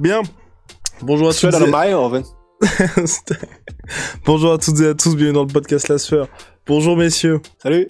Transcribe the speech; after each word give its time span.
Bien. 0.00 0.22
Bonjour 1.02 1.28
à 1.28 1.32
er 1.88 2.18
et-. 2.18 2.22
Bonjour 4.24 4.52
à 4.52 4.58
toutes 4.58 4.80
et 4.80 4.86
à 4.86 4.94
tous, 4.94 5.16
bienvenue 5.16 5.34
dans 5.34 5.42
le 5.44 5.52
podcast 5.52 5.88
La 5.88 5.98
Sphère. 5.98 6.26
Bonjour 6.68 6.96
messieurs. 6.96 7.40
Salut. 7.60 7.88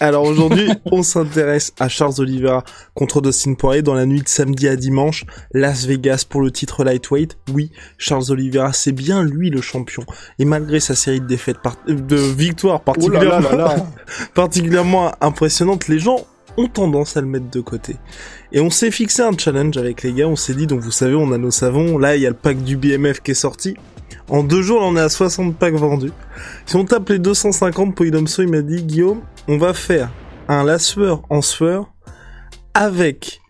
Alors 0.00 0.24
aujourd'hui, 0.24 0.68
on 0.86 1.04
s'intéresse 1.04 1.72
à 1.78 1.88
Charles 1.88 2.14
Oliveira 2.18 2.64
contre 2.94 3.20
Dustin 3.20 3.54
Poirier 3.54 3.82
dans 3.82 3.94
la 3.94 4.06
nuit 4.06 4.22
de 4.22 4.28
samedi 4.28 4.66
à 4.66 4.74
dimanche, 4.74 5.24
Las 5.52 5.86
Vegas 5.86 6.24
pour 6.28 6.40
le 6.40 6.50
titre 6.50 6.82
lightweight. 6.82 7.38
Oui, 7.52 7.70
Charles 7.96 8.30
Oliveira, 8.30 8.72
c'est 8.72 8.92
bien 8.92 9.22
lui 9.22 9.50
le 9.50 9.60
champion. 9.60 10.02
Et 10.40 10.44
malgré 10.44 10.80
sa 10.80 10.96
série 10.96 11.20
de 11.20 11.26
défaites, 11.26 11.58
par- 11.62 11.76
euh, 11.88 11.94
de 11.94 12.16
victoires 12.16 12.82
Oh 12.86 13.08
là 13.08 13.22
là 13.22 13.40
particulièrement, 13.40 13.50
là 13.50 13.76
là. 13.76 13.86
particulièrement 14.34 15.12
impressionnantes, 15.20 15.86
les 15.86 16.00
gens 16.00 16.26
ont 16.56 16.68
tendance 16.68 17.16
à 17.16 17.20
le 17.20 17.26
mettre 17.26 17.50
de 17.50 17.60
côté. 17.60 17.96
Et 18.52 18.60
on 18.60 18.70
s'est 18.70 18.90
fixé 18.90 19.22
un 19.22 19.36
challenge 19.36 19.76
avec 19.76 20.02
les 20.02 20.12
gars, 20.12 20.28
on 20.28 20.36
s'est 20.36 20.54
dit, 20.54 20.66
donc 20.66 20.80
vous 20.80 20.90
savez, 20.90 21.14
on 21.14 21.32
a 21.32 21.38
nos 21.38 21.50
savons, 21.50 21.98
là 21.98 22.16
il 22.16 22.22
y 22.22 22.26
a 22.26 22.30
le 22.30 22.36
pack 22.36 22.62
du 22.62 22.76
BMF 22.76 23.20
qui 23.20 23.32
est 23.32 23.34
sorti. 23.34 23.76
En 24.28 24.42
deux 24.42 24.62
jours, 24.62 24.80
là, 24.80 24.86
on 24.86 24.96
est 24.96 25.00
à 25.00 25.08
60 25.08 25.56
packs 25.56 25.74
vendus. 25.74 26.12
Si 26.66 26.76
on 26.76 26.84
tape 26.84 27.08
les 27.10 27.18
250, 27.18 27.94
Polydomso, 27.94 28.42
il 28.42 28.48
m'a 28.48 28.62
dit, 28.62 28.82
Guillaume, 28.82 29.20
on 29.46 29.56
va 29.56 29.72
faire 29.72 30.10
un 30.48 30.64
lasseur 30.64 31.22
en 31.30 31.42
sueur 31.42 31.92
avec 32.74 33.40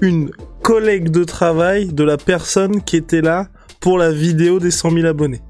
une 0.00 0.30
collègue 0.62 1.10
de 1.10 1.24
travail 1.24 1.92
de 1.92 2.04
la 2.04 2.16
personne 2.16 2.82
qui 2.82 2.96
était 2.96 3.20
là 3.20 3.48
pour 3.80 3.98
la 3.98 4.10
vidéo 4.10 4.58
des 4.58 4.70
100 4.70 4.90
000 4.90 5.06
abonnés. 5.06 5.40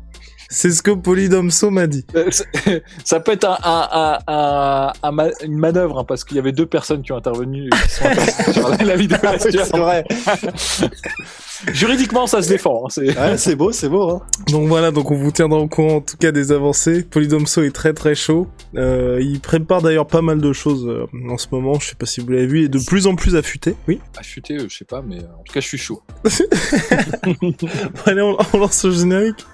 C'est 0.50 0.70
ce 0.70 0.82
que 0.82 0.91
Polydomso 0.92 1.70
m'a 1.70 1.86
dit. 1.86 2.06
Euh, 2.14 2.30
Ça 3.04 3.20
peut 3.20 3.32
être 3.32 3.44
un, 3.44 3.58
un, 3.62 3.88
un, 3.92 4.18
un- 4.27 4.92
un 5.02 5.10
ma- 5.12 5.28
une 5.44 5.58
manœuvre 5.58 5.98
hein, 5.98 6.05
parce 6.08 6.24
qu'il 6.24 6.36
y 6.36 6.40
avait 6.40 6.52
deux 6.52 6.64
personnes 6.66 7.02
qui 7.02 7.12
ont 7.12 7.16
intervenu 7.18 7.68
qui 7.70 7.88
sont 7.90 8.05
intervenues 8.06 8.52
sur 8.55 8.68
la, 8.70 8.77
la 8.78 8.96
vidéo. 8.96 9.18
Oui, 9.30 9.38
c'est 9.40 9.77
vrai. 9.77 10.05
Juridiquement, 11.72 12.27
ça 12.27 12.40
se 12.40 12.48
défend. 12.48 12.84
hein, 12.84 12.88
c'est- 12.88 13.18
Ouais, 13.18 13.36
c'est 13.36 13.56
beau, 13.56 13.72
c'est 13.72 13.88
beau. 13.88 14.10
Hein. 14.10 14.22
Donc 14.48 14.68
voilà, 14.68 14.90
donc 14.90 15.10
on 15.10 15.16
vous 15.16 15.30
tiendra 15.32 15.58
au 15.58 15.68
courant 15.68 15.96
en 15.96 16.00
tout 16.00 16.16
cas 16.16 16.30
des 16.32 16.52
avancées. 16.52 17.02
Polydomso 17.02 17.62
est 17.64 17.74
très 17.74 17.92
très 17.92 18.14
chaud. 18.14 18.46
Euh, 18.77 19.18
il 19.20 19.40
prépare 19.40 19.83
d'ailleurs 19.83 20.06
pas 20.06 20.22
mal 20.22 20.40
de 20.40 20.52
choses 20.52 20.86
euh, 20.86 21.06
en 21.30 21.36
ce 21.36 21.48
moment. 21.50 21.78
Je 21.80 21.88
sais 21.90 21.94
pas 21.96 22.06
si 22.06 22.20
vous 22.20 22.30
l'avez 22.30 22.46
vu, 22.46 22.60
il 22.60 22.64
est 22.66 22.68
de 22.68 22.78
plus 22.84 23.06
en 23.06 23.16
plus 23.16 23.36
affûté. 23.36 23.74
Oui. 23.88 24.00
Affûté, 24.18 24.55
euh, 24.56 24.66
je 24.68 24.77
sais 24.77 24.84
pas, 24.84 25.02
mais 25.02 25.16
en 25.18 25.42
tout 25.44 25.52
cas, 25.52 25.60
je 25.60 25.66
suis 25.66 25.78
chaud. 25.78 26.02
Bon, 27.24 27.52
allez, 28.06 28.22
on, 28.22 28.36
on 28.55 28.58
lance 28.58 28.84
le 28.84 28.92
générique. 28.92 29.44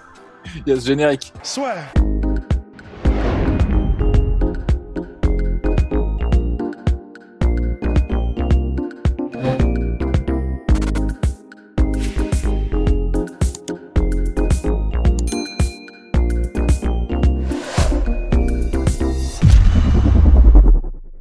Il 0.66 0.70
y 0.70 0.76
a 0.76 0.80
ce 0.80 0.86
générique. 0.86 1.32
soit. 1.42 1.74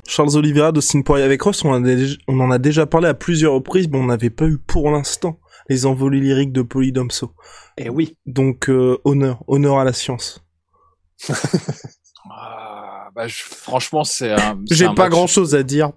Charles 0.06 0.36
Oliveira, 0.36 0.72
Dustin 0.72 1.02
Poirier 1.02 1.24
avec 1.26 1.42
Ross, 1.42 1.64
on, 1.66 1.70
en 1.72 1.84
a 1.84 1.96
déjà- 1.96 2.18
on 2.28 2.40
en 2.40 2.52
a 2.52 2.60
déjà 2.60 2.86
parlé 2.86 3.08
à 3.08 3.14
plusieurs 3.14 3.54
reprises, 3.54 3.88
mais 3.90 3.98
on 3.98 4.06
n'avait 4.06 4.30
pas 4.30 4.46
eu 4.46 4.58
pour 4.60 4.92
l'instant 4.92 5.40
les 5.70 5.86
envolées 5.86 6.20
lyriques 6.20 6.52
de 6.54 6.62
Polydomso. 6.62 7.34
Eh 7.78 7.90
oui. 7.90 8.18
Donc 8.26 8.70
euh, 8.70 8.98
honneur, 9.06 9.44
honneur 9.48 9.80
à 9.80 9.84
la 9.84 9.94
science. 9.94 10.44
Ah, 12.30 13.10
bah, 13.14 13.28
je- 13.28 13.44
franchement, 13.44 14.04
c'est 14.06 14.32
un. 14.32 14.58
J'ai 14.72 14.86
pas 14.86 14.94
match- 14.94 15.10
grand 15.12 15.28
chose 15.28 15.56
à 15.56 15.64
dire. 15.64 15.92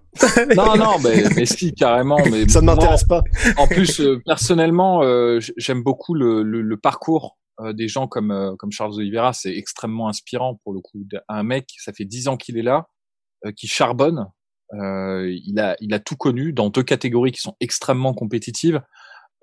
Non, 0.57 0.77
non, 0.77 0.99
mais, 1.03 1.23
mais 1.37 1.47
si, 1.47 1.73
carrément. 1.73 2.19
Mais 2.31 2.49
Ça 2.49 2.61
ne 2.61 2.67
m'intéresse 2.67 3.05
pas. 3.05 3.23
En 3.57 3.69
plus, 3.69 4.01
euh, 4.01 4.21
personnellement, 4.27 5.03
euh, 5.05 5.39
j'aime 5.57 5.83
beaucoup 5.85 6.15
le, 6.15 6.43
le, 6.43 6.63
le 6.63 6.77
parcours 6.77 7.39
euh, 7.61 7.73
des 7.73 7.87
gens 7.87 8.09
comme 8.09 8.33
euh, 8.33 8.57
comme 8.59 8.73
Charles 8.73 8.95
Oliveira. 8.95 9.33
C'est 9.33 9.55
extrêmement 9.57 10.09
inspirant 10.09 10.59
pour 10.65 10.73
le 10.73 10.81
coup. 10.81 11.05
Un 11.29 11.45
mec, 11.45 11.69
ça 11.79 11.93
fait 11.93 12.05
dix 12.05 12.27
ans 12.27 12.37
qu'il 12.37 12.59
est 12.59 12.63
là, 12.63 12.89
euh, 13.47 13.53
qui 13.53 13.69
charbonne. 13.69 14.27
Euh, 14.75 15.33
il 15.45 15.61
a 15.61 15.77
il 15.81 15.95
a 15.95 16.01
tout 16.01 16.17
connu 16.17 16.53
dans 16.53 16.71
deux 16.71 16.83
catégories 16.83 17.31
qui 17.31 17.41
sont 17.41 17.55
extrêmement 17.61 18.15
compétitives 18.15 18.77
euh, 18.77 18.81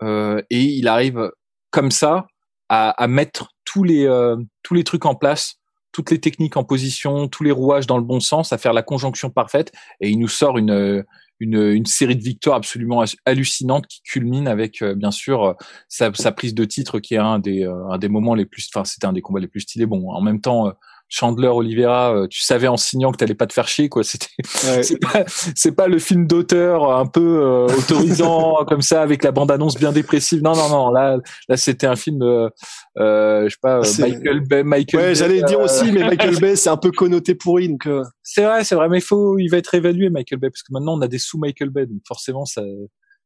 et 0.02 0.64
il 0.64 0.88
arrive 0.88 1.30
comme 1.72 1.92
ça 1.92 2.28
à, 2.70 2.92
à 2.92 3.08
mettre 3.08 3.50
tous 3.66 3.84
les 3.84 4.06
euh, 4.06 4.38
tous 4.62 4.74
les 4.74 4.84
trucs 4.84 5.06
en 5.06 5.16
place, 5.16 5.56
toutes 5.92 6.12
les 6.12 6.20
techniques 6.20 6.58
en 6.58 6.64
position, 6.64 7.28
tous 7.28 7.44
les 7.44 7.52
rouages 7.52 7.88
dans 7.88 7.98
le 7.98 8.03
bon 8.03 8.20
sens, 8.20 8.53
à 8.53 8.58
faire 8.58 8.74
la 8.74 8.84
conjonction 8.84 9.30
parfaite. 9.30 9.72
Et 10.00 10.09
il 10.09 10.20
nous 10.20 10.28
sort 10.28 10.58
une 10.58 11.03
une, 11.40 11.58
une 11.58 11.86
série 11.86 12.16
de 12.16 12.24
victoires 12.24 12.56
absolument 12.56 13.03
hallucinantes 13.26 13.88
qui 13.88 14.02
culmine 14.03 14.48
avec 14.48 14.82
euh, 14.82 14.96
bien 14.96 15.12
sûr 15.12 15.44
euh, 15.44 15.53
sa, 15.90 16.14
sa 16.14 16.32
prise 16.32 16.53
de 16.53 16.64
titre 16.64 17.00
qui 17.00 17.16
est 17.16 17.18
un 17.18 17.40
des 17.40 17.66
euh, 17.66 17.90
un 17.90 17.98
des 17.98 18.08
moments 18.08 18.36
les 18.36 18.46
plus 18.46 18.70
enfin 18.74 18.86
c'était 18.86 19.08
un 19.08 19.14
des 19.14 19.22
combats 19.22 19.40
les 19.40 19.48
plus 19.48 19.62
stylés. 19.62 19.86
Bon 19.86 20.09
en 20.12 20.22
même 20.22 20.40
temps 20.40 20.68
euh, 20.68 20.72
Chandler 21.16 21.47
Oliveira 21.47 22.16
euh, 22.16 22.28
tu 22.28 22.41
savais 22.41 22.68
en 22.68 22.75
signant 22.75 23.12
que 23.12 23.18
t'allais 23.18 23.35
pas 23.35 23.46
te 23.46 23.53
faire 23.53 23.68
chier 23.68 23.88
quoi 23.88 24.03
c'était 24.03 24.25
Ouais. 24.68 24.81
c'est 24.84 24.97
pas 25.00 25.24
c'est 25.56 25.72
pas 25.75 25.88
le 25.88 26.00
film 26.00 26.25
d'auteur 26.25 26.91
un 26.91 27.06
peu 27.06 27.22
euh, 27.44 27.68
autorisant 27.68 28.63
comme 28.68 28.81
ça 28.81 29.03
avec 29.03 29.23
la 29.23 29.31
bande 29.31 29.52
annonce 29.52 29.75
bien 29.75 29.91
dépressive 29.91 30.41
non 30.41 30.56
non 30.56 30.69
non 30.69 30.90
là 30.91 31.18
là 31.47 31.57
c'était 31.57 31.85
un 31.85 31.96
film 31.96 32.23
euh, 32.23 32.50
euh, 32.97 33.44
je 33.46 33.50
sais 33.50 33.59
pas 33.62 33.78
euh, 33.78 33.84
Michael 34.00 34.40
Bay 34.41 34.63
Michael 34.63 35.00
Ouais, 35.02 35.07
Bay, 35.09 35.16
j'allais 35.16 35.44
dire 35.44 35.59
euh, 35.59 35.66
aussi, 35.66 35.91
mais 35.91 36.02
Michael 36.03 36.35
Bay, 36.41 36.56
c'est 36.56 36.69
un 36.69 36.78
peu 36.78 36.91
connoté 36.91 37.35
pourri, 37.35 37.69
donc. 37.69 37.85
euh, 37.88 38.03
c'est 38.23 38.44
vrai, 38.44 38.63
c'est 38.63 38.75
vrai, 38.75 38.90
mais 38.90 38.97
il 39.00 39.03
faut, 39.03 39.38
il 39.38 39.50
va 39.50 39.57
être 39.57 39.73
évalué 39.73 40.09
Michael 40.09 40.40
Bay 40.40 40.50
parce 40.50 40.63
que 40.63 40.72
maintenant 40.72 40.97
on 40.97 41.02
a 41.02 41.07
des 41.07 41.19
sous 41.19 41.38
Michael 41.38 41.69
Bay, 41.69 41.85
donc 41.85 42.02
forcément 42.07 42.46
ça, 42.46 42.62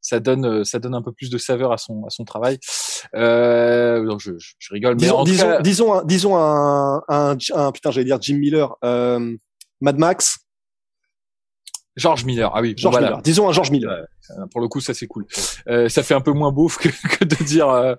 ça 0.07 0.19
donne, 0.22 0.45
euh, 0.45 0.63
ça 0.63 0.79
donne 0.79 0.95
un 0.95 1.01
peu 1.01 1.12
plus 1.12 1.29
de 1.29 1.38
saveur 1.38 1.73
à 1.73 1.78
son, 1.78 2.06
à 2.06 2.09
son 2.09 2.23
travail. 2.23 2.57
Euh, 3.16 4.01
non, 4.03 4.18
je, 4.19 4.31
je, 4.40 4.53
je 4.57 4.73
rigole, 4.73 4.94
mais 4.95 5.01
disons, 5.01 5.18
en 5.18 5.23
tout 5.25 5.31
disons, 5.31 5.47
cas, 5.47 5.62
disons, 5.62 5.94
un, 5.94 6.03
disons 6.06 6.38
un, 6.38 7.01
un, 7.09 7.38
un- 7.53 7.72
putain, 7.73 7.91
j'allais 7.91 8.06
dire 8.06 8.18
Jim 8.22 8.38
Miller, 8.38 8.75
euh, 8.85 9.35
Mad 9.81 9.97
Max, 9.97 10.38
George 11.95 12.25
Miller, 12.25 12.51
ah 12.53 12.62
oui, 12.62 12.75
George 12.78 12.94
voilà. 12.94 13.07
Miller. 13.07 13.22
Disons 13.23 13.50
un 13.50 13.51
George 13.51 13.72
Miller. 13.72 13.91
Euh, 14.29 14.45
Pour 14.51 14.62
le 14.62 14.68
coup, 14.68 14.79
ça 14.81 14.94
c'est 14.94 15.07
cool. 15.07 15.25
Euh, 15.68 15.90
ça 15.90 16.03
fait 16.03 16.13
un 16.13 16.22
peu 16.22 16.31
moins 16.31 16.51
beauf 16.51 16.78
que, 16.78 16.89
que 17.18 17.25
de 17.25 17.44
dire 17.44 17.69
euh, 17.69 17.95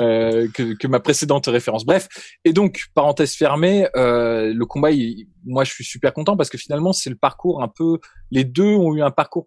euh, 0.00 0.48
que, 0.52 0.74
que 0.76 0.86
ma 0.88 0.98
précédente 0.98 1.46
référence. 1.46 1.84
Bref, 1.86 2.08
et 2.44 2.52
donc 2.52 2.86
parenthèse 2.94 3.34
fermée, 3.34 3.86
euh, 3.94 4.52
le 4.52 4.66
combat, 4.66 4.90
il- 4.90 5.28
moi 5.44 5.62
je 5.62 5.70
suis 5.72 5.84
super 5.84 6.12
content 6.12 6.36
parce 6.36 6.50
que 6.50 6.58
finalement 6.58 6.92
c'est 6.92 7.08
le 7.10 7.14
parcours 7.16 7.62
un 7.62 7.68
peu. 7.68 7.98
Les 8.32 8.42
deux 8.42 8.74
ont 8.74 8.92
eu 8.96 9.02
un 9.02 9.12
parcours 9.12 9.46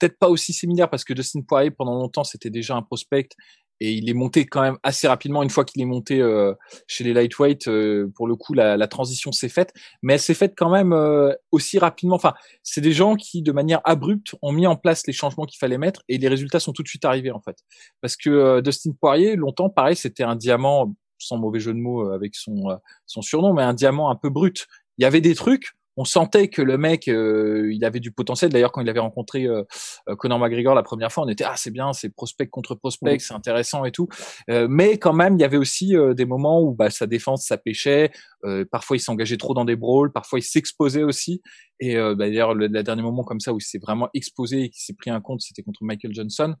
peut-être 0.00 0.18
pas 0.18 0.28
aussi 0.28 0.52
similaire 0.52 0.88
parce 0.90 1.04
que 1.04 1.12
Dustin 1.12 1.42
Poirier 1.42 1.70
pendant 1.70 1.94
longtemps 1.94 2.24
c'était 2.24 2.50
déjà 2.50 2.74
un 2.76 2.82
prospect 2.82 3.28
et 3.80 3.92
il 3.92 4.10
est 4.10 4.14
monté 4.14 4.44
quand 4.44 4.60
même 4.60 4.76
assez 4.82 5.08
rapidement 5.08 5.42
une 5.42 5.48
fois 5.50 5.64
qu'il 5.64 5.80
est 5.80 5.86
monté 5.86 6.20
euh, 6.20 6.52
chez 6.86 7.02
les 7.02 7.14
lightweight. 7.14 7.66
euh, 7.66 8.12
pour 8.14 8.26
le 8.26 8.36
coup, 8.36 8.52
la, 8.52 8.76
la 8.76 8.88
transition 8.88 9.32
s'est 9.32 9.48
faite, 9.48 9.72
mais 10.02 10.14
elle 10.14 10.20
s'est 10.20 10.34
faite 10.34 10.52
quand 10.56 10.70
même 10.70 10.92
euh, 10.92 11.32
aussi 11.50 11.78
rapidement. 11.78 12.16
Enfin, 12.16 12.34
c'est 12.62 12.82
des 12.82 12.92
gens 12.92 13.16
qui, 13.16 13.42
de 13.42 13.52
manière 13.52 13.80
abrupte, 13.84 14.34
ont 14.42 14.52
mis 14.52 14.66
en 14.66 14.76
place 14.76 15.06
les 15.06 15.14
changements 15.14 15.46
qu'il 15.46 15.58
fallait 15.58 15.78
mettre 15.78 16.02
et 16.08 16.18
les 16.18 16.28
résultats 16.28 16.60
sont 16.60 16.72
tout 16.72 16.82
de 16.82 16.88
suite 16.88 17.06
arrivés 17.06 17.30
en 17.30 17.40
fait. 17.40 17.56
Parce 18.02 18.16
que 18.16 18.28
euh, 18.28 18.60
Dustin 18.60 18.90
Poirier, 19.00 19.34
longtemps, 19.36 19.70
pareil, 19.70 19.96
c'était 19.96 20.24
un 20.24 20.36
diamant, 20.36 20.94
sans 21.18 21.38
mauvais 21.38 21.60
jeu 21.60 21.72
de 21.72 21.78
mots 21.78 22.06
euh, 22.06 22.14
avec 22.14 22.34
son 22.34 22.70
euh, 22.70 22.76
son 23.06 23.22
surnom, 23.22 23.54
mais 23.54 23.62
un 23.62 23.74
diamant 23.74 24.10
un 24.10 24.16
peu 24.16 24.28
brut. 24.28 24.66
Il 24.98 25.02
y 25.04 25.06
avait 25.06 25.22
des 25.22 25.34
trucs. 25.34 25.72
On 25.96 26.04
sentait 26.04 26.48
que 26.48 26.62
le 26.62 26.78
mec, 26.78 27.08
euh, 27.08 27.70
il 27.72 27.84
avait 27.84 28.00
du 28.00 28.12
potentiel. 28.12 28.50
D'ailleurs, 28.50 28.72
quand 28.72 28.80
il 28.80 28.88
avait 28.88 29.00
rencontré 29.00 29.44
euh, 29.44 29.62
euh, 30.08 30.16
Conor 30.16 30.38
McGregor 30.38 30.74
la 30.74 30.82
première 30.82 31.12
fois, 31.12 31.24
on 31.24 31.28
était 31.28 31.44
ah 31.44 31.54
c'est 31.56 31.70
bien, 31.70 31.92
c'est 31.92 32.08
prospect 32.08 32.46
contre 32.46 32.74
prospect, 32.74 33.18
c'est 33.18 33.34
intéressant 33.34 33.84
et 33.84 33.92
tout. 33.92 34.08
Euh, 34.50 34.66
mais 34.70 34.98
quand 34.98 35.12
même, 35.12 35.34
il 35.34 35.40
y 35.40 35.44
avait 35.44 35.56
aussi 35.56 35.96
euh, 35.96 36.14
des 36.14 36.24
moments 36.24 36.62
où 36.62 36.72
bah, 36.74 36.90
sa 36.90 37.06
défense, 37.06 37.46
ça 37.46 37.56
pêchait. 37.56 38.10
Euh, 38.44 38.64
parfois, 38.70 38.96
il 38.96 39.00
s'engageait 39.00 39.36
trop 39.36 39.52
dans 39.52 39.64
des 39.64 39.76
brawls. 39.76 40.12
Parfois, 40.12 40.38
il 40.38 40.42
s'exposait 40.42 41.02
aussi. 41.02 41.42
Et 41.80 41.96
euh, 41.96 42.14
bah, 42.14 42.26
d'ailleurs, 42.28 42.54
le, 42.54 42.66
le 42.66 42.82
dernier 42.82 43.02
moment 43.02 43.24
comme 43.24 43.40
ça 43.40 43.52
où 43.52 43.58
il 43.58 43.62
s'est 43.62 43.78
vraiment 43.78 44.08
exposé 44.14 44.62
et 44.64 44.70
qui 44.70 44.82
s'est 44.82 44.94
pris 44.94 45.10
un 45.10 45.20
compte, 45.20 45.40
c'était 45.40 45.62
contre 45.62 45.82
Michael 45.82 46.14
Johnson, 46.14 46.54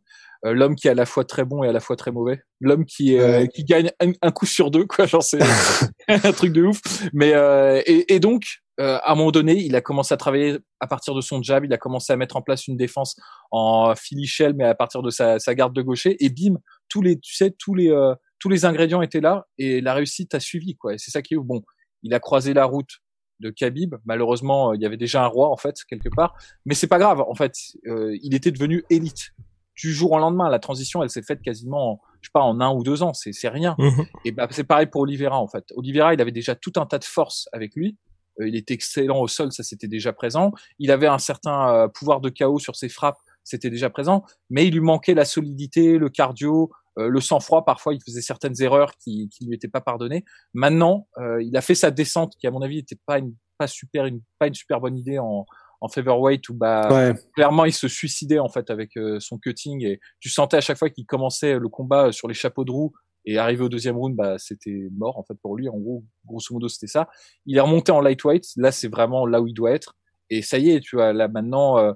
Euh, 0.46 0.54
l'homme 0.54 0.74
qui 0.74 0.88
est 0.88 0.90
à 0.90 0.94
la 0.94 1.04
fois 1.04 1.24
très 1.24 1.44
bon 1.44 1.62
et 1.62 1.68
à 1.68 1.72
la 1.72 1.80
fois 1.80 1.96
très 1.96 2.10
mauvais, 2.12 2.40
l'homme 2.60 2.86
qui 2.86 3.18
euh, 3.18 3.46
qui 3.46 3.62
gagne 3.64 3.90
un, 4.00 4.12
un 4.22 4.30
coup 4.30 4.46
sur 4.46 4.70
deux, 4.70 4.86
quoi. 4.86 5.04
Genre 5.04 5.22
c'est 5.22 5.38
un 6.08 6.32
truc 6.32 6.52
de 6.52 6.62
ouf. 6.62 6.80
Mais 7.12 7.32
euh, 7.34 7.82
et, 7.86 8.14
et 8.14 8.20
donc 8.20 8.42
euh, 8.80 8.98
à 8.98 9.12
un 9.12 9.14
moment 9.14 9.30
donné, 9.30 9.54
il 9.62 9.76
a 9.76 9.80
commencé 9.80 10.14
à 10.14 10.16
travailler 10.16 10.58
à 10.80 10.86
partir 10.86 11.14
de 11.14 11.20
son 11.20 11.42
jab, 11.42 11.64
il 11.64 11.72
a 11.72 11.78
commencé 11.78 12.12
à 12.12 12.16
mettre 12.16 12.36
en 12.36 12.42
place 12.42 12.66
une 12.66 12.76
défense 12.76 13.14
en 13.50 13.94
Shell, 13.94 14.54
mais 14.54 14.64
à 14.64 14.74
partir 14.74 15.02
de 15.02 15.10
sa, 15.10 15.38
sa 15.38 15.54
garde 15.54 15.74
de 15.74 15.82
gaucher, 15.82 16.16
et 16.24 16.30
bim, 16.30 16.56
tous 16.88 17.02
les, 17.02 17.18
tu 17.18 17.34
sais, 17.34 17.50
tous 17.58 17.74
les, 17.74 17.90
euh, 17.90 18.14
tous 18.38 18.48
les 18.48 18.64
ingrédients 18.64 19.02
étaient 19.02 19.20
là, 19.20 19.46
et 19.58 19.80
la 19.80 19.94
réussite 19.94 20.34
a 20.34 20.40
suivi, 20.40 20.76
quoi. 20.76 20.94
Et 20.94 20.98
c'est 20.98 21.10
ça 21.10 21.20
qui 21.20 21.34
est 21.34 21.38
bon. 21.38 21.62
Il 22.02 22.14
a 22.14 22.20
croisé 22.20 22.54
la 22.54 22.64
route 22.64 23.00
de 23.40 23.50
Khabib. 23.50 23.96
Malheureusement, 24.04 24.72
il 24.74 24.80
y 24.80 24.86
avait 24.86 24.96
déjà 24.96 25.24
un 25.24 25.26
roi 25.26 25.50
en 25.50 25.56
fait 25.56 25.76
quelque 25.88 26.08
part, 26.14 26.34
mais 26.64 26.74
c'est 26.74 26.86
pas 26.86 26.98
grave. 26.98 27.20
En 27.20 27.34
fait, 27.34 27.54
euh, 27.86 28.16
il 28.22 28.34
était 28.34 28.50
devenu 28.50 28.84
élite 28.90 29.32
du 29.76 29.92
jour 29.92 30.12
au 30.12 30.18
lendemain. 30.18 30.48
La 30.50 30.58
transition, 30.58 31.02
elle 31.02 31.10
s'est 31.10 31.22
faite 31.22 31.40
quasiment, 31.42 31.92
en, 31.92 32.00
je 32.20 32.28
sais 32.28 32.32
pas, 32.32 32.42
en 32.42 32.60
un 32.60 32.72
ou 32.72 32.82
deux 32.82 33.02
ans. 33.02 33.14
C'est 33.14 33.32
c'est 33.32 33.48
rien. 33.48 33.74
Mhm. 33.78 34.06
Et 34.24 34.32
bah 34.32 34.46
c'est 34.50 34.64
pareil 34.64 34.86
pour 34.86 35.02
Oliveira 35.02 35.38
en 35.38 35.48
fait. 35.48 35.64
Oliveira, 35.74 36.14
il 36.14 36.20
avait 36.20 36.32
déjà 36.32 36.54
tout 36.54 36.72
un 36.76 36.86
tas 36.86 36.98
de 36.98 37.04
force 37.04 37.48
avec 37.52 37.74
lui. 37.74 37.96
Euh, 38.40 38.48
il 38.48 38.56
était 38.56 38.74
excellent 38.74 39.20
au 39.20 39.28
sol, 39.28 39.52
ça 39.52 39.62
c'était 39.62 39.88
déjà 39.88 40.12
présent. 40.12 40.52
Il 40.78 40.90
avait 40.90 41.06
un 41.06 41.18
certain 41.18 41.74
euh, 41.74 41.88
pouvoir 41.88 42.20
de 42.20 42.28
chaos 42.28 42.58
sur 42.58 42.76
ses 42.76 42.88
frappes, 42.88 43.18
c'était 43.44 43.70
déjà 43.70 43.90
présent. 43.90 44.24
Mais 44.50 44.66
il 44.66 44.74
lui 44.74 44.80
manquait 44.80 45.14
la 45.14 45.24
solidité, 45.24 45.98
le 45.98 46.08
cardio, 46.08 46.70
euh, 46.98 47.08
le 47.08 47.20
sang-froid. 47.20 47.64
Parfois, 47.64 47.94
il 47.94 48.00
faisait 48.02 48.20
certaines 48.22 48.60
erreurs 48.60 48.92
qui 48.96 49.28
qui 49.30 49.46
lui 49.46 49.54
étaient 49.54 49.68
pas 49.68 49.80
pardonnées. 49.80 50.24
Maintenant, 50.54 51.08
euh, 51.18 51.42
il 51.42 51.56
a 51.56 51.60
fait 51.60 51.74
sa 51.74 51.90
descente, 51.90 52.34
qui 52.38 52.46
à 52.46 52.50
mon 52.50 52.62
avis 52.62 52.78
était 52.78 52.98
pas 53.06 53.18
une 53.18 53.34
pas 53.58 53.66
super 53.66 54.06
une 54.06 54.20
pas 54.38 54.46
une 54.46 54.54
super 54.54 54.80
bonne 54.80 54.96
idée 54.98 55.18
en 55.18 55.46
en 55.82 55.88
featherweight 55.88 56.46
où 56.48 56.54
bah 56.54 56.88
Ouais. 56.92 57.14
clairement 57.34 57.64
il 57.64 57.72
se 57.72 57.88
suicidait 57.88 58.38
en 58.38 58.48
fait 58.50 58.68
avec 58.70 58.96
euh, 58.98 59.18
son 59.18 59.38
cutting 59.38 59.82
et 59.84 59.98
tu 60.20 60.28
sentais 60.28 60.58
à 60.58 60.60
chaque 60.60 60.76
fois 60.78 60.90
qu'il 60.90 61.06
commençait 61.06 61.58
le 61.58 61.68
combat 61.68 62.12
sur 62.12 62.28
les 62.28 62.34
chapeaux 62.34 62.64
de 62.64 62.70
roue 62.70 62.92
et 63.24 63.38
arrivé 63.38 63.62
au 63.64 63.68
deuxième 63.68 63.96
round 63.96 64.16
bah 64.16 64.36
c'était 64.38 64.88
mort 64.96 65.18
en 65.18 65.22
fait 65.22 65.34
pour 65.42 65.56
lui. 65.56 65.68
En 65.68 65.76
gros 65.78 66.04
grosso 66.26 66.52
modo 66.54 66.68
c'était 66.68 66.86
ça. 66.86 67.08
Il 67.46 67.56
est 67.56 67.60
remonté 67.60 67.92
en 67.92 68.00
lightweight. 68.00 68.44
Là 68.56 68.72
c'est 68.72 68.88
vraiment 68.88 69.26
là 69.26 69.40
où 69.40 69.46
il 69.46 69.54
doit 69.54 69.72
être. 69.72 69.94
Et 70.30 70.42
ça 70.42 70.58
y 70.58 70.70
est 70.70 70.80
tu 70.80 70.96
vois 70.96 71.12
là 71.12 71.28
maintenant 71.28 71.78
euh, 71.78 71.92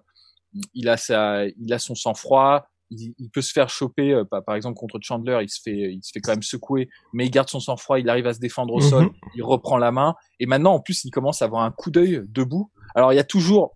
il 0.75 0.89
a 0.89 0.97
sa 0.97 1.47
il 1.47 1.73
a 1.73 1.79
son 1.79 1.95
sang 1.95 2.15
froid 2.15 2.67
il, 2.91 3.15
il 3.19 3.31
peut 3.31 3.41
se 3.41 3.53
faire 3.53 3.71
choper 3.71 4.13
euh, 4.13 4.25
par 4.47 4.55
exemple 4.55 4.77
contre 4.77 4.99
Chandler. 5.01 5.39
Il 5.43 5.49
se 5.49 5.61
fait 5.63 5.93
il 5.95 6.01
se 6.03 6.11
fait 6.13 6.21
quand 6.21 6.33
même 6.33 6.43
secouer 6.43 6.89
mais 7.13 7.25
il 7.27 7.31
garde 7.31 7.49
son 7.49 7.61
sang 7.61 7.77
froid 7.77 7.99
il 7.99 8.09
arrive 8.09 8.27
à 8.27 8.35
se 8.35 8.41
défendre 8.41 8.75
au 8.75 8.81
Mhm. 8.81 8.89
sol. 8.91 9.11
Il 9.35 9.43
reprend 9.43 9.79
la 9.79 9.91
main. 9.93 10.15
Et 10.41 10.47
maintenant 10.47 10.75
en 10.75 10.81
plus 10.81 11.05
il 11.05 11.11
commence 11.11 11.43
à 11.43 11.47
avoir 11.47 11.63
un 11.63 11.71
coup 11.73 11.91
d'œil 11.91 12.23
debout. 12.29 12.71
Alors 12.95 13.13
il 13.13 13.17
y 13.17 13.21
a 13.21 13.25
toujours 13.25 13.73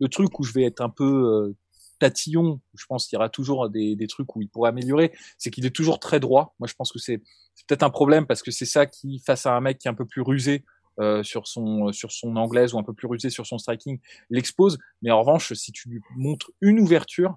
le 0.00 0.08
truc 0.08 0.38
où 0.38 0.42
je 0.44 0.52
vais 0.52 0.64
être 0.64 0.80
un 0.80 0.88
peu 0.90 1.04
euh, 1.04 1.56
tatillon, 2.00 2.60
je 2.74 2.84
pense 2.86 3.06
qu'il 3.06 3.16
y 3.16 3.18
aura 3.18 3.28
toujours 3.28 3.70
des, 3.70 3.94
des 3.94 4.06
trucs 4.08 4.34
où 4.34 4.42
il 4.42 4.48
pourrait 4.48 4.70
améliorer, 4.70 5.12
c'est 5.38 5.50
qu'il 5.50 5.64
est 5.66 5.74
toujours 5.74 6.00
très 6.00 6.18
droit. 6.18 6.54
Moi, 6.58 6.66
je 6.66 6.74
pense 6.74 6.90
que 6.90 6.98
c'est 6.98 7.18
peut-être 7.68 7.84
un 7.84 7.90
problème 7.90 8.26
parce 8.26 8.42
que 8.42 8.50
c'est 8.50 8.66
ça 8.66 8.86
qui, 8.86 9.22
face 9.24 9.46
à 9.46 9.54
un 9.54 9.60
mec 9.60 9.78
qui 9.78 9.86
est 9.86 9.90
un 9.90 9.94
peu 9.94 10.06
plus 10.06 10.22
rusé 10.22 10.64
euh, 10.98 11.22
sur 11.22 11.46
son 11.46 11.92
sur 11.92 12.10
son 12.10 12.34
anglaise 12.36 12.74
ou 12.74 12.78
un 12.78 12.82
peu 12.82 12.92
plus 12.92 13.06
rusé 13.06 13.30
sur 13.30 13.46
son 13.46 13.58
striking, 13.58 14.00
l'expose. 14.28 14.78
Mais 15.02 15.10
en 15.10 15.20
revanche, 15.20 15.52
si 15.52 15.70
tu 15.70 15.88
lui 15.88 16.00
montres 16.16 16.50
une 16.60 16.80
ouverture, 16.80 17.36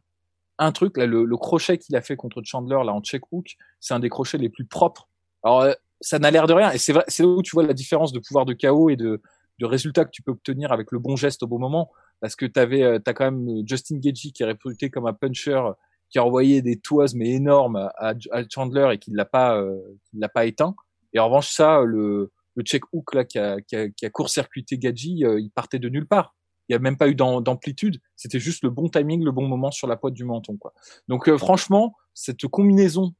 un 0.58 0.72
truc, 0.72 0.98
là, 0.98 1.06
le, 1.06 1.24
le 1.26 1.38
crochet 1.38 1.78
qu'il 1.78 1.96
a 1.96 2.02
fait 2.02 2.16
contre 2.16 2.42
Chandler 2.44 2.80
là 2.86 2.94
en 2.94 3.02
check 3.02 3.32
hook, 3.32 3.56
c'est 3.80 3.94
un 3.94 4.00
des 4.00 4.10
crochets 4.10 4.38
les 4.38 4.50
plus 4.50 4.66
propres. 4.66 5.08
Alors, 5.44 5.62
euh, 5.62 5.74
ça 6.02 6.20
n'a 6.20 6.32
l'air 6.32 6.48
de 6.48 6.54
rien, 6.54 6.72
et 6.72 6.78
c'est 6.78 6.94
vrai, 6.94 7.06
c'est 7.08 7.24
là 7.24 7.30
où 7.30 7.42
tu 7.42 7.52
vois 7.52 7.64
la 7.64 7.74
différence 7.74 8.12
de 8.12 8.20
pouvoir 8.20 8.46
de 8.46 8.54
KO 8.54 8.90
et 8.90 8.96
de 8.96 9.22
de 9.60 9.66
résultats 9.66 10.06
que 10.06 10.10
tu 10.12 10.22
peux 10.22 10.32
obtenir 10.32 10.72
avec 10.72 10.92
le 10.92 11.00
bon 11.00 11.16
geste 11.16 11.44
au 11.44 11.48
bon 11.48 11.60
moment 11.60 11.92
parce 12.24 12.38
que 12.38 12.46
t'avais 12.46 12.84
euh, 12.84 13.00
t'as 13.00 13.12
quand 13.14 13.30
même 13.30 13.50
euh, 13.50 13.64
Justin 13.66 13.98
Gagey 13.98 14.32
qui 14.32 14.44
est 14.44 14.46
réputé 14.46 14.90
comme 14.90 15.08
un 15.08 15.14
puncher 15.14 15.56
euh, 15.58 15.74
qui 16.10 16.20
a 16.20 16.24
envoyé 16.26 16.62
des 16.62 16.80
toises 16.80 17.16
mais 17.16 17.32
énormes 17.32 17.90
à, 17.98 18.14
Chandler 18.50 18.92
et 18.94 18.98
qui 18.98 19.12
l'a 19.12 19.26
pas 19.26 19.58
euh, 19.58 19.78
qui 20.06 20.18
l'a 20.20 20.30
pas 20.30 20.46
éteint. 20.46 20.74
Et 21.12 21.20
en 21.20 21.26
revanche 21.26 21.50
ça 21.50 21.82
le 21.82 22.32
le 22.56 22.64
check 22.64 22.84
hook 22.94 23.14
là 23.14 23.26
qui 23.26 23.38
a 23.40 24.10
court-circuité 24.14 24.78
Gagey 24.78 25.10
il 25.10 25.52
partait 25.54 25.80
de 25.80 25.90
nulle 25.90 26.08
part. 26.08 26.34
Il 26.70 26.72
y 26.72 26.76
a 26.78 26.80
même 26.80 26.96
pas 26.96 27.10
eu 27.10 27.16
d'am- 27.16 27.44
d'amplitude. 27.44 28.00
C'était 28.16 28.40
juste 28.40 28.64
le 28.64 28.70
bon 28.70 28.88
timing 28.88 29.22
le 29.22 29.34
bon 29.34 29.46
moment 29.46 29.72
sur 29.72 29.88
la 29.88 29.98
pointe 29.98 30.14
du 30.14 30.24
menton 30.24 30.56
quoi. 30.56 30.74
Donc 31.10 31.30
franchement 31.36 31.94
cette 32.14 32.48
combinaison 32.48 33.14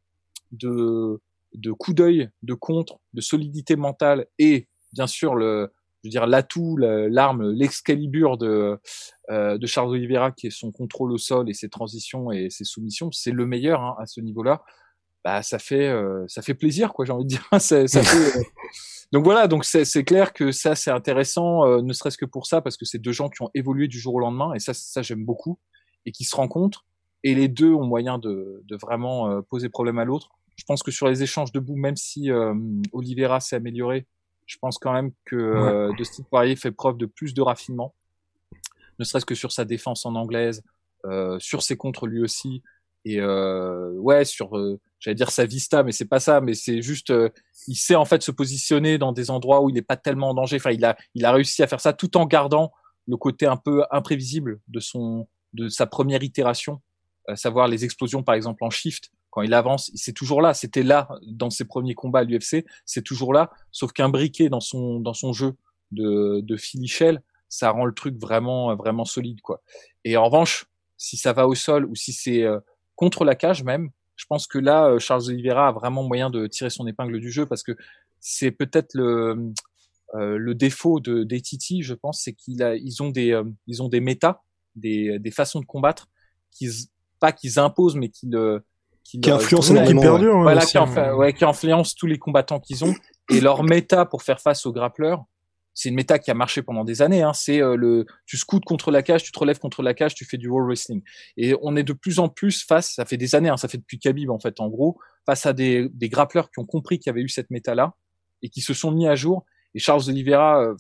de 0.54 1.20
de 1.56 1.74
coups 1.74 1.96
d'œil 1.96 2.30
de 2.42 2.54
contre 2.54 3.00
de 3.12 3.20
solidité 3.20 3.76
mentale 3.76 4.28
et 4.40 4.70
bien 4.94 5.08
sûr 5.08 5.36
le 5.36 5.74
je 6.04 6.08
veux 6.08 6.12
dire 6.12 6.28
l'atout, 6.28 6.76
la- 6.78 7.08
l'arme, 7.10 7.50
l'excalibur 7.52 8.38
de 8.38 8.78
euh, 9.32 9.58
de 9.58 9.68
Charles 9.68 9.90
Oliveira 9.90 10.32
qui 10.32 10.48
est 10.48 10.50
son 10.52 10.72
contrôle 10.72 11.12
au 11.14 11.18
sol 11.18 11.50
et 11.50 11.54
ses 11.54 11.70
transitions 11.70 12.32
et 12.32 12.50
ses 12.50 12.66
soumissions, 12.66 13.12
c'est 13.12 13.32
le 13.32 13.46
meilleur 13.46 13.82
hein, 13.82 13.96
à 14.00 14.06
ce 14.06 14.20
niveau-là. 14.22 14.64
Bah 15.24 15.42
ça 15.42 15.58
fait 15.60 15.88
euh, 15.88 16.26
ça 16.28 16.42
fait 16.42 16.54
plaisir 16.54 16.94
quoi, 16.94 17.06
j'ai 17.06 17.14
envie 17.14 17.24
de 17.24 17.30
dire. 17.30 17.48
Ça- 17.60 17.88
ça 17.88 18.04
fait, 18.04 18.38
euh, 18.40 18.44
Donc 19.14 19.24
voilà, 19.24 19.48
donc 19.48 19.64
c'est 19.64 19.86
c'est 19.86 20.04
clair 20.04 20.34
que 20.34 20.52
ça 20.52 20.76
c'est 20.76 20.92
intéressant, 20.92 21.66
euh, 21.66 21.82
ne 21.82 21.94
serait-ce 21.94 22.18
que 22.18 22.26
pour 22.26 22.46
ça 22.48 22.62
parce 22.62 22.76
que 22.78 22.84
c'est 22.86 22.98
deux 23.00 23.12
gens 23.14 23.30
qui 23.30 23.42
ont 23.42 23.50
évolué 23.54 23.88
du 23.88 24.00
jour 24.00 24.16
au 24.16 24.20
lendemain 24.20 24.54
et 24.54 24.60
ça 24.60 24.74
ça 24.74 25.02
j'aime 25.02 25.24
beaucoup 25.24 25.60
et 26.06 26.12
qui 26.12 26.26
se 26.26 26.36
rencontrent 26.36 26.86
et 27.24 27.34
les 27.36 27.48
deux 27.48 27.72
ont 27.74 27.86
moyen 27.86 28.18
de 28.18 28.62
de 28.66 28.76
vraiment 28.76 29.30
euh, 29.30 29.42
poser 29.42 29.70
problème 29.70 30.00
à 30.00 30.04
l'autre. 30.06 30.30
Je 30.58 30.66
pense 30.68 30.84
que 30.84 30.92
sur 30.92 31.08
les 31.08 31.24
échanges 31.24 31.52
debout, 31.54 31.76
même 31.78 31.96
si 31.96 32.30
euh, 32.30 32.54
Oliveira 32.92 33.40
s'est 33.40 33.56
amélioré, 33.56 34.06
je 34.46 34.58
pense 34.58 34.78
quand 34.78 34.94
même 34.94 35.12
que 35.26 35.36
euh, 35.36 35.92
Dustin 35.94 36.24
Poirier 36.24 36.56
fait 36.56 36.72
preuve 36.72 36.98
de 36.98 37.06
plus 37.06 37.34
de 37.34 37.42
raffinement, 37.42 37.94
ne 39.00 39.04
serait-ce 39.04 39.26
que 39.26 39.36
sur 39.36 39.52
sa 39.52 39.66
défense 39.66 40.06
en 40.06 40.16
anglaise, 40.16 40.64
euh, 41.06 41.38
sur 41.40 41.64
ses 41.64 41.78
contres 41.78 42.08
lui 42.08 42.22
aussi, 42.22 42.62
et 43.06 43.20
euh, 43.20 43.92
ouais 43.94 44.24
sur, 44.26 44.58
euh, 44.58 44.80
j'allais 45.00 45.16
dire 45.16 45.32
sa 45.32 45.46
vista, 45.46 45.84
mais 45.84 45.92
c'est 45.92 46.06
pas 46.06 46.20
ça, 46.20 46.42
mais 46.42 46.54
c'est 46.54 46.82
juste, 46.82 47.10
euh, 47.10 47.30
il 47.68 47.76
sait 47.76 47.96
en 47.96 48.06
fait 48.06 48.22
se 48.22 48.32
positionner 48.32 48.98
dans 48.98 49.12
des 49.12 49.30
endroits 49.30 49.62
où 49.62 49.70
il 49.70 49.74
n'est 49.74 49.82
pas 49.82 49.98
tellement 49.98 50.30
en 50.30 50.34
danger. 50.34 50.58
Enfin, 50.58 50.72
il 50.72 50.86
a, 50.86 50.96
il 51.14 51.26
a 51.26 51.32
réussi 51.32 51.64
à 51.64 51.68
faire 51.68 51.82
ça 51.82 51.94
tout 51.94 52.16
en 52.18 52.26
gardant 52.26 52.72
le 53.08 53.18
côté 53.18 53.46
un 53.46 53.58
peu 53.58 53.84
imprévisible 53.92 54.62
de 54.70 54.80
son, 54.80 55.28
de 55.54 55.68
sa 55.68 55.86
première 55.86 56.24
itération, 56.24 56.82
à 57.28 57.36
savoir 57.36 57.68
les 57.68 57.84
explosions 57.84 58.24
par 58.24 58.36
exemple 58.36 58.64
en 58.64 58.70
shift. 58.70 59.10
Quand 59.34 59.42
il 59.42 59.56
avance, 59.56 59.90
c'est 59.96 60.14
toujours 60.14 60.44
là. 60.44 60.54
C'était 60.54 60.84
là 60.84 61.10
dans 61.26 61.50
ses 61.50 61.66
premiers 61.66 61.96
combats 61.96 62.20
à 62.20 62.24
l'UFC, 62.24 62.64
c'est 62.86 63.02
toujours 63.02 63.34
là. 63.34 63.50
Sauf 63.72 63.92
qu'un 63.92 64.10
briquet 64.10 64.48
dans 64.48 64.60
son 64.60 65.00
dans 65.00 65.16
son 65.16 65.34
jeu 65.34 65.56
de 65.92 66.42
de 66.42 66.56
Shell, 66.56 67.24
ça 67.50 67.72
rend 67.72 67.86
le 67.86 67.96
truc 67.96 68.16
vraiment 68.16 68.76
vraiment 68.76 69.06
solide 69.06 69.42
quoi. 69.42 69.64
Et 70.04 70.18
en 70.18 70.26
revanche, 70.26 70.68
si 70.98 71.18
ça 71.18 71.34
va 71.34 71.48
au 71.48 71.56
sol 71.56 71.86
ou 71.86 71.96
si 71.96 72.14
c'est 72.14 72.44
euh, 72.44 72.60
contre 72.96 73.26
la 73.26 73.34
cage 73.34 73.64
même, 73.64 73.90
je 74.16 74.26
pense 74.28 74.46
que 74.46 74.60
là 74.60 74.86
euh, 74.86 75.00
Charles 75.00 75.24
Oliveira 75.30 75.70
a 75.70 75.72
vraiment 75.72 76.04
moyen 76.04 76.30
de 76.30 76.46
tirer 76.46 76.70
son 76.70 76.86
épingle 76.86 77.20
du 77.20 77.32
jeu 77.32 77.48
parce 77.48 77.64
que 77.64 77.76
c'est 78.20 78.52
peut-être 78.52 78.94
le 78.94 79.52
euh, 80.14 80.38
le 80.38 80.54
défaut 80.54 81.00
de 81.00 81.24
des 81.24 81.42
Titi, 81.42 81.82
je 81.82 81.96
pense, 81.96 82.22
c'est 82.22 82.34
qu'ils 82.34 82.62
ils 82.84 83.02
ont 83.02 83.10
des 83.10 83.32
euh, 83.32 83.46
ils 83.66 83.82
ont 83.82 83.90
des 83.90 84.00
méta, 84.00 84.44
des 84.76 85.18
des 85.18 85.32
façons 85.32 85.60
de 85.60 85.66
combattre 85.66 86.08
qu'ils 86.52 86.72
pas 87.20 87.32
qu'ils 87.32 87.58
imposent 87.58 87.96
mais 87.96 88.10
qu'ils 88.10 88.38
Qui 89.04 89.20
euh, 89.30 89.38
ouais. 89.76 89.84
hein, 90.40 90.42
voilà, 90.44 90.64
aussi, 90.64 90.72
qui, 90.72 90.78
enfa- 90.78 91.14
ouais, 91.16 91.34
qui 91.34 91.46
influence 91.46 91.94
tous 91.96 92.08
les 92.08 92.18
combattants 92.18 92.60
qu'ils 92.60 92.84
ont. 92.86 92.94
Et 93.30 93.42
leur 93.42 93.64
méta 93.64 94.06
pour 94.06 94.24
faire 94.24 94.40
face 94.40 94.66
aux 94.66 94.72
grappleurs, 94.72 95.24
c'est 95.74 95.90
une 95.90 95.96
méta 95.96 96.20
qui 96.20 96.30
a 96.32 96.34
marché 96.34 96.62
pendant 96.62 96.84
des 96.84 97.02
années. 97.02 97.22
Hein. 97.22 97.34
C'est 97.34 97.62
euh, 97.62 97.76
le, 97.76 98.06
tu 98.26 98.38
scoutes 98.38 98.64
contre 98.66 98.92
la 98.92 99.02
cage, 99.02 99.24
tu 99.24 99.32
te 99.32 99.40
relèves 99.40 99.60
contre 99.60 99.82
la 99.82 99.94
cage, 99.94 100.14
tu 100.14 100.26
fais 100.26 100.38
du 100.38 100.48
wall 100.48 100.66
wrestling. 100.66 101.02
Et 101.38 101.56
on 101.62 101.76
est 101.76 101.84
de 101.84 101.94
plus 101.94 102.20
en 102.20 102.30
plus 102.30 102.64
face, 102.64 102.94
ça 102.96 103.06
fait 103.06 103.18
des 103.18 103.36
années, 103.36 103.50
hein, 103.50 103.58
ça 103.58 103.68
fait 103.68 103.78
depuis 103.78 104.00
Khabib 104.00 104.30
en 104.30 104.40
fait, 104.40 104.60
en 104.60 104.70
gros, 104.70 104.98
face 105.26 105.46
à 105.46 105.54
des, 105.54 105.90
des 105.94 106.10
grappleurs 106.10 106.50
qui 106.52 106.60
ont 106.60 106.66
compris 106.66 107.00
qu'il 107.00 107.10
y 107.10 107.12
avait 107.12 107.22
eu 107.22 107.30
cette 107.30 107.50
méta-là 107.50 107.94
et 108.42 108.50
qui 108.50 108.62
se 108.62 108.74
sont 108.74 108.92
mis 108.92 109.08
à 109.08 109.16
jour. 109.16 109.46
Et 109.74 109.80
Charles 109.80 110.04
Oliveira, 110.08 110.62
euh, 110.62 110.76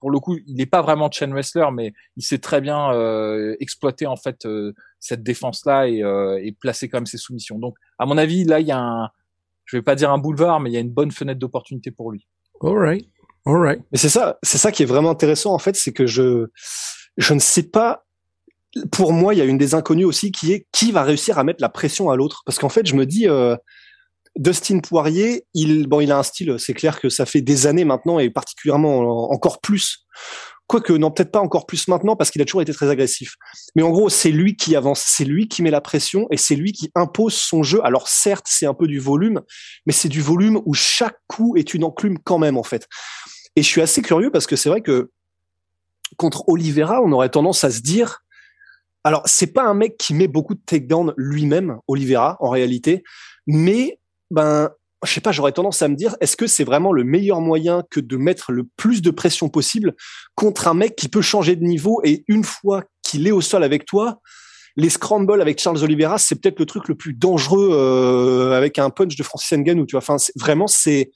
pour 0.00 0.10
le 0.10 0.18
coup, 0.18 0.38
il 0.46 0.56
n'est 0.56 0.66
pas 0.66 0.82
vraiment 0.82 1.10
chain 1.10 1.30
wrestler, 1.30 1.66
mais 1.72 1.92
il 2.16 2.24
sait 2.24 2.38
très 2.38 2.60
bien 2.60 2.92
euh, 2.92 3.54
exploiter 3.60 4.06
en 4.06 4.16
fait 4.16 4.46
euh, 4.46 4.72
cette 4.98 5.22
défense-là 5.22 5.88
et, 5.88 6.02
euh, 6.02 6.40
et 6.42 6.52
placer 6.52 6.88
quand 6.88 6.98
même 6.98 7.06
ses 7.06 7.18
soumissions. 7.18 7.58
Donc, 7.58 7.76
à 7.98 8.06
mon 8.06 8.16
avis, 8.16 8.44
là, 8.44 8.60
il 8.60 8.66
y 8.66 8.72
a 8.72 8.78
un, 8.78 9.10
je 9.66 9.76
vais 9.76 9.82
pas 9.82 9.94
dire 9.94 10.10
un 10.10 10.18
boulevard, 10.18 10.58
mais 10.60 10.70
il 10.70 10.72
y 10.72 10.76
a 10.76 10.80
une 10.80 10.90
bonne 10.90 11.12
fenêtre 11.12 11.38
d'opportunité 11.38 11.90
pour 11.90 12.10
lui. 12.10 12.26
Alright. 12.62 13.06
Alright. 13.46 13.82
Mais 13.92 13.98
c'est 13.98 14.08
ça, 14.08 14.38
c'est 14.42 14.58
ça 14.58 14.72
qui 14.72 14.82
est 14.82 14.86
vraiment 14.86 15.10
intéressant 15.10 15.54
en 15.54 15.58
fait, 15.58 15.76
c'est 15.76 15.92
que 15.92 16.06
je, 16.06 16.46
je 17.16 17.34
ne 17.34 17.38
sais 17.38 17.64
pas. 17.64 18.04
Pour 18.92 19.12
moi, 19.12 19.34
il 19.34 19.38
y 19.38 19.40
a 19.40 19.44
une 19.44 19.58
des 19.58 19.74
inconnues 19.74 20.04
aussi 20.04 20.30
qui 20.30 20.52
est 20.52 20.66
qui 20.72 20.92
va 20.92 21.02
réussir 21.02 21.38
à 21.38 21.44
mettre 21.44 21.60
la 21.60 21.68
pression 21.68 22.08
à 22.10 22.16
l'autre, 22.16 22.42
parce 22.46 22.58
qu'en 22.58 22.68
fait, 22.68 22.86
je 22.86 22.94
me 22.94 23.04
dis, 23.04 23.28
euh, 23.28 23.56
Dustin 24.40 24.78
Poirier, 24.78 25.44
il, 25.52 25.86
bon, 25.86 26.00
il 26.00 26.10
a 26.10 26.18
un 26.18 26.22
style, 26.22 26.56
c'est 26.58 26.72
clair 26.72 26.98
que 26.98 27.10
ça 27.10 27.26
fait 27.26 27.42
des 27.42 27.66
années 27.66 27.84
maintenant 27.84 28.18
et 28.18 28.30
particulièrement 28.30 29.00
en- 29.00 29.30
encore 29.34 29.60
plus. 29.60 30.06
Quoique, 30.66 30.94
non, 30.94 31.10
peut-être 31.10 31.30
pas 31.30 31.40
encore 31.40 31.66
plus 31.66 31.88
maintenant 31.88 32.16
parce 32.16 32.30
qu'il 32.30 32.40
a 32.40 32.46
toujours 32.46 32.62
été 32.62 32.72
très 32.72 32.88
agressif. 32.88 33.34
Mais 33.76 33.82
en 33.82 33.90
gros, 33.90 34.08
c'est 34.08 34.30
lui 34.30 34.56
qui 34.56 34.74
avance, 34.76 35.04
c'est 35.06 35.26
lui 35.26 35.46
qui 35.46 35.62
met 35.62 35.70
la 35.70 35.82
pression 35.82 36.26
et 36.30 36.38
c'est 36.38 36.54
lui 36.56 36.72
qui 36.72 36.90
impose 36.94 37.34
son 37.34 37.62
jeu. 37.62 37.80
Alors 37.84 38.08
certes, 38.08 38.46
c'est 38.48 38.64
un 38.64 38.72
peu 38.72 38.86
du 38.86 38.98
volume, 38.98 39.42
mais 39.84 39.92
c'est 39.92 40.08
du 40.08 40.22
volume 40.22 40.62
où 40.64 40.72
chaque 40.72 41.18
coup 41.26 41.54
est 41.58 41.74
une 41.74 41.84
enclume 41.84 42.18
quand 42.18 42.38
même, 42.38 42.56
en 42.56 42.62
fait. 42.62 42.88
Et 43.56 43.62
je 43.62 43.68
suis 43.68 43.82
assez 43.82 44.00
curieux 44.00 44.30
parce 44.30 44.46
que 44.46 44.56
c'est 44.56 44.70
vrai 44.70 44.80
que 44.80 45.10
contre 46.16 46.48
Oliveira, 46.48 47.02
on 47.02 47.12
aurait 47.12 47.28
tendance 47.28 47.62
à 47.62 47.70
se 47.70 47.80
dire, 47.80 48.20
alors 49.04 49.22
c'est 49.26 49.52
pas 49.52 49.64
un 49.64 49.74
mec 49.74 49.98
qui 49.98 50.14
met 50.14 50.28
beaucoup 50.28 50.54
de 50.54 50.62
takedown 50.64 51.12
lui-même, 51.18 51.78
Oliveira, 51.88 52.38
en 52.40 52.48
réalité, 52.48 53.02
mais 53.46 53.99
ben 54.30 54.70
je 55.04 55.12
sais 55.12 55.20
pas, 55.20 55.32
j'aurais 55.32 55.52
tendance 55.52 55.80
à 55.80 55.88
me 55.88 55.96
dire, 55.96 56.14
est-ce 56.20 56.36
que 56.36 56.46
c'est 56.46 56.64
vraiment 56.64 56.92
le 56.92 57.04
meilleur 57.04 57.40
moyen 57.40 57.84
que 57.90 58.00
de 58.00 58.16
mettre 58.16 58.52
le 58.52 58.64
plus 58.76 59.00
de 59.00 59.10
pression 59.10 59.48
possible 59.48 59.94
contre 60.34 60.68
un 60.68 60.74
mec 60.74 60.94
qui 60.94 61.08
peut 61.08 61.22
changer 61.22 61.56
de 61.56 61.64
niveau 61.64 62.00
et 62.04 62.24
une 62.28 62.44
fois 62.44 62.84
qu'il 63.02 63.26
est 63.26 63.30
au 63.30 63.40
sol 63.40 63.64
avec 63.64 63.86
toi, 63.86 64.20
les 64.76 64.90
scrambles 64.90 65.40
avec 65.40 65.58
Charles 65.58 65.82
Oliveira, 65.82 66.18
c'est 66.18 66.40
peut-être 66.40 66.58
le 66.58 66.66
truc 66.66 66.88
le 66.88 66.94
plus 66.94 67.14
dangereux 67.14 67.70
euh, 67.72 68.52
avec 68.56 68.78
un 68.78 68.90
punch 68.90 69.16
de 69.16 69.22
Francis 69.22 69.52
Ngannou, 69.52 69.86
tu 69.86 69.92
vois. 69.92 70.02
Enfin, 70.02 70.16
vraiment, 70.36 70.66
c'est 70.66 71.10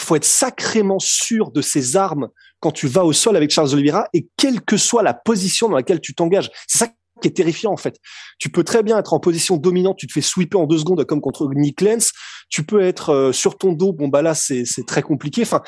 faut 0.00 0.16
être 0.16 0.24
sacrément 0.24 0.98
sûr 0.98 1.50
de 1.50 1.62
ses 1.62 1.96
armes 1.96 2.28
quand 2.60 2.72
tu 2.72 2.88
vas 2.88 3.04
au 3.04 3.12
sol 3.12 3.36
avec 3.36 3.50
Charles 3.50 3.72
Oliveira 3.72 4.08
et 4.12 4.28
quelle 4.36 4.60
que 4.60 4.76
soit 4.76 5.02
la 5.02 5.14
position 5.14 5.68
dans 5.68 5.76
laquelle 5.76 6.00
tu 6.00 6.14
t'engages. 6.14 6.50
C'est 6.66 6.78
ça 6.78 6.88
qui 7.20 7.28
est 7.28 7.32
terrifiant 7.32 7.72
en 7.72 7.76
fait. 7.76 7.98
Tu 8.38 8.50
peux 8.50 8.64
très 8.64 8.82
bien 8.82 8.98
être 8.98 9.12
en 9.12 9.20
position 9.20 9.56
dominante, 9.56 9.96
tu 9.96 10.06
te 10.06 10.12
fais 10.12 10.20
sweeper 10.20 10.60
en 10.60 10.66
deux 10.66 10.78
secondes 10.78 11.04
comme 11.04 11.20
contre 11.20 11.48
Nick 11.54 11.80
Lenz. 11.80 12.12
Tu 12.48 12.64
peux 12.64 12.80
être 12.80 13.10
euh, 13.10 13.32
sur 13.32 13.56
ton 13.56 13.72
dos, 13.72 13.92
bon 13.92 14.08
bah 14.08 14.22
là 14.22 14.34
c'est 14.34 14.64
très 14.86 15.02
compliqué. 15.02 15.42
Enfin, 15.42 15.62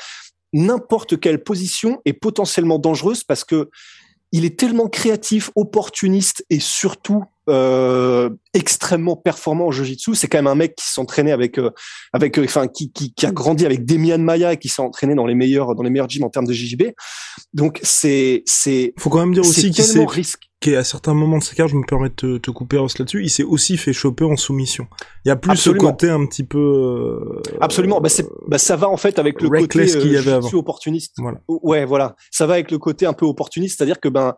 n'importe 0.53 1.19
quelle 1.19 1.43
position 1.43 2.01
est 2.05 2.13
potentiellement 2.13 2.79
dangereuse 2.79 3.23
parce 3.23 3.43
que 3.43 3.69
il 4.33 4.43
est 4.43 4.59
tellement 4.59 4.87
créatif, 4.87 5.51
opportuniste 5.55 6.45
et 6.49 6.59
surtout 6.59 7.23
euh, 7.49 8.29
extrêmement 8.53 9.15
performant 9.15 9.67
au 9.67 9.71
jiu-jitsu. 9.71 10.15
C'est 10.15 10.27
quand 10.27 10.37
même 10.37 10.47
un 10.47 10.55
mec 10.55 10.75
qui 10.75 10.85
s'entraînait 10.85 11.31
avec, 11.31 11.57
euh, 11.57 11.71
avec, 12.11 12.37
euh, 12.37 12.43
enfin, 12.43 12.67
qui, 12.67 12.91
qui, 12.91 13.13
qui, 13.13 13.25
a 13.25 13.31
grandi 13.31 13.65
avec 13.65 13.85
Demian 13.85 14.17
Maya 14.17 14.53
et 14.53 14.57
qui 14.57 14.67
s'est 14.67 14.81
entraîné 14.81 15.15
dans 15.15 15.25
les 15.25 15.35
meilleurs, 15.35 15.75
dans 15.75 15.83
les 15.83 15.89
meilleurs 15.89 16.09
gyms 16.09 16.25
en 16.25 16.29
termes 16.29 16.45
de 16.45 16.51
JJB. 16.51 16.91
Donc 17.53 17.79
c'est, 17.83 18.43
c'est. 18.45 18.93
Faut 18.99 19.09
quand 19.09 19.19
même 19.19 19.33
dire 19.33 19.43
aussi 19.43 19.71
qu'il 19.71 19.85
s'est, 19.85 20.05
qu'à 20.59 20.83
certains 20.83 21.13
moments 21.13 21.37
de 21.37 21.43
sa 21.43 21.53
carrière, 21.53 21.67
je 21.67 21.75
me 21.75 21.85
permets 21.85 22.09
de 22.09 22.37
te, 22.37 22.51
couper 22.51 22.77
Ross 22.77 22.97
là-dessus, 22.97 23.23
il 23.23 23.29
s'est 23.29 23.43
aussi 23.43 23.77
fait 23.77 23.93
choper 23.93 24.25
en 24.25 24.35
soumission. 24.35 24.87
Il 25.23 25.29
y 25.29 25.31
a 25.31 25.35
plus 25.35 25.55
ce 25.55 25.69
côté 25.69 26.09
un 26.09 26.25
petit 26.25 26.43
peu. 26.43 26.57
Euh, 26.57 27.41
Absolument. 27.61 28.01
Bah, 28.01 28.09
bah, 28.47 28.57
ça 28.57 28.75
va 28.75 28.89
en 28.89 28.97
fait 28.97 29.19
avec 29.19 29.41
le 29.41 29.49
côté 29.49 29.85
qu'il 29.85 30.11
y 30.11 30.17
avait 30.17 30.31
avant. 30.31 30.49
opportuniste. 30.53 31.13
Voilà. 31.17 31.39
Ouais, 31.47 31.85
voilà. 31.85 32.15
Ça 32.31 32.47
va 32.47 32.55
avec 32.55 32.71
le 32.71 32.79
côté 32.79 33.05
un 33.05 33.13
peu 33.13 33.25
opportuniste, 33.25 33.77
c'est-à-dire 33.77 33.99
que 33.99 34.09
ben 34.09 34.35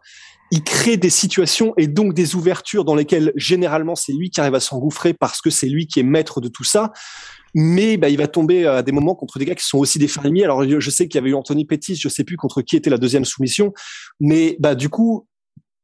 il 0.51 0.63
crée 0.63 0.97
des 0.97 1.11
situations 1.11 1.73
et 1.77 1.87
donc 1.87 2.13
des 2.13 2.35
ouvertures 2.35 2.83
dans 2.83 2.95
lesquelles 2.95 3.31
généralement 3.35 3.95
c'est 3.95 4.13
lui 4.13 4.31
qui 4.31 4.41
arrive 4.41 4.55
à 4.55 4.59
s'engouffrer 4.59 5.13
parce 5.13 5.41
que 5.41 5.51
c'est 5.51 5.67
lui 5.67 5.85
qui 5.85 5.99
est 5.99 6.03
maître 6.03 6.41
de 6.41 6.47
tout 6.47 6.63
ça. 6.63 6.91
Mais 7.55 7.97
bah, 7.97 8.09
il 8.09 8.17
va 8.17 8.27
tomber 8.27 8.65
à 8.67 8.83
des 8.83 8.91
moments 8.91 9.15
contre 9.15 9.39
des 9.39 9.45
gars 9.45 9.55
qui 9.55 9.65
sont 9.65 9.77
aussi 9.77 9.99
des 9.99 10.07
fermiers. 10.07 10.43
Alors 10.43 10.63
je 10.67 10.89
sais 10.89 11.07
qu'il 11.07 11.17
y 11.17 11.21
avait 11.21 11.29
eu 11.29 11.35
Anthony 11.35 11.65
Pettis, 11.65 11.95
je 11.95 12.09
sais 12.09 12.23
plus 12.23 12.35
contre 12.35 12.61
qui 12.61 12.75
était 12.75 12.89
la 12.89 12.97
deuxième 12.97 13.25
soumission, 13.25 13.73
mais 14.19 14.57
bah 14.59 14.75
du 14.75 14.89
coup 14.89 15.27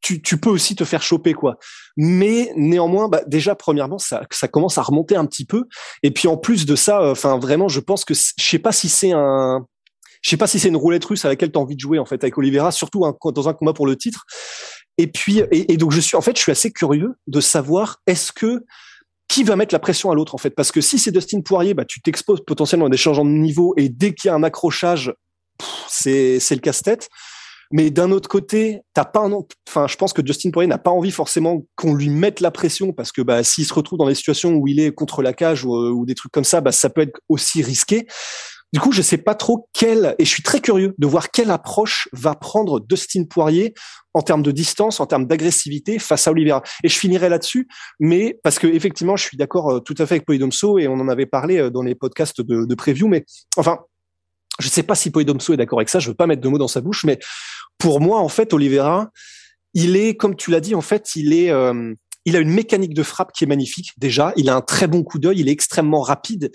tu, 0.05 0.21
tu 0.21 0.37
peux 0.37 0.51
aussi 0.51 0.75
te 0.75 0.83
faire 0.83 1.01
choper 1.01 1.33
quoi. 1.33 1.57
Mais 1.97 2.51
néanmoins, 2.55 3.09
bah, 3.09 3.21
déjà 3.25 3.55
premièrement, 3.55 3.97
ça, 3.97 4.21
ça 4.29 4.47
commence 4.47 4.77
à 4.77 4.83
remonter 4.83 5.15
un 5.15 5.25
petit 5.25 5.45
peu. 5.45 5.63
Et 6.03 6.11
puis 6.11 6.27
en 6.27 6.37
plus 6.37 6.67
de 6.67 6.75
ça, 6.75 7.09
enfin 7.09 7.39
vraiment, 7.39 7.67
je 7.69 7.79
pense 7.79 8.05
que 8.05 8.13
je 8.13 8.21
sais 8.37 8.59
pas 8.59 8.71
si 8.71 8.87
c'est 8.87 9.13
un 9.13 9.65
je 10.21 10.29
sais 10.29 10.37
pas 10.37 10.45
si 10.45 10.59
c'est 10.59 10.67
une 10.69 10.75
roulette 10.75 11.05
russe 11.05 11.25
à 11.25 11.27
laquelle 11.27 11.51
tu 11.51 11.57
as 11.57 11.61
envie 11.61 11.75
de 11.75 11.79
jouer 11.79 11.97
en 11.97 12.05
fait 12.05 12.23
avec 12.23 12.37
Oliveira, 12.37 12.71
surtout 12.71 13.03
dans 13.33 13.49
un 13.49 13.53
combat 13.53 13.73
pour 13.73 13.87
le 13.87 13.95
titre. 13.95 14.25
Et 14.99 15.07
puis 15.07 15.41
et, 15.51 15.75
donc 15.77 15.91
je 15.91 15.99
suis 15.99 16.15
en 16.15 16.21
fait 16.21 16.35
je 16.35 16.41
suis 16.41 16.51
assez 16.51 16.71
curieux 16.71 17.15
de 17.25 17.41
savoir 17.41 17.97
est-ce 18.05 18.31
que 18.31 18.63
qui 19.27 19.43
va 19.43 19.55
mettre 19.55 19.73
la 19.73 19.79
pression 19.79 20.11
à 20.11 20.15
l'autre 20.15 20.35
en 20.35 20.37
fait? 20.37 20.51
Parce 20.51 20.71
que 20.71 20.81
si 20.81 20.99
c'est 20.99 21.11
Dustin 21.11 21.41
Poirier, 21.41 21.73
bah 21.73 21.85
tu 21.85 21.99
t'exposes 21.99 22.43
potentiellement 22.45 22.85
à 22.85 22.89
des 22.89 22.97
changements 22.97 23.25
de 23.25 23.31
niveau 23.31 23.73
et 23.75 23.89
dès 23.89 24.13
qu'il 24.13 24.27
y 24.27 24.31
a 24.31 24.35
un 24.35 24.43
accrochage, 24.43 25.11
c'est 25.89 26.39
c'est 26.39 26.53
le 26.53 26.61
casse-tête. 26.61 27.09
Mais 27.71 27.89
d'un 27.89 28.11
autre 28.11 28.29
côté, 28.29 28.81
t'as 28.93 29.05
pas 29.05 29.21
un, 29.21 29.31
enfin, 29.67 29.87
je 29.87 29.95
pense 29.95 30.13
que 30.13 30.25
Justin 30.25 30.51
Poirier 30.51 30.67
n'a 30.67 30.77
pas 30.77 30.91
envie 30.91 31.11
forcément 31.11 31.65
qu'on 31.75 31.93
lui 31.93 32.09
mette 32.09 32.39
la 32.39 32.51
pression 32.51 32.93
parce 32.93 33.11
que 33.11 33.21
bah, 33.21 33.43
s'il 33.43 33.65
se 33.65 33.73
retrouve 33.73 33.99
dans 33.99 34.07
des 34.07 34.15
situations 34.15 34.53
où 34.53 34.67
il 34.67 34.79
est 34.79 34.91
contre 34.91 35.21
la 35.21 35.33
cage 35.33 35.65
ou, 35.65 35.73
ou 35.73 36.05
des 36.05 36.15
trucs 36.15 36.31
comme 36.31 36.43
ça, 36.43 36.61
bah, 36.61 36.71
ça 36.71 36.89
peut 36.89 37.01
être 37.01 37.19
aussi 37.29 37.61
risqué. 37.61 38.07
Du 38.75 38.81
coup, 38.81 38.91
je 38.91 39.01
sais 39.01 39.17
pas 39.17 39.35
trop 39.35 39.69
quelle, 39.71 40.15
et 40.19 40.25
je 40.25 40.29
suis 40.29 40.43
très 40.43 40.59
curieux 40.59 40.93
de 40.97 41.07
voir 41.07 41.31
quelle 41.31 41.49
approche 41.49 42.09
va 42.11 42.35
prendre 42.35 42.81
Dustin 42.81 43.23
Poirier 43.23 43.73
en 44.13 44.21
termes 44.21 44.43
de 44.43 44.51
distance, 44.51 44.99
en 44.99 45.05
termes 45.05 45.27
d'agressivité 45.27 45.97
face 45.97 46.27
à 46.27 46.31
Oliveira. 46.31 46.61
Et 46.83 46.89
je 46.89 46.99
finirai 46.99 47.29
là-dessus, 47.29 47.69
mais 48.01 48.37
parce 48.43 48.59
que 48.59 48.67
effectivement, 48.67 49.15
je 49.15 49.23
suis 49.23 49.37
d'accord 49.37 49.71
euh, 49.71 49.79
tout 49.79 49.95
à 49.97 50.05
fait 50.05 50.15
avec 50.15 50.25
Poidomso 50.25 50.77
et 50.77 50.89
on 50.89 50.95
en 50.95 51.07
avait 51.07 51.25
parlé 51.25 51.57
euh, 51.57 51.69
dans 51.69 51.83
les 51.83 51.95
podcasts 51.95 52.41
de, 52.41 52.65
de 52.65 52.75
preview, 52.75 53.07
mais 53.07 53.23
enfin, 53.55 53.79
je 54.59 54.69
sais 54.69 54.83
pas 54.83 54.95
si 54.95 55.11
Poidomso 55.11 55.53
est 55.53 55.57
d'accord 55.57 55.79
avec 55.79 55.89
ça. 55.89 55.99
Je 55.99 56.09
veux 56.09 56.15
pas 56.15 56.27
mettre 56.27 56.41
de 56.41 56.47
mots 56.47 56.57
dans 56.57 56.67
sa 56.67 56.81
bouche, 56.81 57.03
mais 57.03 57.19
pour 57.77 57.99
moi, 57.99 58.19
en 58.19 58.29
fait, 58.29 58.53
Oliveira, 58.53 59.09
il 59.73 59.97
est, 59.97 60.15
comme 60.15 60.35
tu 60.35 60.51
l'as 60.51 60.61
dit, 60.61 60.75
en 60.75 60.81
fait, 60.81 61.15
il 61.15 61.33
est, 61.33 61.51
euh, 61.51 61.93
il 62.25 62.35
a 62.35 62.39
une 62.39 62.49
mécanique 62.49 62.93
de 62.93 63.03
frappe 63.03 63.31
qui 63.31 63.43
est 63.43 63.47
magnifique. 63.47 63.91
Déjà, 63.97 64.33
il 64.35 64.49
a 64.49 64.55
un 64.55 64.61
très 64.61 64.87
bon 64.87 65.03
coup 65.03 65.19
d'œil, 65.19 65.39
il 65.39 65.47
est 65.47 65.51
extrêmement 65.51 66.01
rapide. 66.01 66.51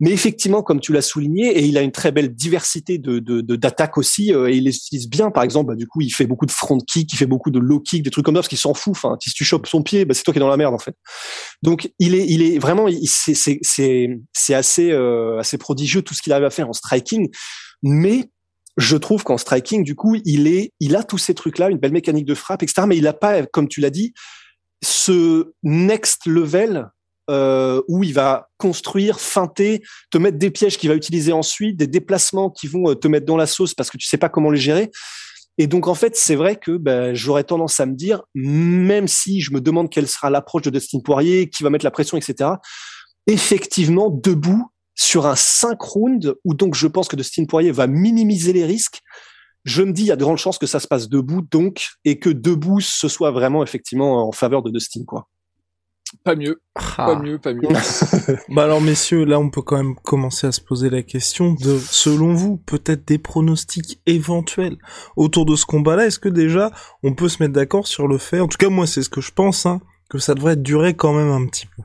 Mais 0.00 0.12
effectivement, 0.12 0.62
comme 0.62 0.78
tu 0.78 0.92
l'as 0.92 1.02
souligné, 1.02 1.58
et 1.58 1.64
il 1.64 1.76
a 1.76 1.82
une 1.82 1.90
très 1.90 2.12
belle 2.12 2.32
diversité 2.32 2.98
de 2.98 3.18
d'attaques 3.56 3.98
aussi, 3.98 4.32
euh, 4.32 4.48
et 4.48 4.56
il 4.56 4.64
les 4.64 4.76
utilise 4.76 5.08
bien. 5.08 5.32
Par 5.32 5.42
exemple, 5.42 5.68
bah, 5.68 5.74
du 5.74 5.88
coup, 5.88 6.00
il 6.00 6.10
fait 6.10 6.26
beaucoup 6.26 6.46
de 6.46 6.52
front 6.52 6.78
kick, 6.78 7.12
il 7.12 7.16
fait 7.16 7.26
beaucoup 7.26 7.50
de 7.50 7.58
low 7.58 7.80
kick, 7.80 8.04
des 8.04 8.10
trucs 8.10 8.24
comme 8.24 8.36
ça, 8.36 8.40
parce 8.40 8.48
qu'il 8.48 8.58
s'en 8.58 8.74
fout. 8.74 8.92
Enfin, 8.92 9.16
si 9.20 9.32
tu 9.32 9.44
chopes 9.44 9.66
son 9.66 9.82
pied, 9.82 10.04
bah, 10.04 10.14
c'est 10.14 10.22
toi 10.22 10.32
qui 10.32 10.38
es 10.38 10.40
dans 10.40 10.48
la 10.48 10.56
merde 10.56 10.74
en 10.74 10.78
fait. 10.78 10.94
Donc, 11.62 11.90
il 11.98 12.14
est, 12.14 12.26
il 12.28 12.42
est 12.42 12.60
vraiment, 12.60 12.86
c'est 13.04 13.34
c'est 13.34 13.58
c'est 13.62 14.54
assez 14.54 14.92
euh, 14.92 15.38
assez 15.40 15.58
prodigieux 15.58 16.02
tout 16.02 16.14
ce 16.14 16.22
qu'il 16.22 16.32
arrive 16.32 16.46
à 16.46 16.50
faire 16.50 16.68
en 16.68 16.72
striking, 16.72 17.28
mais 17.82 18.30
je 18.76 18.96
trouve 18.96 19.24
qu'en 19.24 19.36
striking, 19.36 19.82
du 19.82 19.96
coup, 19.96 20.16
il 20.24 20.46
est, 20.46 20.72
il 20.78 20.94
a 20.94 21.02
tous 21.02 21.18
ces 21.18 21.34
trucs-là, 21.34 21.68
une 21.68 21.78
belle 21.78 21.92
mécanique 21.92 22.24
de 22.24 22.34
frappe, 22.34 22.62
etc. 22.62 22.82
Mais 22.86 22.96
il 22.96 23.02
n'a 23.02 23.12
pas, 23.12 23.44
comme 23.46 23.66
tu 23.66 23.80
l'as 23.80 23.90
dit, 23.90 24.14
ce 24.82 25.52
next 25.62 26.26
level 26.26 26.90
euh, 27.30 27.82
où 27.88 28.02
il 28.04 28.14
va 28.14 28.48
construire, 28.56 29.20
feinter, 29.20 29.82
te 30.10 30.16
mettre 30.16 30.38
des 30.38 30.50
pièges 30.50 30.78
qu'il 30.78 30.88
va 30.88 30.94
utiliser 30.96 31.32
ensuite, 31.32 31.76
des 31.76 31.86
déplacements 31.86 32.48
qui 32.48 32.66
vont 32.66 32.90
euh, 32.90 32.94
te 32.94 33.06
mettre 33.06 33.26
dans 33.26 33.36
la 33.36 33.46
sauce 33.46 33.74
parce 33.74 33.90
que 33.90 33.98
tu 33.98 34.06
sais 34.06 34.16
pas 34.16 34.30
comment 34.30 34.50
les 34.50 34.58
gérer. 34.58 34.90
Et 35.58 35.66
donc 35.66 35.88
en 35.88 35.94
fait, 35.94 36.16
c'est 36.16 36.36
vrai 36.36 36.56
que 36.56 36.78
ben, 36.78 37.14
j'aurais 37.14 37.44
tendance 37.44 37.80
à 37.80 37.86
me 37.86 37.94
dire, 37.94 38.22
même 38.34 39.08
si 39.08 39.40
je 39.40 39.52
me 39.52 39.60
demande 39.60 39.90
quelle 39.90 40.08
sera 40.08 40.30
l'approche 40.30 40.62
de 40.62 40.70
Dustin 40.70 41.00
Poirier, 41.00 41.50
qui 41.50 41.62
va 41.62 41.70
mettre 41.70 41.84
la 41.84 41.90
pression, 41.90 42.16
etc. 42.16 42.50
Effectivement, 43.26 44.08
debout 44.08 44.70
sur 44.94 45.26
un 45.26 45.36
5 45.36 45.80
rounds 45.80 46.34
où 46.44 46.54
donc 46.54 46.74
je 46.74 46.86
pense 46.86 47.08
que 47.08 47.16
Dustin 47.16 47.44
Poirier 47.44 47.72
va 47.72 47.86
minimiser 47.86 48.52
les 48.52 48.64
risques. 48.64 49.00
Je 49.64 49.82
me 49.82 49.92
dis, 49.92 50.02
il 50.02 50.06
y 50.06 50.12
a 50.12 50.16
de 50.16 50.24
grandes 50.24 50.38
chances 50.38 50.58
que 50.58 50.66
ça 50.66 50.80
se 50.80 50.86
passe 50.86 51.08
debout, 51.08 51.42
donc, 51.42 51.88
et 52.04 52.18
que 52.18 52.30
debout, 52.30 52.80
ce 52.80 53.08
soit 53.08 53.30
vraiment 53.30 53.62
effectivement 53.62 54.26
en 54.28 54.32
faveur 54.32 54.62
de 54.62 54.70
Dustin, 54.70 55.04
quoi. 55.06 55.28
Pas 56.24 56.36
mieux, 56.36 56.62
pas 56.74 56.82
ah. 56.96 57.20
mieux, 57.22 57.38
pas 57.38 57.52
mieux. 57.52 57.68
bah 58.48 58.64
alors 58.64 58.80
messieurs, 58.80 59.24
là 59.24 59.38
on 59.38 59.50
peut 59.50 59.60
quand 59.60 59.76
même 59.76 59.94
commencer 59.96 60.46
à 60.46 60.52
se 60.52 60.60
poser 60.60 60.88
la 60.88 61.02
question 61.02 61.52
de, 61.52 61.78
selon 61.78 62.32
vous, 62.32 62.56
peut-être 62.56 63.06
des 63.06 63.18
pronostics 63.18 64.00
éventuels 64.06 64.78
autour 65.16 65.44
de 65.44 65.54
ce 65.54 65.66
combat-là. 65.66 66.06
Est-ce 66.06 66.18
que 66.18 66.30
déjà 66.30 66.70
on 67.02 67.14
peut 67.14 67.28
se 67.28 67.42
mettre 67.42 67.52
d'accord 67.52 67.86
sur 67.86 68.08
le 68.08 68.16
fait, 68.16 68.40
en 68.40 68.48
tout 68.48 68.56
cas 68.56 68.70
moi 68.70 68.86
c'est 68.86 69.02
ce 69.02 69.10
que 69.10 69.20
je 69.20 69.32
pense, 69.32 69.66
hein, 69.66 69.82
que 70.08 70.18
ça 70.18 70.34
devrait 70.34 70.56
durer 70.56 70.94
quand 70.94 71.12
même 71.12 71.30
un 71.30 71.46
petit 71.46 71.66
peu? 71.66 71.82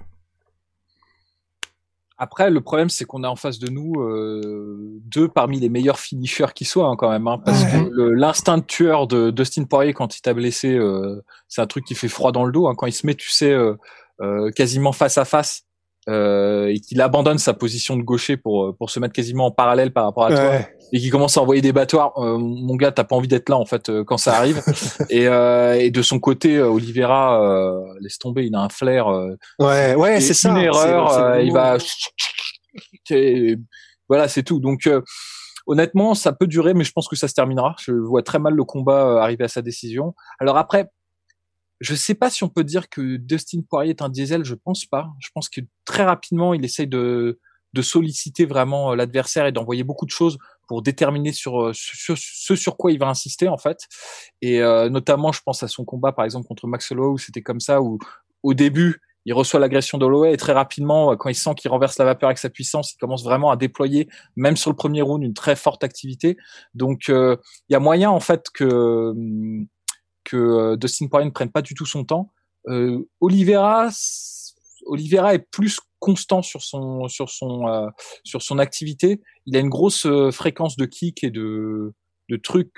Après, 2.23 2.49
le 2.49 2.61
problème, 2.61 2.87
c'est 2.87 3.03
qu'on 3.03 3.21
a 3.23 3.27
en 3.27 3.35
face 3.35 3.59
de 3.59 3.69
nous 3.69 3.99
euh, 3.99 5.01
deux 5.03 5.27
parmi 5.27 5.59
les 5.59 5.67
meilleurs 5.67 5.99
finishers 5.99 6.53
qui 6.55 6.63
soient 6.63 6.87
hein, 6.87 6.95
quand 6.95 7.09
même, 7.09 7.27
hein, 7.27 7.37
parce 7.43 7.65
que 7.65 7.89
l'instinct 8.11 8.59
de 8.59 8.63
tueur 8.63 9.07
de 9.07 9.29
Dustin 9.29 9.65
Poirier 9.65 9.91
quand 9.91 10.15
il 10.15 10.21
t'a 10.21 10.33
blessé, 10.33 10.73
euh, 10.73 11.21
c'est 11.49 11.59
un 11.59 11.67
truc 11.67 11.83
qui 11.83 11.95
fait 11.95 12.07
froid 12.07 12.31
dans 12.31 12.45
le 12.45 12.53
dos. 12.53 12.69
Hein, 12.69 12.75
quand 12.77 12.87
il 12.87 12.93
se 12.93 13.05
met, 13.05 13.13
tu 13.13 13.29
sais, 13.29 13.51
euh, 13.51 13.75
euh, 14.21 14.51
quasiment 14.51 14.93
face 14.93 15.17
à 15.17 15.25
face 15.25 15.65
euh, 16.09 16.67
et 16.67 16.79
qu'il 16.79 16.99
abandonne 17.01 17.37
sa 17.37 17.53
position 17.53 17.95
de 17.95 18.03
gaucher 18.03 18.35
pour 18.35 18.75
pour 18.75 18.89
se 18.89 18.99
mettre 18.99 19.13
quasiment 19.13 19.45
en 19.45 19.51
parallèle 19.51 19.93
par 19.93 20.03
rapport 20.03 20.25
à 20.25 20.29
toi 20.29 20.53
et 20.91 20.99
qui 20.99 21.09
commence 21.09 21.37
à 21.37 21.41
envoyer 21.41 21.61
des 21.61 21.71
battoirs 21.71 22.11
euh, 22.17 22.37
mon 22.37 22.75
gars 22.75 22.91
t'as 22.91 23.05
pas 23.05 23.15
envie 23.15 23.29
d'être 23.29 23.47
là 23.49 23.57
en 23.57 23.65
fait 23.65 23.89
quand 24.03 24.17
ça 24.17 24.35
arrive. 24.35 24.61
Et, 25.09 25.23
et 25.23 25.91
de 25.91 26.01
son 26.01 26.19
côté 26.19 26.59
Oliveira 26.61 27.83
laisse 28.01 28.17
tomber. 28.17 28.45
Il 28.45 28.55
a 28.55 28.59
un 28.59 28.69
flair 28.69 29.07
ouais 29.59 29.95
ouais 29.95 30.19
c'est 30.21 30.33
ça. 30.33 30.49
une 30.49 30.57
erreur 30.57 31.39
il 31.39 31.51
va 31.53 31.77
voilà 34.09 34.27
c'est 34.27 34.43
tout. 34.43 34.59
Donc 34.59 34.89
honnêtement 35.67 36.15
ça 36.15 36.33
peut 36.33 36.47
durer 36.47 36.73
mais 36.73 36.83
je 36.83 36.91
pense 36.91 37.07
que 37.07 37.15
ça 37.15 37.27
se 37.27 37.33
terminera. 37.33 37.75
Je 37.79 37.91
vois 37.91 38.23
très 38.23 38.39
mal 38.39 38.53
le 38.53 38.63
combat 38.63 39.21
arriver 39.21 39.45
à 39.45 39.49
sa 39.49 39.61
décision. 39.61 40.13
Alors 40.39 40.57
après 40.57 40.89
je 41.83 41.95
sais 41.95 42.15
pas 42.15 42.29
si 42.29 42.43
on 42.45 42.49
peut 42.49 42.63
dire 42.63 42.87
que 42.89 43.17
Dustin 43.17 43.61
Poirier 43.67 43.89
est 43.89 44.01
un 44.01 44.07
diesel, 44.07 44.45
je 44.45 44.55
pense 44.55 44.85
pas. 44.85 45.09
Je 45.19 45.27
pense 45.33 45.49
que 45.49 45.59
très 45.83 46.03
rapidement, 46.03 46.53
il 46.53 46.63
essaye 46.63 46.87
de, 46.87 47.39
de 47.73 47.81
solliciter 47.81 48.45
vraiment 48.45 48.91
euh, 48.91 48.95
l'adversaire 48.95 49.45
et 49.45 49.51
d'envoyer 49.51 49.83
beaucoup 49.83 50.05
de 50.05 50.11
choses 50.11 50.37
pour 50.67 50.81
déterminer 50.81 51.33
sur, 51.33 51.61
euh, 51.61 51.71
ce 51.73 52.55
sur 52.55 52.77
quoi 52.77 52.93
il 52.93 52.99
va 52.99 53.09
insister 53.09 53.49
en 53.49 53.57
fait. 53.57 53.79
Et 54.41 54.61
euh, 54.61 54.89
notamment, 54.89 55.33
je 55.33 55.41
pense 55.45 55.61
à 55.61 55.67
son 55.67 55.83
combat 55.83 56.13
par 56.13 56.23
exemple 56.23 56.47
contre 56.47 56.67
Max 56.67 56.89
Holloway 56.89 57.09
où 57.09 57.17
c'était 57.17 57.41
comme 57.41 57.59
ça 57.59 57.81
où 57.81 57.99
au 58.43 58.53
début 58.53 59.01
il 59.25 59.33
reçoit 59.33 59.59
l'agression 59.59 59.97
d'Holloway 59.97 60.33
et 60.33 60.37
très 60.37 60.53
rapidement, 60.53 61.15
quand 61.17 61.29
il 61.29 61.35
sent 61.35 61.55
qu'il 61.55 61.71
renverse 61.71 61.97
la 61.97 62.05
vapeur 62.05 62.27
avec 62.27 62.37
sa 62.37 62.49
puissance, 62.49 62.93
il 62.93 62.97
commence 62.97 63.23
vraiment 63.23 63.51
à 63.51 63.55
déployer, 63.55 64.09
même 64.35 64.57
sur 64.57 64.69
le 64.69 64.75
premier 64.75 65.01
round, 65.01 65.23
une 65.23 65.33
très 65.33 65.55
forte 65.55 65.81
activité. 65.85 66.35
Donc, 66.73 67.07
il 67.07 67.37
y 67.69 67.75
a 67.75 67.79
moyen 67.79 68.09
en 68.09 68.19
fait 68.19 68.47
que 68.53 68.65
hum, 69.11 69.65
que 70.23 70.37
euh, 70.37 70.75
Dustin 70.77 71.07
Poirier 71.07 71.25
ne 71.25 71.31
prenne 71.31 71.51
pas 71.51 71.61
du 71.61 71.73
tout 71.73 71.85
son 71.85 72.03
temps. 72.03 72.31
Euh, 72.67 73.07
Oliveira, 73.19 73.89
Oliveira 74.85 75.33
est 75.33 75.45
plus 75.51 75.79
constant 75.99 76.41
sur 76.41 76.61
son 76.61 77.07
sur 77.07 77.29
son 77.29 77.67
euh, 77.67 77.87
sur 78.23 78.41
son 78.41 78.59
activité. 78.59 79.21
Il 79.45 79.55
a 79.55 79.59
une 79.59 79.69
grosse 79.69 80.05
euh, 80.05 80.31
fréquence 80.31 80.75
de 80.75 80.85
kick 80.85 81.23
et 81.23 81.31
de 81.31 81.93
de 82.29 82.35
trucs 82.37 82.73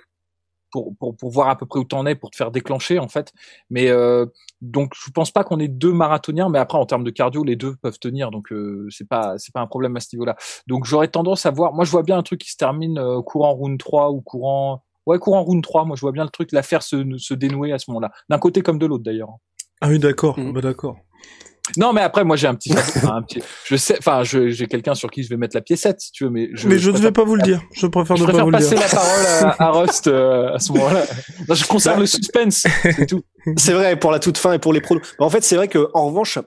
pour, 0.71 0.93
pour, 0.97 1.15
pour 1.15 1.31
voir 1.31 1.49
à 1.49 1.57
peu 1.57 1.65
près 1.65 1.79
où 1.79 1.85
t'en 1.85 2.05
es 2.05 2.15
pour 2.15 2.31
te 2.31 2.35
faire 2.35 2.51
déclencher 2.51 2.99
en 2.99 3.07
fait. 3.07 3.31
Mais 3.69 3.89
euh, 3.89 4.25
donc 4.61 4.93
je 4.95 5.09
pense 5.11 5.31
pas 5.31 5.43
qu'on 5.43 5.59
ait 5.59 5.67
deux 5.67 5.93
marathoniens, 5.93 6.49
mais 6.49 6.59
après 6.59 6.77
en 6.77 6.85
termes 6.85 7.03
de 7.03 7.11
cardio, 7.11 7.43
les 7.43 7.55
deux 7.55 7.75
peuvent 7.75 7.99
tenir, 7.99 8.29
donc 8.29 8.51
euh, 8.51 8.87
c'est 8.91 9.07
pas 9.07 9.37
c'est 9.37 9.53
pas 9.53 9.61
un 9.61 9.67
problème 9.67 9.95
à 9.97 9.99
ce 9.99 10.15
niveau-là. 10.15 10.35
Donc 10.67 10.85
j'aurais 10.85 11.07
tendance 11.07 11.45
à 11.45 11.51
voir, 11.51 11.73
moi 11.73 11.85
je 11.85 11.91
vois 11.91 12.03
bien 12.03 12.17
un 12.17 12.23
truc 12.23 12.41
qui 12.41 12.51
se 12.51 12.57
termine 12.57 12.99
courant 13.25 13.53
round 13.53 13.79
3 13.79 14.11
ou 14.11 14.21
courant 14.21 14.84
ouais 15.05 15.19
courant 15.19 15.43
round 15.43 15.63
3, 15.63 15.85
moi 15.85 15.95
je 15.95 16.01
vois 16.01 16.11
bien 16.11 16.23
le 16.23 16.29
truc 16.29 16.51
l'affaire 16.51 16.83
se 16.83 17.03
se 17.17 17.33
dénouer 17.33 17.71
à 17.73 17.79
ce 17.79 17.85
moment-là, 17.89 18.11
d'un 18.29 18.39
côté 18.39 18.61
comme 18.61 18.79
de 18.79 18.85
l'autre 18.85 19.03
d'ailleurs. 19.03 19.29
Ah 19.81 19.89
oui 19.89 19.99
d'accord, 19.99 20.39
Mhm. 20.39 20.53
bah 20.53 20.61
d'accord. 20.61 20.95
Non, 21.77 21.93
mais 21.93 22.01
après, 22.01 22.23
moi, 22.23 22.35
j'ai 22.35 22.45
un 22.45 22.53
petit, 22.53 22.71
enfin, 22.73 23.15
un 23.15 23.21
petit, 23.23 23.41
je 23.65 23.75
sais, 23.75 23.95
enfin, 23.97 24.23
je- 24.23 24.49
j'ai 24.49 24.67
quelqu'un 24.67 24.93
sur 24.93 25.09
qui 25.09 25.23
je 25.23 25.29
vais 25.29 25.35
mettre 25.35 25.55
la 25.55 25.61
piécette, 25.61 25.99
si 25.99 26.11
tu 26.11 26.23
veux, 26.25 26.29
mais 26.29 26.49
je, 26.53 26.69
Mais 26.69 26.77
je 26.77 26.89
ne 26.89 26.91
préfère- 26.93 27.09
vais 27.09 27.11
pas 27.13 27.23
vous 27.23 27.35
le 27.35 27.41
dire. 27.41 27.59
Je 27.73 27.87
préfère 27.87 28.15
Je 28.17 28.21
ne 28.21 28.27
pas 28.27 28.33
préfère 28.33 28.45
vous 28.45 28.51
le 28.51 28.57
passer 28.59 28.75
dire. 28.75 28.79
la 28.81 28.87
parole 28.87 29.25
à, 29.25 29.63
à 29.63 29.71
Rust 29.81 30.05
euh, 30.07 30.53
à 30.53 30.59
ce 30.59 30.71
moment-là. 30.73 31.03
Non, 31.49 31.55
je 31.55 31.65
conserve 31.65 31.99
le 31.99 32.05
suspense, 32.05 32.67
c'est 32.83 33.07
tout. 33.07 33.23
C'est 33.57 33.73
vrai 33.73 33.97
pour 33.97 34.11
la 34.11 34.19
toute 34.19 34.37
fin 34.37 34.53
et 34.53 34.59
pour 34.59 34.73
les 34.73 34.81
pronos. 34.81 35.01
En 35.17 35.31
fait, 35.31 35.43
c'est 35.43 35.55
vrai 35.55 35.67
que 35.67 35.87
en 35.95 36.05
revanche, 36.05 36.37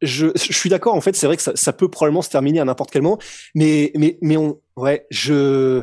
je, 0.00 0.28
je 0.34 0.52
suis 0.54 0.70
d'accord. 0.70 0.94
En 0.94 1.02
fait, 1.02 1.14
c'est 1.14 1.26
vrai 1.26 1.36
que 1.36 1.42
ça, 1.42 1.52
ça 1.54 1.74
peut 1.74 1.90
probablement 1.90 2.22
se 2.22 2.30
terminer 2.30 2.60
à 2.60 2.64
n'importe 2.64 2.90
quel 2.90 3.02
moment. 3.02 3.18
Mais 3.54 3.92
mais 3.96 4.16
mais 4.22 4.38
on, 4.38 4.58
ouais, 4.78 5.06
je 5.10 5.82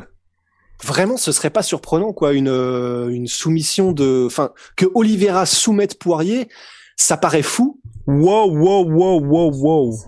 vraiment, 0.84 1.16
ce 1.16 1.32
serait 1.32 1.50
pas 1.50 1.62
surprenant 1.62 2.12
quoi, 2.12 2.32
une 2.32 2.48
euh, 2.48 3.08
une 3.08 3.26
soumission 3.26 3.92
de, 3.92 4.24
enfin, 4.26 4.50
que 4.76 4.86
Oliveira 4.94 5.46
soumette 5.46 5.98
Poirier, 5.98 6.48
ça 6.96 7.16
paraît 7.16 7.42
fou. 7.42 7.80
Wow, 8.06 8.50
wow, 8.50 8.84
wow, 8.88 9.20
wow, 9.20 9.50
wow. 9.54 9.98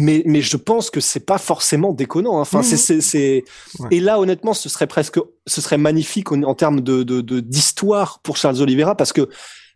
Mais, 0.00 0.22
mais 0.24 0.40
je 0.40 0.56
pense 0.56 0.88
que 0.88 1.00
c'est 1.00 1.26
pas 1.26 1.36
forcément 1.38 1.92
déconnant. 1.92 2.38
hein. 2.38 2.42
Enfin, 2.42 2.60
Mhm. 2.60 2.64
c'est, 2.64 3.00
c'est. 3.02 3.44
Ouais. 3.80 3.88
Et 3.90 4.00
là, 4.00 4.18
honnêtement, 4.18 4.54
ce 4.54 4.68
serait 4.70 4.86
presque, 4.86 5.18
ce 5.46 5.60
serait 5.60 5.76
magnifique 5.76 6.32
en, 6.32 6.42
en 6.44 6.54
termes 6.54 6.80
de, 6.80 7.02
de, 7.02 7.20
de- 7.20 7.40
d'histoire 7.40 8.20
pour 8.22 8.36
Charles 8.38 8.62
Oliveira, 8.62 8.94
parce 8.96 9.12
que 9.12 9.28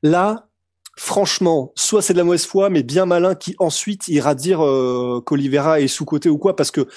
là, 0.03 0.49
franchement, 0.97 1.73
soit 1.77 2.01
c'est 2.01 2.15
de 2.15 2.19
la 2.19 2.25
mauvaise 2.25 2.47
foi, 2.47 2.71
mais 2.71 2.83
bien 2.83 3.05
malin 3.05 3.35
qui 3.35 3.55
ensuite 3.59 4.09
ira 4.09 4.35
dire 4.35 4.65
euh, 4.65 5.21
qu'Oliveira 5.27 5.81
est 5.81 5.89
sous 5.89 6.05
côté 6.07 6.31
ou 6.31 6.39
quoi, 6.39 6.57
parce 6.57 6.71
que 6.71 6.89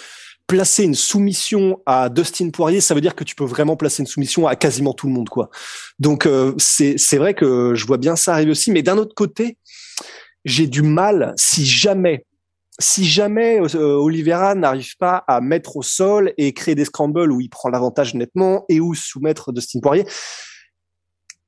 placer 0.48 0.84
une 0.84 0.96
soumission 0.96 1.82
à 1.86 2.10
Dustin 2.10 2.50
Poirier, 2.50 2.82
ça 2.82 2.96
veut 2.96 3.02
dire 3.02 3.16
que 3.16 3.24
tu 3.24 3.36
peux 3.36 3.46
vraiment 3.46 3.76
placer 3.76 4.02
une 4.02 4.08
soumission 4.08 4.48
à 4.48 4.56
quasiment 4.56 4.94
tout 4.94 5.08
le 5.08 5.14
monde, 5.14 5.30
quoi. 5.30 5.50
Donc 6.00 6.26
euh, 6.26 6.54
c'est, 6.58 7.18
vrai 7.18 7.34
que 7.34 7.76
je 7.76 7.86
vois 7.86 7.98
bien 7.98 8.16
ça 8.16 8.34
arriver 8.34 8.52
aussi, 8.52 8.72
mais 8.72 8.82
d'un 8.82 8.98
autre 8.98 9.14
côté, 9.14 9.58
j'ai 10.46 10.68
du 10.68 10.82
mal 10.82 11.34
si 11.38 11.66
jamais 11.66 12.26
si 12.80 13.06
jamais 13.06 13.60
euh, 13.60 13.96
Oliveira 13.96 14.54
n'arrive 14.54 14.98
pas 14.98 15.24
à 15.28 15.42
mettre 15.42 15.78
au 15.78 15.82
sol 15.82 16.34
et 16.38 16.54
créer 16.54 16.76
des 16.76 16.86
scrambles 16.86 17.32
où 17.32 17.42
il 17.42 17.50
prend 17.50 17.70
l'avantage 17.70 18.14
nettement 18.14 18.66
et 18.70 18.80
où 18.80 18.94
soumettre 18.94 19.52
Dustin 19.52 19.80
Poirier, 19.80 20.06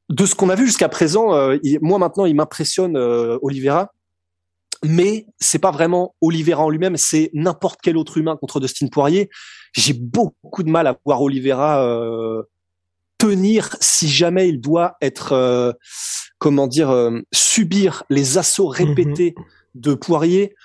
de 0.10 0.26
ce 0.26 0.34
qu'on 0.34 0.50
a 0.50 0.56
vu 0.56 0.66
jusqu'à 0.66 0.90
présent, 0.90 1.36
euh, 1.36 1.58
moi 1.82 2.00
maintenant 2.00 2.26
il 2.26 2.36
m'impressionne 2.36 2.98
euh, 2.98 3.38
Oliveira, 3.44 3.94
mais 4.84 5.26
c'est 5.40 5.60
pas 5.60 5.72
vraiment 5.72 6.16
Oliveira 6.22 6.64
en 6.64 6.70
lui-même, 6.70 6.98
c'est 6.98 7.30
n'importe 7.34 7.80
quel 7.82 7.98
autre 7.98 8.18
humain 8.18 8.38
contre 8.38 8.60
Dustin 8.60 8.88
Poirier. 8.88 9.30
J'ai 9.74 9.94
beaucoup 9.94 10.64
de 10.64 10.70
mal 10.70 10.88
à 10.88 10.98
voir 11.06 11.22
Oliveira 11.22 11.84
euh, 11.84 12.44
tenir 13.18 13.76
si 13.82 14.08
jamais 14.08 14.50
il 14.50 14.62
doit 14.62 14.96
être, 15.02 15.34
euh, 15.34 15.74
comment 16.38 16.68
dire, 16.68 16.90
euh, 16.90 17.20
subir 17.34 18.04
les 18.10 18.38
assauts 18.38 18.68
répétés 18.68 19.36
de 19.76 19.94
Poirier 19.94 20.56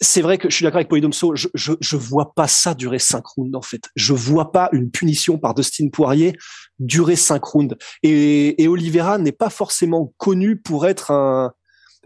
c'est 0.00 0.22
vrai 0.22 0.38
que 0.38 0.48
je 0.48 0.54
suis 0.54 0.62
d'accord 0.62 0.78
avec 0.78 0.88
Polydomso, 0.88 1.34
je, 1.34 1.48
je, 1.54 1.72
je 1.80 1.96
vois 1.96 2.32
pas 2.34 2.46
ça 2.46 2.74
durer 2.74 2.98
cinq 2.98 3.26
rounds, 3.26 3.56
en 3.56 3.62
fait. 3.62 3.82
Je 3.96 4.12
vois 4.12 4.52
pas 4.52 4.68
une 4.72 4.90
punition 4.90 5.38
par 5.38 5.54
Dustin 5.54 5.88
Poirier 5.88 6.36
durer 6.78 7.16
cinq 7.16 7.44
rounds. 7.44 7.76
Et, 8.02 8.62
et 8.62 8.68
Oliveira 8.68 9.18
n'est 9.18 9.32
pas 9.32 9.50
forcément 9.50 10.12
connu 10.16 10.56
pour 10.56 10.86
être 10.86 11.10
un, 11.10 11.52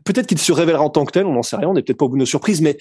peut-être 0.04 0.26
qu'il 0.26 0.38
se 0.38 0.52
révélera 0.52 0.82
en 0.82 0.90
tant 0.90 1.04
que 1.04 1.12
tel, 1.12 1.26
on 1.26 1.34
n'en 1.34 1.42
sait 1.42 1.56
rien, 1.56 1.68
on 1.68 1.74
n'est 1.74 1.82
peut-être 1.82 1.98
pas 1.98 2.04
au 2.04 2.08
bout 2.08 2.16
de 2.16 2.20
nos 2.20 2.26
surprises, 2.26 2.60
mais 2.60 2.78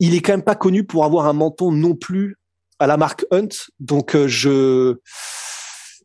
il 0.00 0.14
est 0.14 0.20
quand 0.20 0.32
même 0.32 0.42
pas 0.42 0.54
connu 0.54 0.84
pour 0.84 1.04
avoir 1.04 1.26
un 1.26 1.32
menton 1.32 1.72
non 1.72 1.94
plus 1.94 2.36
à 2.78 2.86
la 2.86 2.96
marque 2.96 3.24
Hunt. 3.30 3.48
Donc, 3.80 4.16
euh, 4.16 4.26
je, 4.26 4.96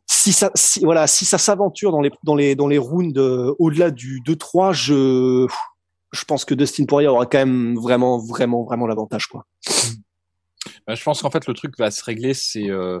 si 0.06 0.32
ça, 0.32 0.50
voilà, 0.82 1.06
si 1.06 1.24
ça 1.24 1.38
s'aventure 1.38 1.92
dans 1.92 2.00
les, 2.00 2.10
dans 2.22 2.34
les, 2.34 2.54
dans 2.54 2.68
les 2.68 2.78
rounds 2.78 3.18
euh, 3.18 3.54
au-delà 3.58 3.90
du 3.90 4.20
2-3, 4.26 4.72
je, 4.72 5.46
je 6.12 6.24
pense 6.24 6.44
que 6.44 6.54
Dustin 6.54 6.84
Poirier 6.84 7.08
aura 7.08 7.26
quand 7.26 7.38
même 7.38 7.76
vraiment, 7.76 8.18
vraiment, 8.18 8.64
vraiment 8.64 8.86
l'avantage, 8.86 9.26
quoi. 9.26 9.46
Bah, 10.86 10.94
je 10.94 11.02
pense 11.02 11.22
qu'en 11.22 11.30
fait, 11.30 11.46
le 11.46 11.54
truc 11.54 11.78
va 11.78 11.90
se 11.90 12.04
régler, 12.04 12.34
c'est, 12.34 12.70
euh, 12.70 13.00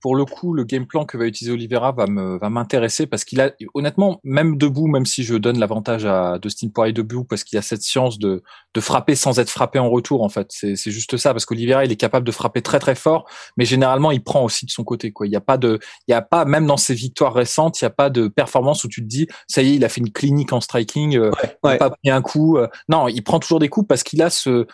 Pour 0.00 0.16
le 0.16 0.24
coup, 0.24 0.54
le 0.54 0.64
game 0.64 0.86
plan 0.86 1.04
que 1.04 1.16
va 1.16 1.26
utiliser 1.26 1.52
Oliveira 1.52 1.92
va 1.92 2.06
me 2.06 2.38
va 2.38 2.48
m'intéresser 2.50 3.06
parce 3.06 3.24
qu'il 3.24 3.40
a 3.40 3.52
honnêtement 3.74 4.20
même 4.24 4.56
debout, 4.56 4.86
même 4.86 5.06
si 5.06 5.24
je 5.24 5.34
donne 5.34 5.58
l'avantage 5.58 6.06
à 6.06 6.38
Dustin 6.38 6.68
Poirier 6.68 6.92
debout 6.92 7.24
parce 7.24 7.44
qu'il 7.44 7.58
a 7.58 7.62
cette 7.62 7.82
science 7.82 8.18
de 8.18 8.42
de 8.74 8.80
frapper 8.80 9.14
sans 9.14 9.38
être 9.38 9.50
frappé 9.50 9.78
en 9.78 9.90
retour 9.90 10.22
en 10.22 10.28
fait. 10.28 10.46
C'est 10.50 10.76
c'est 10.76 10.90
juste 10.90 11.16
ça 11.16 11.32
parce 11.32 11.44
qu'Oliveira 11.44 11.84
il 11.84 11.92
est 11.92 11.96
capable 11.96 12.26
de 12.26 12.32
frapper 12.32 12.62
très 12.62 12.78
très 12.78 12.94
fort, 12.94 13.28
mais 13.56 13.64
généralement 13.64 14.10
il 14.10 14.22
prend 14.22 14.44
aussi 14.44 14.64
de 14.66 14.70
son 14.70 14.84
côté 14.84 15.12
quoi. 15.12 15.26
Il 15.26 15.32
y 15.32 15.36
a 15.36 15.40
pas 15.40 15.58
de 15.58 15.78
il 16.08 16.12
y 16.12 16.14
a 16.14 16.22
pas 16.22 16.44
même 16.44 16.66
dans 16.66 16.76
ses 16.76 16.94
victoires 16.94 17.34
récentes, 17.34 17.80
il 17.80 17.84
y 17.84 17.86
a 17.86 17.90
pas 17.90 18.10
de 18.10 18.28
performance 18.28 18.84
où 18.84 18.88
tu 18.88 19.02
te 19.02 19.06
dis 19.06 19.26
ça 19.48 19.62
y 19.62 19.72
est, 19.72 19.74
il 19.76 19.84
a 19.84 19.88
fait 19.88 20.00
une 20.00 20.12
clinique 20.12 20.52
en 20.52 20.60
striking, 20.60 21.16
euh, 21.16 21.30
il 21.64 21.70
a 21.70 21.76
pas 21.76 21.90
pris 21.90 22.10
un 22.10 22.22
coup. 22.22 22.56
euh, 22.56 22.68
non, 22.88 23.08
il 23.08 23.22
prend 23.22 23.38
toujours 23.38 23.58
des 23.58 23.68
coups 23.68 23.86
parce 23.86 24.02
qu'il 24.02 24.22
a 24.22 24.30
ce 24.30 24.66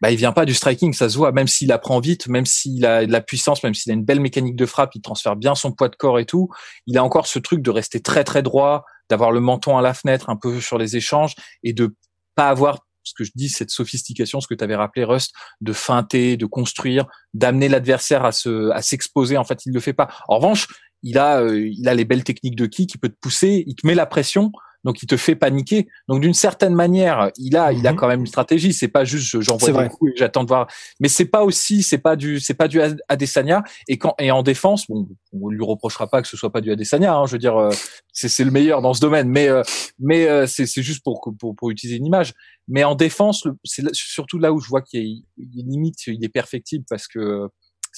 bah, 0.00 0.10
il 0.10 0.16
vient 0.16 0.32
pas 0.32 0.44
du 0.44 0.54
striking, 0.54 0.92
ça 0.92 1.08
se 1.08 1.16
voit, 1.16 1.32
même 1.32 1.48
s'il 1.48 1.72
apprend 1.72 2.00
vite, 2.00 2.28
même 2.28 2.46
s'il 2.46 2.86
a 2.86 3.04
de 3.04 3.12
la 3.12 3.20
puissance, 3.20 3.62
même 3.62 3.74
s'il 3.74 3.90
a 3.90 3.94
une 3.94 4.04
belle 4.04 4.20
mécanique 4.20 4.56
de 4.56 4.66
frappe, 4.66 4.94
il 4.94 5.02
transfère 5.02 5.36
bien 5.36 5.54
son 5.54 5.72
poids 5.72 5.88
de 5.88 5.96
corps 5.96 6.18
et 6.18 6.24
tout, 6.24 6.48
il 6.86 6.96
a 6.98 7.04
encore 7.04 7.26
ce 7.26 7.38
truc 7.38 7.62
de 7.62 7.70
rester 7.70 8.00
très 8.00 8.24
très 8.24 8.42
droit, 8.42 8.84
d'avoir 9.08 9.32
le 9.32 9.40
menton 9.40 9.76
à 9.76 9.82
la 9.82 9.94
fenêtre 9.94 10.30
un 10.30 10.36
peu 10.36 10.60
sur 10.60 10.78
les 10.78 10.96
échanges 10.96 11.34
et 11.62 11.72
de 11.72 11.94
pas 12.34 12.48
avoir 12.48 12.78
ce 13.08 13.14
que 13.14 13.24
je 13.24 13.32
dis, 13.34 13.48
cette 13.48 13.70
sophistication, 13.70 14.40
ce 14.40 14.46
que 14.46 14.54
tu 14.54 14.62
avais 14.62 14.76
rappelé, 14.76 15.04
Rust, 15.04 15.32
de 15.60 15.72
feinter, 15.72 16.36
de 16.36 16.46
construire, 16.46 17.06
d'amener 17.34 17.68
l'adversaire 17.68 18.24
à 18.24 18.32
se, 18.32 18.70
à 18.70 18.82
s'exposer. 18.82 19.36
En 19.36 19.44
fait, 19.44 19.64
il 19.64 19.72
le 19.72 19.80
fait 19.80 19.94
pas. 19.94 20.08
En 20.28 20.36
revanche, 20.36 20.68
il 21.02 21.18
a, 21.18 21.40
euh, 21.40 21.68
il 21.68 21.88
a 21.88 21.94
les 21.94 22.04
belles 22.04 22.24
techniques 22.24 22.56
de 22.56 22.66
kick, 22.66 22.94
il 22.94 22.98
peut 22.98 23.08
te 23.08 23.18
pousser, 23.18 23.64
il 23.66 23.74
te 23.74 23.86
met 23.86 23.94
la 23.94 24.06
pression, 24.06 24.52
donc 24.84 25.02
il 25.02 25.06
te 25.06 25.16
fait 25.16 25.34
paniquer. 25.34 25.88
Donc 26.08 26.20
d'une 26.20 26.34
certaine 26.34 26.74
manière, 26.74 27.30
il 27.36 27.56
a, 27.56 27.72
il 27.72 27.86
a 27.86 27.92
Mhm. 27.92 27.96
quand 27.98 28.08
même 28.08 28.20
une 28.20 28.26
stratégie. 28.26 28.72
C'est 28.72 28.88
pas 28.88 29.04
juste 29.04 29.26
je- 29.26 29.40
j'envoie 29.40 29.82
des 29.84 29.88
coups 29.88 30.12
et 30.12 30.16
j'attends 30.16 30.42
de 30.44 30.48
voir. 30.48 30.66
Mais 31.00 31.08
c'est 31.08 31.24
pas 31.26 31.44
aussi, 31.44 31.82
c'est 31.82 31.98
pas 31.98 32.16
du, 32.16 32.40
c'est 32.40 32.54
pas 32.54 32.68
du 32.68 32.80
Ad- 32.80 33.00
Adesanya. 33.08 33.62
Et 33.88 33.98
quand 33.98 34.14
et 34.18 34.30
en 34.30 34.42
défense, 34.42 34.86
bon, 34.88 35.08
on 35.32 35.48
lui 35.48 35.64
reprochera 35.64 36.06
pas 36.06 36.22
que 36.22 36.28
ce 36.28 36.36
soit 36.36 36.50
pas 36.52 36.60
du 36.60 36.70
Adesanya. 36.70 37.14
Hein, 37.16 37.26
je 37.26 37.32
veux 37.32 37.38
dire, 37.38 37.56
euh, 37.56 37.70
c'est 38.12 38.28
c'est 38.28 38.44
le 38.44 38.50
meilleur 38.50 38.80
dans 38.82 38.94
ce 38.94 39.00
domaine. 39.00 39.28
Mais 39.28 39.48
euh, 39.48 39.62
mais 39.98 40.28
euh, 40.28 40.46
c'est 40.46 40.66
c'est 40.66 40.82
juste 40.82 41.02
pour, 41.02 41.20
pour 41.38 41.54
pour 41.56 41.70
utiliser 41.70 41.96
une 41.98 42.06
image. 42.06 42.32
Mais 42.68 42.84
en 42.84 42.94
défense, 42.94 43.46
c'est 43.64 43.82
surtout 43.94 44.38
là 44.38 44.52
où 44.52 44.60
je 44.60 44.68
vois 44.68 44.82
qu'il 44.82 45.00
y 45.02 45.04
a 45.04 45.62
une 45.62 45.70
limite, 45.70 46.06
il 46.06 46.22
est 46.24 46.28
perfectible 46.28 46.84
parce 46.88 47.08
que 47.08 47.48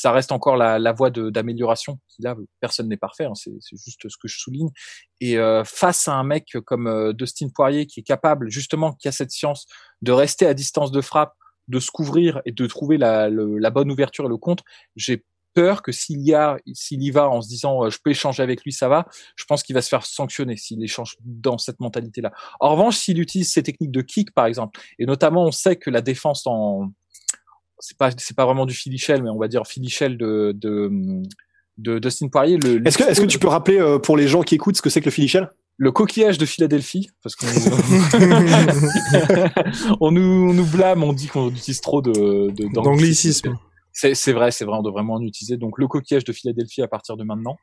ça 0.01 0.13
reste 0.13 0.33
encore 0.33 0.57
la, 0.57 0.79
la 0.79 0.93
voie 0.93 1.11
d'amélioration. 1.11 1.99
Là, 2.21 2.35
personne 2.59 2.89
n'est 2.89 2.97
parfait, 2.97 3.27
hein, 3.27 3.35
c'est 3.35 3.53
c'est 3.61 3.77
juste 3.77 4.09
ce 4.09 4.17
que 4.17 4.29
je 4.29 4.39
souligne. 4.39 4.71
Et 5.21 5.37
euh, 5.37 5.63
face 5.65 6.09
à 6.09 6.15
un 6.15 6.25
mec 6.25 6.57
comme 6.65 6.87
euh, 6.87 7.13
Dustin 7.13 7.49
Poirier 7.55 7.85
qui 7.85 8.01
est 8.01 8.03
capable, 8.03 8.51
justement, 8.51 8.95
qui 8.95 9.09
a 9.09 9.13
cette 9.13 9.31
science 9.31 9.67
de 10.01 10.13
rester 10.13 10.47
à 10.47 10.55
distance 10.55 10.91
de 10.91 11.03
frappe, 11.03 11.35
de 11.69 11.79
se 11.81 11.91
couvrir 11.91 12.41
et 12.47 12.53
de 12.53 12.67
trouver 12.67 12.97
la, 12.97 13.29
le- 13.29 13.59
la 13.59 13.71
bonne 13.71 13.91
ouverture 13.91 14.25
et 14.25 14.29
le 14.29 14.39
contre, 14.39 14.65
j'ai 14.97 15.23
peur 15.53 15.83
que 15.83 15.93
s'il 15.93 16.21
y 16.23 16.33
a, 16.33 16.57
s'il 16.73 17.03
y 17.03 17.11
va 17.11 17.29
en 17.29 17.43
se 17.43 17.49
disant 17.49 17.85
euh, 17.85 17.91
je 17.91 17.99
peux 18.03 18.11
échanger 18.11 18.43
avec 18.43 18.63
lui, 18.65 18.73
ça 18.73 18.89
va, 18.89 19.07
je 19.37 19.45
pense 19.45 19.63
qu'il 19.63 19.75
va 19.75 19.83
se 19.83 19.89
faire 19.89 20.07
sanctionner 20.07 20.57
s'il 20.57 20.83
échange 20.83 21.17
dans 21.21 21.59
cette 21.59 21.81
mentalité-là. 21.81 22.33
En 22.61 22.71
revanche, 22.71 22.97
s'il 22.97 23.19
utilise 23.21 23.53
ses 23.53 23.63
techniques 23.63 23.91
de 23.91 24.01
kick, 24.01 24.33
par 24.33 24.47
exemple, 24.47 24.81
et 24.99 25.07
notamment 25.07 25.45
on 25.45 25.53
sait 25.53 25.77
que 25.77 25.91
la 25.91 26.01
défense 26.01 26.47
en 26.47 26.93
c'est 27.81 27.97
pas 27.97 28.11
c'est 28.17 28.37
pas 28.37 28.45
vraiment 28.45 28.67
du 28.67 28.75
filichel, 28.75 29.23
mais 29.23 29.31
on 29.31 29.39
va 29.39 29.49
dire 29.49 29.67
filichel 29.67 30.17
de 30.17 30.53
de, 30.57 30.91
de 31.79 31.99
Dustin 31.99 32.29
Poirier. 32.29 32.59
Le, 32.59 32.87
Est-ce 32.87 32.99
que, 32.99 33.05
est-ce 33.05 33.21
que 33.21 33.27
tu 33.27 33.39
peux 33.39 33.49
rappeler 33.49 33.79
euh, 33.79 33.99
pour 33.99 34.17
les 34.17 34.29
gens 34.29 34.43
qui 34.43 34.55
écoutent 34.55 34.77
ce 34.77 34.83
que 34.83 34.91
c'est 34.91 35.01
que 35.01 35.07
le 35.07 35.13
filichel 35.13 35.51
le 35.81 35.91
coquillage 35.93 36.37
de 36.37 36.45
Philadelphie, 36.45 37.09
parce 37.23 37.37
qu'on 37.37 37.47
on 40.01 40.11
nous, 40.11 40.51
on 40.51 40.53
nous 40.53 40.67
blâme, 40.67 41.03
on 41.03 41.15
dit 41.15 41.27
qu'on 41.27 41.49
utilise 41.49 41.81
trop 41.81 42.03
de 42.03 42.51
d'anglicisme. 42.75 43.57
C'est 43.93 44.33
vrai, 44.33 44.51
c'est 44.51 44.67
vrai, 44.67 44.77
on 44.77 44.83
devrait 44.83 45.01
vraiment 45.01 45.15
en 45.15 45.23
utiliser. 45.23 45.57
Donc 45.57 45.79
le 45.79 45.89
coquillage 45.89 46.25
de 46.25 46.35
Philadelphie 46.35 46.83
à 46.83 46.87
partir 46.87 47.17
de 47.17 47.25
maintenant, 47.25 47.57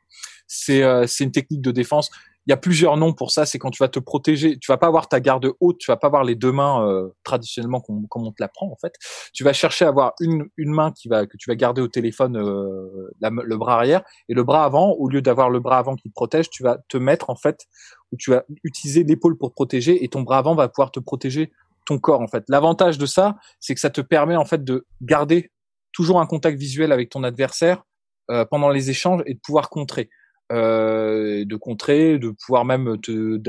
c'est 0.48 0.82
euh, 0.82 1.06
c'est 1.06 1.22
une 1.22 1.30
technique 1.30 1.60
de 1.60 1.70
défense. 1.70 2.10
Il 2.48 2.52
y 2.52 2.54
a 2.54 2.56
plusieurs 2.56 2.96
noms 2.96 3.12
pour 3.12 3.30
ça. 3.30 3.44
C'est 3.44 3.58
quand 3.58 3.70
tu 3.70 3.82
vas 3.82 3.88
te 3.88 3.98
protéger. 3.98 4.58
Tu 4.58 4.72
vas 4.72 4.78
pas 4.78 4.86
avoir 4.86 5.06
ta 5.06 5.20
garde 5.20 5.52
haute. 5.60 5.76
Tu 5.78 5.90
vas 5.90 5.98
pas 5.98 6.06
avoir 6.06 6.24
les 6.24 6.34
deux 6.34 6.50
mains 6.50 6.82
euh, 6.88 7.08
traditionnellement 7.22 7.80
comme, 7.80 8.06
on 8.14 8.32
te 8.32 8.40
l'apprend 8.40 8.72
en 8.72 8.76
fait. 8.80 8.94
Tu 9.34 9.44
vas 9.44 9.52
chercher 9.52 9.84
à 9.84 9.88
avoir 9.88 10.14
une 10.20 10.46
une 10.56 10.72
main 10.72 10.90
qui 10.90 11.08
va 11.08 11.26
que 11.26 11.36
tu 11.36 11.50
vas 11.50 11.56
garder 11.56 11.82
au 11.82 11.88
téléphone 11.88 12.38
euh, 12.38 13.10
le 13.20 13.56
bras 13.56 13.74
arrière 13.74 14.02
et 14.30 14.34
le 14.34 14.42
bras 14.44 14.64
avant. 14.64 14.92
Au 14.92 15.08
lieu 15.08 15.20
d'avoir 15.20 15.50
le 15.50 15.60
bras 15.60 15.76
avant 15.76 15.94
qui 15.94 16.08
te 16.08 16.14
protège, 16.14 16.48
tu 16.48 16.62
vas 16.62 16.78
te 16.88 16.96
mettre 16.96 17.28
en 17.28 17.36
fait 17.36 17.66
où 18.12 18.16
tu 18.16 18.30
vas 18.30 18.44
utiliser 18.64 19.04
l'épaule 19.04 19.36
pour 19.36 19.52
protéger 19.52 20.02
et 20.02 20.08
ton 20.08 20.22
bras 20.22 20.38
avant 20.38 20.54
va 20.54 20.68
pouvoir 20.68 20.90
te 20.90 21.00
protéger 21.00 21.52
ton 21.84 21.98
corps 21.98 22.22
en 22.22 22.28
fait. 22.28 22.44
L'avantage 22.48 22.96
de 22.96 23.04
ça, 23.04 23.36
c'est 23.60 23.74
que 23.74 23.80
ça 23.80 23.90
te 23.90 24.00
permet 24.00 24.36
en 24.36 24.46
fait 24.46 24.64
de 24.64 24.86
garder 25.02 25.50
toujours 25.92 26.20
un 26.20 26.26
contact 26.26 26.58
visuel 26.58 26.92
avec 26.92 27.10
ton 27.10 27.24
adversaire 27.24 27.82
euh, 28.30 28.44
pendant 28.44 28.68
les 28.68 28.90
échanges 28.90 29.22
et 29.26 29.34
de 29.34 29.40
pouvoir 29.40 29.70
contrer, 29.70 30.10
euh, 30.52 31.44
de 31.44 31.56
contrer, 31.56 32.18
de 32.18 32.30
pouvoir 32.30 32.64
même 32.64 32.98
te 33.00 33.40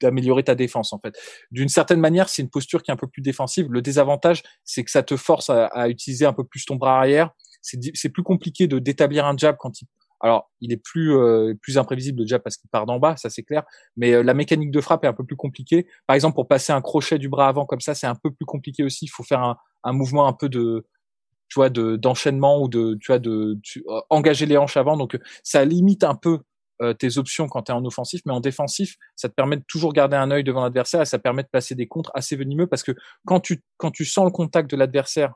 d'améliorer 0.00 0.44
ta 0.44 0.54
défense 0.54 0.92
en 0.92 1.00
fait. 1.00 1.18
D'une 1.50 1.68
certaine 1.68 1.98
manière, 1.98 2.28
c'est 2.28 2.42
une 2.42 2.50
posture 2.50 2.84
qui 2.84 2.92
est 2.92 2.94
un 2.94 2.98
peu 2.98 3.08
plus 3.08 3.22
défensive. 3.22 3.66
Le 3.68 3.82
désavantage, 3.82 4.44
c'est 4.62 4.84
que 4.84 4.92
ça 4.92 5.02
te 5.02 5.16
force 5.16 5.50
à, 5.50 5.66
à, 5.66 5.88
utiliser 5.88 6.24
un 6.24 6.32
peu 6.32 6.44
plus 6.44 6.64
ton 6.64 6.76
bras 6.76 6.98
arrière. 6.98 7.30
C'est 7.62 8.08
plus 8.10 8.22
compliqué 8.22 8.68
de 8.68 8.78
d'établir 8.78 9.26
un 9.26 9.36
jab 9.36 9.56
quand 9.58 9.80
il 9.80 9.88
alors, 10.20 10.50
il 10.60 10.72
est 10.72 10.82
plus 10.82 11.16
euh, 11.16 11.54
plus 11.62 11.78
imprévisible 11.78 12.22
le 12.22 12.26
jab 12.26 12.42
parce 12.42 12.56
qu'il 12.56 12.68
part 12.70 12.86
d'en 12.86 12.98
bas, 12.98 13.16
ça 13.16 13.30
c'est 13.30 13.44
clair. 13.44 13.62
Mais 13.96 14.12
euh, 14.12 14.22
la 14.22 14.34
mécanique 14.34 14.70
de 14.70 14.80
frappe 14.80 15.04
est 15.04 15.08
un 15.08 15.12
peu 15.12 15.24
plus 15.24 15.36
compliquée. 15.36 15.86
Par 16.06 16.14
exemple, 16.14 16.34
pour 16.34 16.48
passer 16.48 16.72
un 16.72 16.80
crochet 16.80 17.18
du 17.18 17.28
bras 17.28 17.48
avant 17.48 17.66
comme 17.66 17.80
ça, 17.80 17.94
c'est 17.94 18.06
un 18.06 18.16
peu 18.16 18.32
plus 18.32 18.44
compliqué 18.44 18.82
aussi. 18.82 19.04
Il 19.04 19.10
faut 19.10 19.22
faire 19.22 19.40
un, 19.40 19.56
un 19.84 19.92
mouvement 19.92 20.26
un 20.26 20.32
peu 20.32 20.48
de 20.48 20.84
tu 21.48 21.58
vois, 21.58 21.70
de 21.70 21.96
d'enchaînement 21.96 22.62
ou 22.62 22.68
de, 22.68 22.96
tu 23.00 23.12
vois, 23.12 23.18
de 23.18 23.58
euh, 23.76 24.00
engager 24.10 24.46
les 24.46 24.56
hanches 24.56 24.76
avant. 24.76 24.96
Donc, 24.96 25.18
ça 25.42 25.64
limite 25.64 26.04
un 26.04 26.14
peu 26.14 26.40
euh, 26.80 26.94
tes 26.94 27.18
options 27.18 27.48
quand 27.48 27.64
tu 27.64 27.72
es 27.72 27.74
en 27.74 27.84
offensif, 27.84 28.20
mais 28.24 28.32
en 28.32 28.40
défensif, 28.40 28.96
ça 29.16 29.28
te 29.28 29.34
permet 29.34 29.56
de 29.56 29.64
toujours 29.66 29.92
garder 29.92 30.16
un 30.16 30.30
œil 30.30 30.44
devant 30.44 30.62
l'adversaire 30.62 31.02
et 31.02 31.06
ça 31.06 31.18
permet 31.18 31.42
de 31.42 31.48
placer 31.48 31.74
des 31.74 31.88
contres 31.88 32.12
assez 32.14 32.36
venimeux 32.36 32.68
parce 32.68 32.84
que 32.84 32.92
quand 33.26 33.40
tu 33.40 33.62
quand 33.78 33.90
tu 33.90 34.04
sens 34.04 34.24
le 34.26 34.30
contact 34.30 34.70
de 34.70 34.76
l'adversaire 34.76 35.34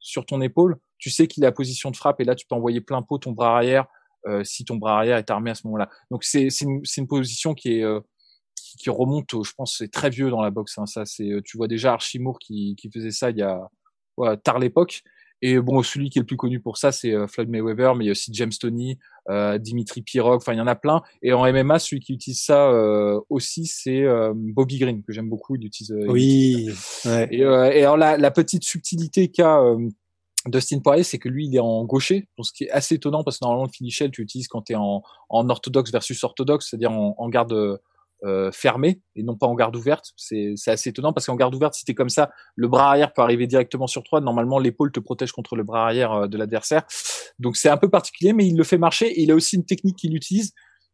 sur 0.00 0.26
ton 0.26 0.42
épaule, 0.42 0.76
tu 0.98 1.08
sais 1.08 1.26
qu'il 1.28 1.44
est 1.44 1.46
à 1.46 1.52
position 1.52 1.90
de 1.90 1.96
frappe 1.96 2.20
et 2.20 2.24
là 2.24 2.34
tu 2.34 2.46
peux 2.46 2.54
envoyer 2.54 2.82
plein 2.82 3.00
pot 3.00 3.16
ton 3.18 3.32
bras 3.32 3.56
arrière 3.56 3.86
euh, 4.26 4.44
si 4.44 4.64
ton 4.66 4.76
bras 4.76 4.98
arrière 4.98 5.16
est 5.16 5.30
armé 5.30 5.50
à 5.50 5.54
ce 5.54 5.66
moment-là. 5.66 5.88
Donc 6.10 6.24
c'est 6.24 6.50
c'est 6.50 6.66
une, 6.66 6.82
une, 6.98 7.06
position 7.06 7.54
qui 7.54 7.80
est 7.80 7.84
qui, 8.54 8.90
remonte, 8.90 9.30
je 9.42 9.52
pense, 9.56 9.76
c'est 9.78 9.90
très 9.90 10.10
vieux 10.10 10.30
dans 10.30 10.42
la 10.42 10.50
boxe. 10.50 10.76
Hein, 10.78 10.86
ça, 10.86 11.04
c'est 11.06 11.30
tu 11.44 11.56
vois 11.56 11.68
déjà 11.68 11.94
Archimour 11.94 12.38
qui 12.38 12.76
qui 12.76 12.90
faisait 12.90 13.10
ça 13.12 13.30
il 13.30 13.38
y 13.38 13.42
a 13.42 13.60
ouais, 14.18 14.36
tard 14.36 14.58
l'époque 14.58 15.02
et 15.42 15.58
bon, 15.58 15.82
celui 15.82 16.08
qui 16.08 16.18
est 16.18 16.22
le 16.22 16.26
plus 16.26 16.36
connu 16.36 16.60
pour 16.60 16.78
ça, 16.78 16.92
c'est 16.92 17.12
euh, 17.12 17.26
Floyd 17.26 17.50
Mayweather, 17.50 17.96
mais 17.96 18.04
il 18.04 18.06
y 18.06 18.10
a 18.10 18.12
aussi 18.12 18.32
James 18.32 18.52
Tony, 18.58 18.98
euh, 19.28 19.58
Dimitri 19.58 20.02
Pirog, 20.02 20.36
enfin 20.36 20.52
il 20.52 20.58
y 20.58 20.60
en 20.60 20.68
a 20.68 20.76
plein. 20.76 21.02
Et 21.20 21.32
en 21.32 21.44
MMA, 21.52 21.80
celui 21.80 22.00
qui 22.00 22.14
utilise 22.14 22.40
ça 22.40 22.70
euh, 22.70 23.20
aussi, 23.28 23.66
c'est 23.66 24.02
euh, 24.02 24.32
Bobby 24.34 24.78
Green, 24.78 25.02
que 25.02 25.12
j'aime 25.12 25.28
beaucoup. 25.28 25.56
Il 25.56 25.66
utilise. 25.66 25.92
oui. 26.08 26.70
Ouais. 27.04 27.28
Et, 27.32 27.40
et, 27.40 27.44
alors 27.44 27.96
la, 27.96 28.16
la 28.16 28.30
petite 28.30 28.62
subtilité 28.62 29.28
qu'a 29.28 29.60
Dustin 30.46 30.78
Poirier, 30.78 31.02
c'est 31.02 31.18
que 31.18 31.28
lui, 31.28 31.46
il 31.46 31.56
est 31.56 31.60
en 31.60 31.84
gaucher, 31.84 32.28
ce 32.40 32.52
qui 32.52 32.64
est 32.64 32.70
assez 32.70 32.96
étonnant 32.96 33.24
parce 33.24 33.38
que 33.38 33.44
normalement 33.44 33.66
le 33.66 33.72
finichel, 33.72 34.10
tu 34.12 34.22
utilises 34.22 34.48
quand 34.48 34.62
tu 34.62 34.72
es 34.72 34.76
en, 34.76 35.02
en 35.28 35.50
orthodoxe 35.50 35.90
versus 35.90 36.22
orthodoxe, 36.22 36.70
c'est-à-dire 36.70 36.92
en, 36.92 37.16
en 37.18 37.28
garde 37.28 37.80
euh, 38.24 38.52
fermé 38.52 39.00
et 39.16 39.22
non 39.22 39.36
pas 39.36 39.46
en 39.46 39.54
garde 39.54 39.74
ouverte. 39.74 40.12
C'est 40.16 40.54
assez 40.66 40.90
étonnant 40.90 41.12
parce 41.12 41.26
qu'en 41.26 41.34
garde 41.34 41.54
ouverte, 41.54 41.74
si 41.74 41.84
t'es 41.84 41.94
comme 41.94 42.08
ça, 42.08 42.30
le 42.54 42.68
bras 42.68 42.88
arrière 42.88 43.12
peut 43.12 43.22
arriver 43.22 43.46
directement 43.46 43.88
sur 43.88 44.04
toi. 44.04 44.20
Normalement, 44.20 44.58
l'épaule 44.58 44.92
te 44.92 45.00
protège 45.00 45.32
contre 45.32 45.56
le 45.56 45.64
bras 45.64 45.84
arrière 45.84 46.12
euh, 46.12 46.26
de 46.28 46.38
l'adversaire. 46.38 46.84
Donc 47.38 47.56
c'est 47.56 47.68
un 47.68 47.76
peu 47.76 47.88
particulier, 47.88 48.32
mais 48.32 48.46
il 48.46 48.56
le 48.56 48.64
fait 48.64 48.78
marcher. 48.78 49.06
Et 49.06 49.22
il 49.22 49.30
a 49.30 49.34
aussi 49.34 49.56
une 49.56 49.64
technique 49.64 49.96
qu'il 49.96 50.14
utilise 50.14 50.52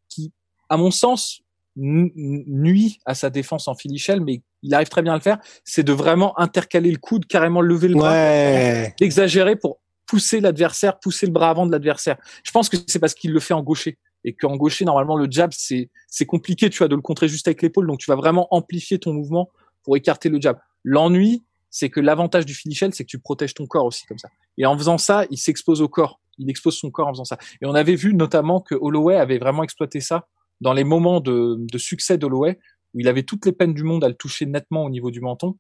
qui, 0.09 0.33
à 0.71 0.79
mon 0.79 0.91
sens, 0.91 1.43
nuit 1.77 2.99
à 3.05 3.15
sa 3.15 3.31
défense 3.31 3.69
en 3.69 3.75
filichelle, 3.75 4.21
mais 4.21 4.43
il 4.63 4.75
arrive 4.75 4.89
très 4.89 5.03
bien 5.03 5.13
à 5.13 5.17
le 5.17 5.23
faire. 5.23 5.39
C'est 5.65 5.85
de 5.85 5.93
vraiment 5.93 6.39
intercaler 6.39 6.91
le 6.91 6.99
coude, 6.99 7.27
carrément 7.27 7.61
lever 7.61 7.89
le 7.89 7.95
bras, 7.95 8.11
ouais. 8.11 8.95
exagérer 9.01 9.55
pour 9.55 9.81
pousser 10.07 10.41
l'adversaire, 10.41 10.99
pousser 10.99 11.27
le 11.27 11.33
bras 11.33 11.51
avant 11.51 11.67
de 11.67 11.73
l'adversaire. 11.73 12.17
Je 12.43 12.51
pense 12.51 12.69
que 12.69 12.79
c'est 12.87 12.99
parce 12.99 13.15
qu'il 13.15 13.33
le 13.33 13.41
fait 13.41 13.55
en 13.55 13.63
gaucher 13.63 13.99
et 14.25 14.35
qu'en 14.35 14.57
gaucher 14.57 14.85
normalement 14.85 15.17
le 15.17 15.31
jab 15.31 15.51
c'est 15.53 15.91
c'est 16.09 16.27
compliqué 16.27 16.71
tu 16.71 16.79
vois 16.79 16.89
de 16.89 16.97
le 16.97 17.03
contrer 17.03 17.29
juste 17.29 17.47
avec 17.47 17.63
l'épaule 17.63 17.87
donc 17.87 17.99
tu 17.99 18.11
vas 18.11 18.17
vraiment 18.17 18.49
amplifier 18.51 18.99
ton 18.99 19.13
mouvement 19.13 19.51
pour 19.83 19.97
écarter 19.97 20.29
le 20.29 20.41
jab. 20.41 20.59
L'ennui 20.85 21.45
c'est 21.71 21.91
que 21.91 22.01
l'avantage 22.01 22.47
du 22.47 22.55
finichel 22.55 22.95
c'est 22.95 23.05
que 23.05 23.11
tu 23.11 23.19
protèges 23.19 23.55
ton 23.55 23.67
corps 23.67 23.85
aussi 23.85 24.07
comme 24.07 24.19
ça. 24.19 24.29
Et 24.57 24.67
en 24.67 24.77
faisant 24.77 24.99
ça, 24.99 25.25
il 25.31 25.39
s'expose 25.39 25.81
au 25.83 25.89
corps, 25.89 26.21
il 26.39 26.51
expose 26.51 26.77
son 26.77 26.91
corps 26.91 27.07
en 27.07 27.13
faisant 27.13 27.25
ça. 27.25 27.39
Et 27.63 27.67
on 27.67 27.75
avait 27.75 27.95
vu 27.95 28.15
notamment 28.15 28.61
que 28.61 28.75
Holloway 28.75 29.17
avait 29.17 29.39
vraiment 29.39 29.63
exploité 29.63 30.01
ça 30.01 30.27
dans 30.61 30.73
les 30.73 30.85
moments 30.85 31.21
de, 31.21 31.57
de 31.59 31.79
succès 31.79 32.19
d'Holloway 32.19 32.59
où 32.95 33.01
il 33.01 33.09
avait 33.09 33.23
toutes 33.23 33.47
les 33.47 33.53
peines 33.53 33.75
du 33.75 33.85
monde 33.85 34.03
à 34.03 34.09
le 34.09 34.15
toucher 34.15 34.47
nettement 34.47 34.85
au 34.85 34.91
niveau 34.91 35.11
du 35.11 35.21
menton 35.21 35.57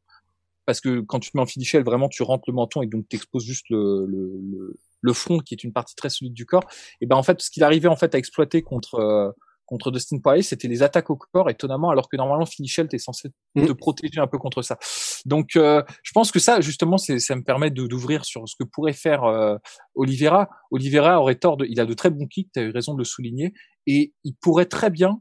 parce 0.69 0.83
que 0.83 1.01
quand 1.01 1.19
tu 1.19 1.31
te 1.31 1.37
mets 1.39 1.43
en 1.43 1.47
finichel, 1.47 1.83
vraiment 1.83 2.11
tu 2.11 2.23
rentres 2.23 2.45
le 2.47 2.53
menton 2.53 2.83
et 2.83 2.87
donc 2.87 3.09
tu 3.09 3.17
exposes 3.17 3.43
juste 3.43 3.65
le, 3.71 4.05
le, 4.07 4.39
le 4.51 4.77
front 5.13 5.39
qui 5.39 5.55
est 5.55 5.65
une 5.65 5.73
partie 5.73 5.95
très 5.95 6.11
solide 6.11 6.35
du 6.35 6.47
corps, 6.47 6.67
et 7.01 7.07
ben 7.07 7.17
en 7.17 7.23
fait 7.23 7.41
ce 7.41 7.51
qu'il 7.51 7.65
arrivait 7.65 7.89
en 7.89 7.97
fait 7.97 8.15
à 8.15 8.19
exploiter 8.19 8.63
contre 8.63 8.97
euh, 8.97 9.31
contre 9.69 9.91
Dustin 9.91 10.19
Poirier, 10.19 10.43
c'était 10.43 10.67
les 10.67 10.83
attaques 10.83 11.11
au 11.11 11.17
corps, 11.17 11.51
étonnamment, 11.51 11.91
alors 11.91 12.09
que 12.09 12.17
normalement 12.17 12.47
Finichel, 12.47 12.89
t'es 12.89 12.99
censé 12.99 13.29
mm. 13.55 13.67
te 13.67 13.73
protéger 13.73 14.19
un 14.19 14.27
peu 14.27 14.39
contre 14.39 14.63
ça. 14.63 14.79
Donc, 15.27 15.57
euh, 15.57 15.83
je 16.03 16.13
pense 16.13 16.33
que 16.33 16.39
ça, 16.39 16.63
justement, 16.63 16.97
ça 16.97 17.37
me 17.37 17.43
permet 17.43 17.71
d'ouvrir 17.71 18.25
sur 18.25 18.49
ce 18.49 18.57
que 18.59 18.65
pourrait 18.65 18.95
faire 18.95 19.25
euh, 19.25 19.57
Oliveira. 19.95 20.49
Oliveira 20.71 21.21
aurait 21.21 21.35
tort, 21.35 21.59
de, 21.59 21.67
il 21.67 21.79
a 21.81 21.85
de 21.85 21.93
très 21.93 22.09
bons 22.09 22.27
kicks, 22.27 22.49
tu 22.55 22.61
as 22.61 22.63
eu 22.63 22.71
raison 22.71 22.95
de 22.95 22.99
le 22.99 23.05
souligner, 23.05 23.53
et 23.87 24.15
il 24.25 24.35
pourrait 24.41 24.65
très 24.65 24.89
bien 24.89 25.21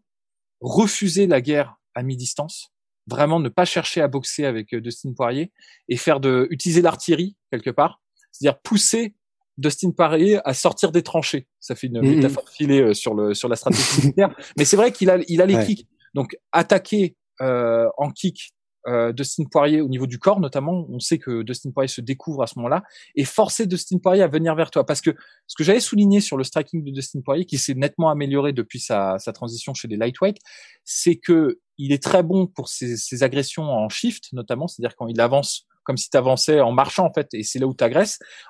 refuser 0.62 1.28
la 1.28 1.42
guerre 1.42 1.76
à 1.94 2.02
mi-distance, 2.02 2.72
vraiment 3.06 3.42
ne 3.42 3.50
pas 3.50 3.66
chercher 3.66 4.00
à 4.02 4.08
boxer 4.08 4.46
avec 4.46 4.74
Dustin 4.74 5.12
Poirier 5.14 5.52
et 5.90 5.98
faire 5.98 6.22
de 6.22 6.48
utiliser 6.52 6.82
l'artillerie 6.82 7.36
quelque 7.52 7.70
part, 7.70 8.00
c'est-à-dire 8.32 8.62
pousser 8.62 9.17
Dustin 9.58 9.92
Poirier 9.92 10.40
à 10.46 10.54
sortir 10.54 10.92
des 10.92 11.04
tranchées. 11.04 11.48
Ça 11.60 11.76
fait 11.76 11.88
une 11.88 12.00
mm-hmm. 12.00 12.16
métaphore 12.16 12.50
filée 12.50 12.82
euh, 12.82 12.94
sur 12.94 13.14
le 13.14 13.34
sur 13.34 13.50
la 13.50 13.56
stratégie 13.56 14.02
militaire, 14.02 14.36
mais 14.58 14.66
c'est 14.66 14.78
vrai 14.78 14.92
qu'il 14.92 15.10
a 15.10 15.18
il 15.28 15.42
a 15.42 15.46
les 15.46 15.66
kicks. 15.66 15.88
Donc 16.14 16.38
attaquer 16.52 17.16
euh, 17.42 17.88
en 17.98 18.10
kick 18.12 18.54
euh, 18.88 19.12
Dustin 19.12 19.44
Poirier 19.52 19.82
au 19.82 19.90
niveau 19.90 20.08
du 20.08 20.18
corps 20.18 20.40
notamment, 20.40 20.86
on 20.90 21.00
sait 21.00 21.18
que 21.18 21.42
Dustin 21.44 21.72
Poirier 21.72 21.90
se 21.90 22.00
découvre 22.00 22.44
à 22.44 22.48
ce 22.48 22.58
moment-là 22.58 22.84
et 23.16 23.26
forcer 23.26 23.66
Dustin 23.66 23.98
Poirier 23.98 24.24
à 24.24 24.28
venir 24.28 24.56
vers 24.56 24.72
toi 24.72 24.86
parce 24.86 25.02
que 25.02 25.12
ce 25.46 25.56
que 25.58 25.64
j'avais 25.66 25.82
souligné 25.82 26.22
sur 26.22 26.38
le 26.38 26.46
striking 26.46 26.84
de 26.84 26.92
Dustin 26.92 27.20
Poirier 27.20 27.46
qui 27.46 27.58
s'est 27.58 27.74
nettement 27.74 28.10
amélioré 28.10 28.54
depuis 28.54 28.80
sa, 28.80 29.20
sa 29.20 29.34
transition 29.34 29.74
chez 29.74 29.90
les 29.90 29.98
lightweight, 29.98 30.38
c'est 30.86 31.18
que 31.18 31.60
il 31.78 31.92
est 31.92 32.02
très 32.02 32.24
bon 32.24 32.48
pour 32.48 32.70
ses, 32.70 32.96
ses 32.96 33.24
agressions 33.24 33.64
en 33.64 33.90
shift 33.90 34.32
notamment, 34.32 34.68
c'est-à-dire 34.68 34.96
quand 34.96 35.08
il 35.08 35.20
avance 35.20 35.67
comme 35.88 35.96
si 35.96 36.10
tu 36.10 36.18
avançais 36.18 36.60
en 36.60 36.74
marchant 36.74 37.06
en 37.06 37.14
fait, 37.14 37.30
et 37.34 37.44
c'est 37.44 37.60
là 37.60 37.66
où 37.66 37.74
tu. 37.74 37.86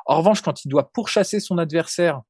En 0.07 0.17
revanche, 0.17 0.41
quand 0.41 0.65
il 0.65 0.69
doit 0.69 0.91
pourchasser 0.91 1.39
son 1.39 1.59
adversaire 1.59 2.21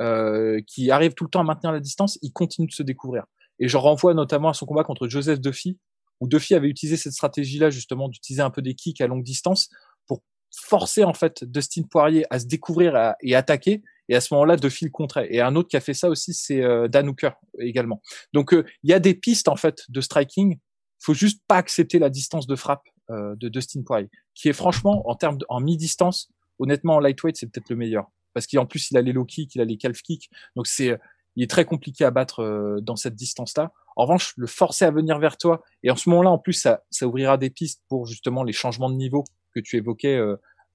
euh, 0.00 0.60
qui 0.68 0.92
arrive 0.92 1.14
tout 1.14 1.24
le 1.24 1.30
temps 1.30 1.40
à 1.40 1.42
maintenir 1.42 1.72
la 1.72 1.80
distance, 1.80 2.16
il 2.22 2.32
continue 2.32 2.68
de 2.68 2.72
se 2.72 2.84
découvrir. 2.84 3.24
Et 3.58 3.66
je 3.66 3.76
renvoie 3.76 4.14
notamment 4.14 4.48
à 4.48 4.54
son 4.54 4.64
combat 4.64 4.84
contre 4.84 5.08
Joseph 5.08 5.40
Duffy, 5.40 5.80
où 6.20 6.28
Duffy 6.28 6.54
avait 6.54 6.68
utilisé 6.68 6.96
cette 6.96 7.14
stratégie-là 7.14 7.70
justement 7.70 8.08
d'utiliser 8.08 8.40
un 8.40 8.50
peu 8.50 8.62
des 8.62 8.74
kicks 8.74 9.00
à 9.00 9.08
longue 9.08 9.24
distance 9.24 9.68
pour 10.06 10.22
forcer 10.54 11.02
en 11.02 11.12
fait 11.12 11.42
Dustin 11.42 11.82
Poirier 11.82 12.24
à 12.30 12.38
se 12.38 12.46
découvrir 12.46 13.14
et 13.22 13.34
attaquer. 13.34 13.82
Et 14.08 14.14
à 14.14 14.20
ce 14.20 14.32
moment-là, 14.34 14.56
Duffy 14.56 14.84
le 14.84 14.92
contrait. 14.92 15.26
Et 15.28 15.40
un 15.40 15.56
autre 15.56 15.68
qui 15.68 15.76
a 15.76 15.80
fait 15.80 15.94
ça 15.94 16.08
aussi, 16.08 16.34
c'est 16.34 16.62
euh, 16.62 16.86
Dan 16.86 17.08
Hooker 17.08 17.32
également. 17.58 18.00
Donc 18.32 18.54
euh, 18.54 18.64
il 18.84 18.90
y 18.90 18.94
a 18.94 19.00
des 19.00 19.14
pistes 19.14 19.48
en 19.48 19.56
fait 19.56 19.82
de 19.88 20.00
striking. 20.00 20.60
Faut 21.00 21.14
juste 21.14 21.42
pas 21.48 21.56
accepter 21.56 21.98
la 21.98 22.10
distance 22.10 22.46
de 22.46 22.54
frappe 22.54 22.84
de 23.10 23.48
Dustin 23.48 23.82
Poirier, 23.82 24.10
qui 24.34 24.48
est 24.48 24.52
franchement 24.52 25.08
en 25.08 25.14
termes 25.14 25.38
en 25.48 25.60
mi-distance, 25.60 26.30
honnêtement 26.58 26.96
en 26.96 27.00
lightweight 27.00 27.36
c'est 27.36 27.46
peut-être 27.46 27.70
le 27.70 27.76
meilleur 27.76 28.10
parce 28.36 28.46
qu'en 28.46 28.66
plus 28.66 28.90
il 28.90 28.98
a 28.98 29.00
les 29.00 29.14
low 29.14 29.24
kicks, 29.24 29.54
il 29.54 29.62
a 29.62 29.64
les 29.64 29.78
calf 29.78 30.02
kicks, 30.02 30.28
donc 30.56 30.66
c'est 30.66 30.98
il 31.36 31.42
est 31.42 31.50
très 31.50 31.64
compliqué 31.64 32.04
à 32.04 32.10
battre 32.10 32.40
euh, 32.40 32.80
dans 32.82 32.96
cette 32.96 33.14
distance-là. 33.14 33.72
En 33.94 34.02
revanche, 34.02 34.34
le 34.36 34.46
forcer 34.46 34.84
à 34.84 34.90
venir 34.90 35.18
vers 35.18 35.38
toi 35.38 35.62
et 35.82 35.90
en 35.90 35.96
ce 35.96 36.10
moment-là 36.10 36.30
en 36.30 36.38
plus 36.38 36.52
ça 36.52 36.82
ça 36.90 37.06
ouvrira 37.06 37.38
des 37.38 37.48
pistes 37.48 37.82
pour 37.88 38.06
justement 38.06 38.42
les 38.42 38.52
changements 38.52 38.90
de 38.90 38.96
niveau 38.96 39.24
que 39.54 39.60
tu 39.60 39.76
évoquais 39.76 40.20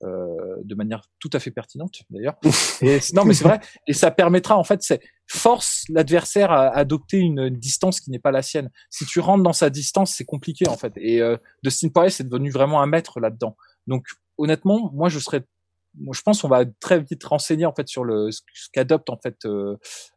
euh, 0.03 0.55
de 0.63 0.75
manière 0.75 1.03
tout 1.19 1.29
à 1.33 1.39
fait 1.39 1.51
pertinente 1.51 2.01
d'ailleurs. 2.09 2.35
non, 3.13 3.25
mais 3.25 3.33
c'est 3.33 3.43
vrai. 3.43 3.59
Et 3.87 3.93
ça 3.93 4.11
permettra 4.11 4.57
en 4.57 4.63
fait, 4.63 4.81
c'est 4.81 5.01
force 5.27 5.83
l'adversaire 5.89 6.51
à 6.51 6.69
adopter 6.69 7.17
une, 7.17 7.49
distance 7.49 7.99
qui 8.01 8.11
n'est 8.11 8.19
pas 8.19 8.31
la 8.31 8.41
sienne. 8.41 8.69
Si 8.89 9.05
tu 9.05 9.19
rentres 9.19 9.43
dans 9.43 9.53
sa 9.53 9.69
distance, 9.69 10.13
c'est 10.13 10.25
compliqué 10.25 10.67
en 10.67 10.77
fait. 10.77 10.93
Et 10.97 11.21
euh, 11.21 11.37
Dustin 11.63 11.89
Poirier, 11.89 12.09
c'est 12.09 12.23
devenu 12.23 12.49
vraiment 12.51 12.81
un 12.81 12.87
maître 12.87 13.19
là-dedans. 13.19 13.55
Donc 13.87 14.05
honnêtement, 14.37 14.91
moi 14.93 15.09
je 15.09 15.19
serais 15.19 15.43
moi, 15.99 16.13
je 16.15 16.21
pense 16.21 16.41
qu'on 16.41 16.47
va 16.47 16.63
très 16.79 17.01
vite 17.01 17.21
renseigner 17.25 17.65
en 17.65 17.73
fait 17.73 17.87
sur 17.89 18.05
le 18.05 18.31
ce 18.31 18.41
qu'adopte 18.71 19.09
en 19.09 19.17
fait 19.17 19.35
euh, 19.45 19.75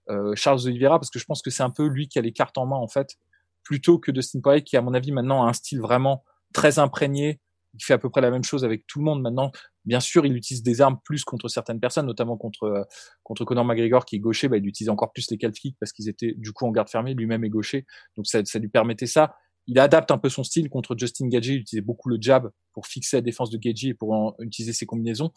euh, 0.09 0.33
Charles 0.37 0.61
Oliveira 0.67 1.01
parce 1.01 1.11
que 1.11 1.19
je 1.19 1.25
pense 1.25 1.43
que 1.43 1.51
c'est 1.51 1.65
un 1.65 1.71
peu 1.71 1.87
lui 1.87 2.07
qui 2.07 2.19
a 2.19 2.23
les 2.23 2.33
cartes 2.33 2.57
en 2.59 2.67
main 2.67 2.77
en 2.77 2.87
fait 2.87 3.17
plutôt 3.65 3.99
que 3.99 4.13
Dustin 4.13 4.41
Poirier 4.41 4.63
qui, 4.63 4.77
à 4.77 4.83
mon 4.83 4.95
avis, 4.95 5.11
maintenant 5.11 5.45
a 5.45 5.49
un 5.49 5.53
style 5.53 5.81
vraiment 5.81 6.23
très 6.53 6.79
imprégné. 6.79 7.41
Il 7.75 7.85
fait 7.85 7.95
à 7.95 7.99
peu 7.99 8.09
près 8.09 8.21
la 8.21 8.31
même 8.31 8.45
chose 8.45 8.65
avec 8.65 8.87
tout 8.87 8.99
le 8.99 9.05
monde 9.05 9.21
maintenant. 9.21 9.51
Bien 9.85 10.01
sûr, 10.01 10.25
il 10.25 10.37
utilise 10.37 10.63
des 10.63 10.81
armes 10.81 10.99
plus 11.05 11.25
contre 11.25 11.49
certaines 11.49 11.81
personnes, 11.81 12.07
notamment 12.07 12.37
contre 12.37 12.65
euh, 12.65 12.83
contre 13.23 13.45
Conor 13.45 13.65
McGregor 13.65 14.05
qui 14.05 14.17
est 14.17 14.21
gaucher. 14.21 14.49
Bah, 14.49 14.57
il 14.57 14.67
utilise 14.67 14.89
encore 14.89 15.13
plus 15.13 15.31
les 15.31 15.39
calf 15.39 15.55
kicks 15.55 15.77
parce 15.79 15.93
qu'ils 15.93 16.09
étaient 16.09 16.35
du 16.37 16.53
coup 16.53 16.67
en 16.67 16.71
garde 16.71 16.89
fermée. 16.89 17.15
Lui-même 17.15 17.45
est 17.45 17.51
gaucher, 17.51 17.85
donc 18.17 18.27
ça, 18.27 18.41
lui 18.59 18.69
permettait 18.69 19.07
ça. 19.07 19.35
Il 19.67 19.79
adapte 19.79 20.11
un 20.11 20.19
peu 20.19 20.29
son 20.29 20.45
style 20.45 20.69
contre 20.69 20.95
Justin 20.97 21.29
Gagey. 21.29 21.55
Il 21.55 21.61
utilisait 21.61 21.85
beaucoup 21.85 22.09
le 22.09 22.19
jab 22.21 22.51
pour 22.73 22.87
fixer 22.87 23.17
la 23.17 23.23
défense 23.23 23.51
de 23.51 23.59
Gagey 23.59 23.89
et 23.89 23.95
pour 23.95 24.37
utiliser 24.41 24.73
ses 24.73 24.87
combinaisons. 24.87 25.33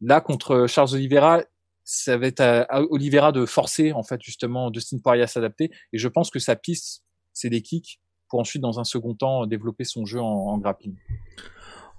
Là, 0.00 0.20
contre 0.20 0.66
Charles 0.66 0.94
Oliveira, 0.94 1.42
ça 1.84 2.18
va 2.18 2.26
être 2.26 2.40
à, 2.40 2.82
Oliveira 2.90 3.30
de 3.30 3.46
forcer 3.46 3.92
en 3.92 4.02
fait 4.02 4.20
justement 4.20 4.70
Dustin 4.70 4.98
Poirier 4.98 5.22
à 5.22 5.26
s'adapter. 5.28 5.70
Et 5.92 5.98
je 5.98 6.08
pense 6.08 6.30
que 6.30 6.40
sa 6.40 6.56
piste, 6.56 7.04
c'est 7.32 7.48
des 7.48 7.62
kicks 7.62 8.00
pour 8.28 8.40
ensuite, 8.40 8.62
dans 8.62 8.80
un 8.80 8.84
second 8.84 9.14
temps, 9.14 9.46
développer 9.46 9.84
son 9.84 10.04
jeu 10.04 10.20
en, 10.20 10.24
en 10.24 10.58
grappling. 10.58 10.94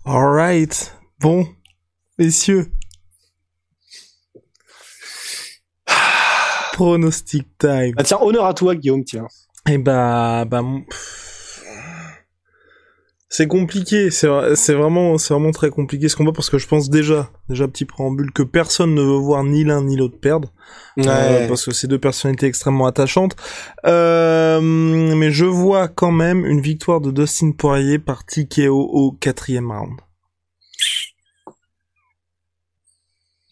Alright. 0.06 0.96
Bon, 1.20 1.46
messieurs. 2.18 2.72
Pronostic 6.74 7.58
time. 7.58 7.94
Ah 7.98 8.04
tiens, 8.04 8.20
honneur 8.22 8.46
à 8.46 8.54
toi, 8.54 8.76
Guillaume, 8.76 9.04
tiens. 9.04 9.28
Eh 9.70 9.78
bah, 9.78 10.46
bah, 10.46 10.62
c'est 13.30 13.48
compliqué, 13.48 14.10
c'est 14.10 14.28
vraiment, 14.74 15.18
c'est 15.18 15.34
vraiment 15.34 15.52
très 15.52 15.70
compliqué 15.70 16.08
ce 16.08 16.16
combat 16.16 16.32
parce 16.32 16.50
que 16.50 16.58
je 16.58 16.66
pense 16.66 16.90
déjà, 16.90 17.30
déjà 17.50 17.68
petit 17.68 17.84
préambule, 17.84 18.32
que 18.32 18.42
personne 18.42 18.96
ne 18.96 19.02
veut 19.02 19.18
voir 19.18 19.44
ni 19.44 19.66
l'un 19.66 19.84
ni 19.84 19.98
l'autre 19.98 20.18
perdre, 20.18 20.54
euh, 21.00 21.48
parce 21.48 21.66
que 21.66 21.72
c'est 21.72 21.88
deux 21.88 22.00
personnalités 22.00 22.46
extrêmement 22.46 22.86
attachantes. 22.86 23.36
Euh, 23.86 24.62
mais 24.62 25.32
je 25.32 25.44
vois 25.44 25.90
quand 25.90 26.12
même 26.12 26.46
une 26.46 26.62
victoire 26.62 27.02
de 27.02 27.12
Dustin 27.12 27.52
Poirier 27.52 28.00
par 28.00 28.26
TKO 28.26 28.80
au 28.80 29.12
quatrième 29.12 29.72
round. 29.72 30.00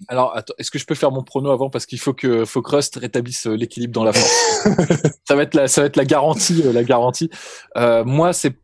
Alors, 0.08 0.40
est-ce 0.58 0.72
que 0.72 0.78
je 0.78 0.86
peux 0.86 0.96
faire 0.96 1.12
mon 1.12 1.24
prono 1.24 1.52
avant 1.52 1.70
parce 1.70 1.86
qu'il 1.86 2.00
faut 2.00 2.14
que 2.14 2.46
faut 2.46 2.62
que 2.62 2.76
Rust 2.76 2.96
rétablisse 2.98 3.48
euh, 3.48 3.56
l'équilibre 3.56 3.94
dans 3.94 4.04
la 4.04 4.14
force? 4.14 4.68
ça 5.28 5.36
va 5.36 5.44
être 5.44 5.54
la 5.54 5.68
ça 5.68 5.82
va 5.82 5.88
être 5.88 5.96
la 5.96 6.06
garantie 6.06 6.62
la 6.62 6.84
garantie. 6.84 7.30
moi, 7.76 8.32
c'est 8.32 8.56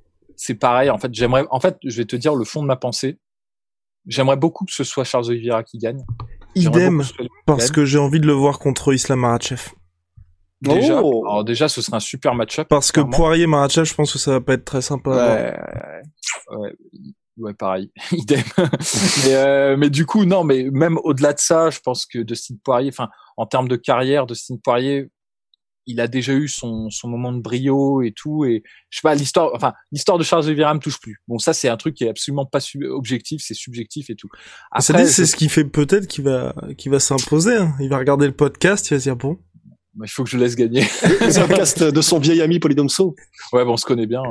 c'est 0.41 0.55
pareil. 0.55 0.89
En 0.89 0.97
fait, 0.97 1.13
j'aimerais, 1.13 1.45
en 1.51 1.59
fait, 1.59 1.77
je 1.83 1.95
vais 1.97 2.05
te 2.05 2.15
dire 2.15 2.33
le 2.33 2.45
fond 2.45 2.63
de 2.63 2.67
ma 2.67 2.75
pensée. 2.75 3.19
J'aimerais 4.07 4.37
beaucoup 4.37 4.65
que 4.65 4.73
ce 4.73 4.83
soit 4.83 5.03
Charles 5.03 5.27
Oliveira 5.27 5.63
qui 5.63 5.77
gagne. 5.77 6.03
Idem, 6.55 7.03
parce 7.45 7.69
que 7.69 7.85
j'ai 7.85 7.99
envie 7.99 8.19
de 8.19 8.25
le 8.25 8.33
voir 8.33 8.57
contre 8.57 8.91
Islam 8.91 9.19
Makhachev. 9.19 9.69
Déjà, 10.61 10.99
oh. 11.03 11.27
alors 11.27 11.43
déjà, 11.43 11.69
ce 11.69 11.83
serait 11.83 11.97
un 11.97 12.01
super 12.01 12.33
match-up. 12.33 12.67
Parce 12.67 12.91
que 12.91 13.01
Poirier 13.01 13.45
Makhachev, 13.45 13.85
je 13.85 13.93
pense 13.93 14.13
que 14.13 14.17
ça 14.17 14.31
va 14.31 14.41
pas 14.41 14.53
être 14.53 14.65
très 14.65 14.81
sympa. 14.81 15.11
Ouais, 15.11 16.57
ouais, 16.57 16.75
ouais 17.37 17.53
pareil, 17.53 17.91
idem. 18.11 18.41
mais, 18.57 19.35
euh, 19.35 19.77
mais 19.77 19.91
du 19.91 20.07
coup, 20.07 20.25
non, 20.25 20.43
mais 20.43 20.69
même 20.71 20.97
au-delà 21.03 21.33
de 21.33 21.39
ça, 21.39 21.69
je 21.69 21.79
pense 21.81 22.07
que 22.07 22.17
Dustin 22.17 22.55
Poirier, 22.63 22.89
enfin, 22.91 23.09
en 23.37 23.45
termes 23.45 23.67
de 23.67 23.75
carrière, 23.75 24.25
Dustin 24.25 24.55
Poirier, 24.63 25.11
il 25.85 25.99
a 25.99 26.07
déjà 26.07 26.33
eu 26.33 26.47
son, 26.47 26.89
son 26.89 27.07
moment 27.07 27.31
de 27.31 27.41
brio 27.41 28.01
et 28.01 28.11
tout 28.11 28.45
et 28.45 28.63
je 28.89 28.97
sais 28.97 29.01
pas 29.03 29.15
l'histoire 29.15 29.51
enfin 29.53 29.73
l'histoire 29.91 30.17
de 30.17 30.23
Charles 30.23 30.45
Oliveira 30.45 30.73
me 30.73 30.79
touche 30.79 30.99
plus 30.99 31.21
bon 31.27 31.39
ça 31.39 31.53
c'est 31.53 31.69
un 31.69 31.77
truc 31.77 31.95
qui 31.95 32.03
est 32.03 32.09
absolument 32.09 32.45
pas 32.45 32.59
objectif 32.89 33.41
c'est 33.43 33.53
subjectif 33.53 34.09
et 34.09 34.15
tout 34.15 34.29
Après, 34.71 35.05
c'est 35.07 35.25
ce 35.25 35.35
qui 35.35 35.49
fait 35.49 35.65
peut-être 35.65 36.07
qu'il 36.07 36.23
va 36.23 36.53
qu'il 36.77 36.91
va 36.91 36.99
s'imposer 36.99 37.55
hein. 37.55 37.75
il 37.79 37.89
va 37.89 37.97
regarder 37.97 38.27
le 38.27 38.33
podcast 38.33 38.89
il 38.89 38.95
va 38.95 38.99
se 38.99 39.03
dire 39.03 39.15
bon 39.15 39.39
il 39.99 40.09
faut 40.09 40.23
que 40.23 40.29
je 40.29 40.37
laisse 40.37 40.55
gagner. 40.55 40.81
C'est 41.01 41.39
un 41.39 41.47
podcast 41.47 41.83
de 41.83 42.01
son 42.01 42.19
vieil 42.19 42.41
ami 42.41 42.59
Polydomso. 42.59 43.15
Ouais, 43.51 43.65
bon, 43.65 43.73
on 43.73 43.77
se 43.77 43.85
connaît 43.85 44.07
bien. 44.07 44.23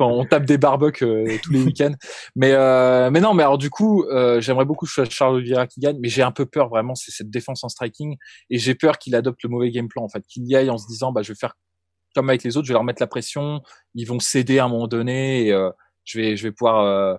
On 0.00 0.24
tape, 0.26 0.44
des 0.44 0.58
barbecues 0.58 1.04
euh, 1.04 1.38
tous 1.42 1.52
les 1.52 1.62
week-ends. 1.62 1.94
Mais 2.34 2.52
euh, 2.52 3.10
mais 3.10 3.20
non, 3.20 3.34
mais 3.34 3.42
alors 3.42 3.58
du 3.58 3.70
coup, 3.70 4.04
euh, 4.04 4.40
j'aimerais 4.40 4.64
beaucoup 4.64 4.84
que 4.84 4.90
ce 4.90 4.96
soit 4.96 5.10
Charles 5.10 5.36
Oliveira 5.36 5.66
qui 5.66 5.80
gagne, 5.80 5.98
mais 6.00 6.08
j'ai 6.08 6.22
un 6.22 6.32
peu 6.32 6.46
peur 6.46 6.68
vraiment, 6.68 6.94
c'est 6.94 7.10
cette 7.10 7.30
défense 7.30 7.64
en 7.64 7.68
striking, 7.68 8.16
et 8.50 8.58
j'ai 8.58 8.74
peur 8.74 8.98
qu'il 8.98 9.14
adopte 9.14 9.42
le 9.42 9.48
mauvais 9.48 9.70
game 9.70 9.88
plan 9.88 10.04
en 10.04 10.08
fait, 10.08 10.24
qu'il 10.28 10.46
y 10.46 10.54
aille 10.54 10.70
en 10.70 10.78
se 10.78 10.86
disant, 10.86 11.12
bah 11.12 11.22
je 11.22 11.32
vais 11.32 11.38
faire 11.38 11.54
comme 12.14 12.28
avec 12.28 12.44
les 12.44 12.56
autres, 12.56 12.66
je 12.66 12.72
vais 12.72 12.76
leur 12.76 12.84
mettre 12.84 13.02
la 13.02 13.06
pression, 13.06 13.60
ils 13.94 14.06
vont 14.06 14.20
céder 14.20 14.58
à 14.58 14.64
un 14.64 14.68
moment 14.68 14.88
donné, 14.88 15.48
et 15.48 15.68
je 16.04 16.18
vais 16.18 16.36
je 16.36 16.42
vais 16.42 16.52
pouvoir 16.52 17.18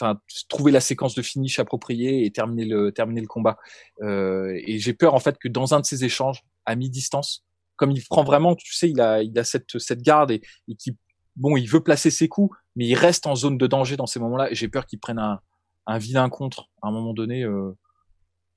enfin 0.00 0.20
trouver 0.48 0.72
la 0.72 0.80
séquence 0.80 1.14
de 1.14 1.22
finish 1.22 1.58
appropriée 1.58 2.24
et 2.24 2.30
terminer 2.30 2.64
le 2.64 2.92
terminer 2.92 3.20
le 3.20 3.26
combat. 3.26 3.56
Euh, 4.02 4.58
et 4.66 4.78
j'ai 4.78 4.94
peur 4.94 5.14
en 5.14 5.20
fait 5.20 5.38
que 5.38 5.48
dans 5.48 5.74
un 5.74 5.80
de 5.80 5.86
ces 5.86 6.04
échanges 6.04 6.42
à 6.66 6.76
mi-distance, 6.76 7.44
comme 7.76 7.90
il 7.90 8.02
prend 8.04 8.24
vraiment, 8.24 8.54
tu 8.54 8.74
sais, 8.74 8.90
il 8.90 9.00
a 9.00 9.22
il 9.22 9.38
a 9.38 9.44
cette 9.44 9.78
cette 9.78 10.02
garde 10.02 10.30
et, 10.30 10.42
et 10.68 10.74
qui 10.76 10.96
bon, 11.36 11.56
il 11.56 11.68
veut 11.68 11.82
placer 11.82 12.10
ses 12.10 12.28
coups, 12.28 12.56
mais 12.76 12.86
il 12.86 12.94
reste 12.94 13.26
en 13.26 13.34
zone 13.34 13.58
de 13.58 13.66
danger 13.66 13.96
dans 13.96 14.06
ces 14.06 14.20
moments-là. 14.20 14.50
Et 14.50 14.54
j'ai 14.54 14.68
peur 14.68 14.86
qu'il 14.86 15.00
prenne 15.00 15.18
un 15.18 15.40
un 15.86 15.98
vilain 15.98 16.28
contre 16.28 16.68
à 16.82 16.88
un 16.88 16.92
moment 16.92 17.14
donné 17.14 17.44
euh, 17.44 17.72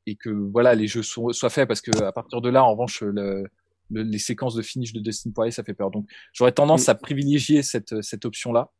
et 0.06 0.16
que 0.16 0.30
voilà 0.30 0.76
les 0.76 0.88
jeux 0.88 1.04
soient, 1.04 1.34
soient, 1.34 1.50
faits 1.50 1.68
parce 1.68 1.82
que 1.82 2.04
à 2.04 2.12
partir 2.12 2.42
de 2.42 2.50
là, 2.50 2.64
en 2.64 2.72
revanche, 2.72 3.02
le, 3.02 3.46
les 3.90 4.20
séquences 4.20 4.56
de 4.56 4.62
finish 4.62 4.94
de 4.94 5.00
Dustin 5.00 5.32
Poirier, 5.32 5.52
ça 5.52 5.64
fait 5.64 5.74
peur. 5.74 5.92
Donc 5.92 6.08
j'aurais 6.34 6.52
tendance 6.52 6.90
à 6.90 6.96
privilégier 6.96 7.64
cette 7.64 8.02
cette 8.02 8.26
option 8.26 8.52
là 8.52 8.72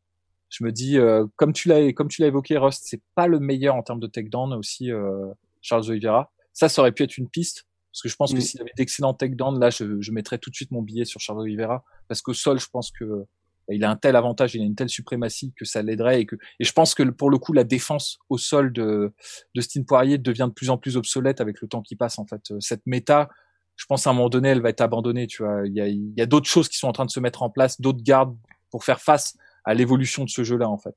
je 0.52 0.64
me 0.64 0.70
dis, 0.70 0.98
euh, 0.98 1.26
comme 1.36 1.54
tu 1.54 1.68
l'as, 1.68 1.92
comme 1.94 2.08
tu 2.08 2.20
l'as 2.20 2.28
évoqué, 2.28 2.58
Rust, 2.58 2.82
c'est 2.84 3.00
pas 3.14 3.26
le 3.26 3.40
meilleur 3.40 3.74
en 3.74 3.82
termes 3.82 4.00
de 4.00 4.06
takedown 4.06 4.52
aussi, 4.52 4.92
euh, 4.92 5.26
Charles 5.62 5.88
Oliveira. 5.88 6.30
Ça, 6.52 6.68
ça 6.68 6.82
aurait 6.82 6.92
pu 6.92 7.02
être 7.02 7.16
une 7.16 7.28
piste, 7.28 7.66
parce 7.90 8.02
que 8.02 8.10
je 8.10 8.16
pense 8.16 8.32
que 8.32 8.38
mm. 8.38 8.42
s'il 8.42 8.60
avait 8.60 8.72
d'excellents 8.76 9.14
takedowns, 9.14 9.58
là, 9.58 9.70
je, 9.70 10.00
je 10.00 10.12
mettrais 10.12 10.36
tout 10.36 10.50
de 10.50 10.54
suite 10.54 10.70
mon 10.70 10.82
billet 10.82 11.06
sur 11.06 11.20
Charles 11.20 11.40
Oliveira, 11.40 11.84
parce 12.06 12.20
qu'au 12.20 12.34
sol, 12.34 12.60
je 12.60 12.66
pense 12.70 12.90
que 12.90 13.24
bah, 13.66 13.74
il 13.74 13.82
a 13.82 13.90
un 13.90 13.96
tel 13.96 14.14
avantage, 14.14 14.54
il 14.54 14.60
a 14.60 14.64
une 14.64 14.74
telle 14.74 14.90
suprématie 14.90 15.54
que 15.56 15.64
ça 15.64 15.80
l'aiderait 15.80 16.20
et 16.20 16.26
que 16.26 16.36
et 16.60 16.64
je 16.64 16.72
pense 16.72 16.94
que 16.94 17.02
pour 17.04 17.30
le 17.30 17.38
coup 17.38 17.52
la 17.52 17.62
défense 17.62 18.18
au 18.28 18.36
sol 18.36 18.72
de 18.72 19.14
de 19.54 19.60
Stine 19.60 19.86
Poirier 19.86 20.18
devient 20.18 20.48
de 20.48 20.52
plus 20.52 20.68
en 20.68 20.78
plus 20.78 20.96
obsolète 20.96 21.40
avec 21.40 21.60
le 21.60 21.68
temps 21.68 21.80
qui 21.80 21.94
passe 21.94 22.18
en 22.18 22.26
fait. 22.26 22.52
Cette 22.58 22.84
méta, 22.86 23.28
je 23.76 23.86
pense 23.86 24.06
à 24.06 24.10
un 24.10 24.14
moment 24.14 24.28
donné, 24.28 24.48
elle 24.48 24.60
va 24.60 24.70
être 24.70 24.80
abandonnée. 24.80 25.28
Tu 25.28 25.44
vois, 25.44 25.62
il 25.64 25.74
y 25.74 25.80
a 25.80 25.86
il 25.86 26.12
y 26.16 26.20
a 26.20 26.26
d'autres 26.26 26.48
choses 26.48 26.68
qui 26.68 26.76
sont 26.76 26.88
en 26.88 26.92
train 26.92 27.06
de 27.06 27.10
se 27.10 27.20
mettre 27.20 27.42
en 27.42 27.50
place, 27.50 27.80
d'autres 27.80 28.02
gardes 28.02 28.36
pour 28.70 28.84
faire 28.84 29.00
face 29.00 29.36
à 29.64 29.74
l'évolution 29.74 30.24
de 30.24 30.30
ce 30.30 30.42
jeu-là 30.44 30.68
en 30.68 30.78
fait. 30.78 30.94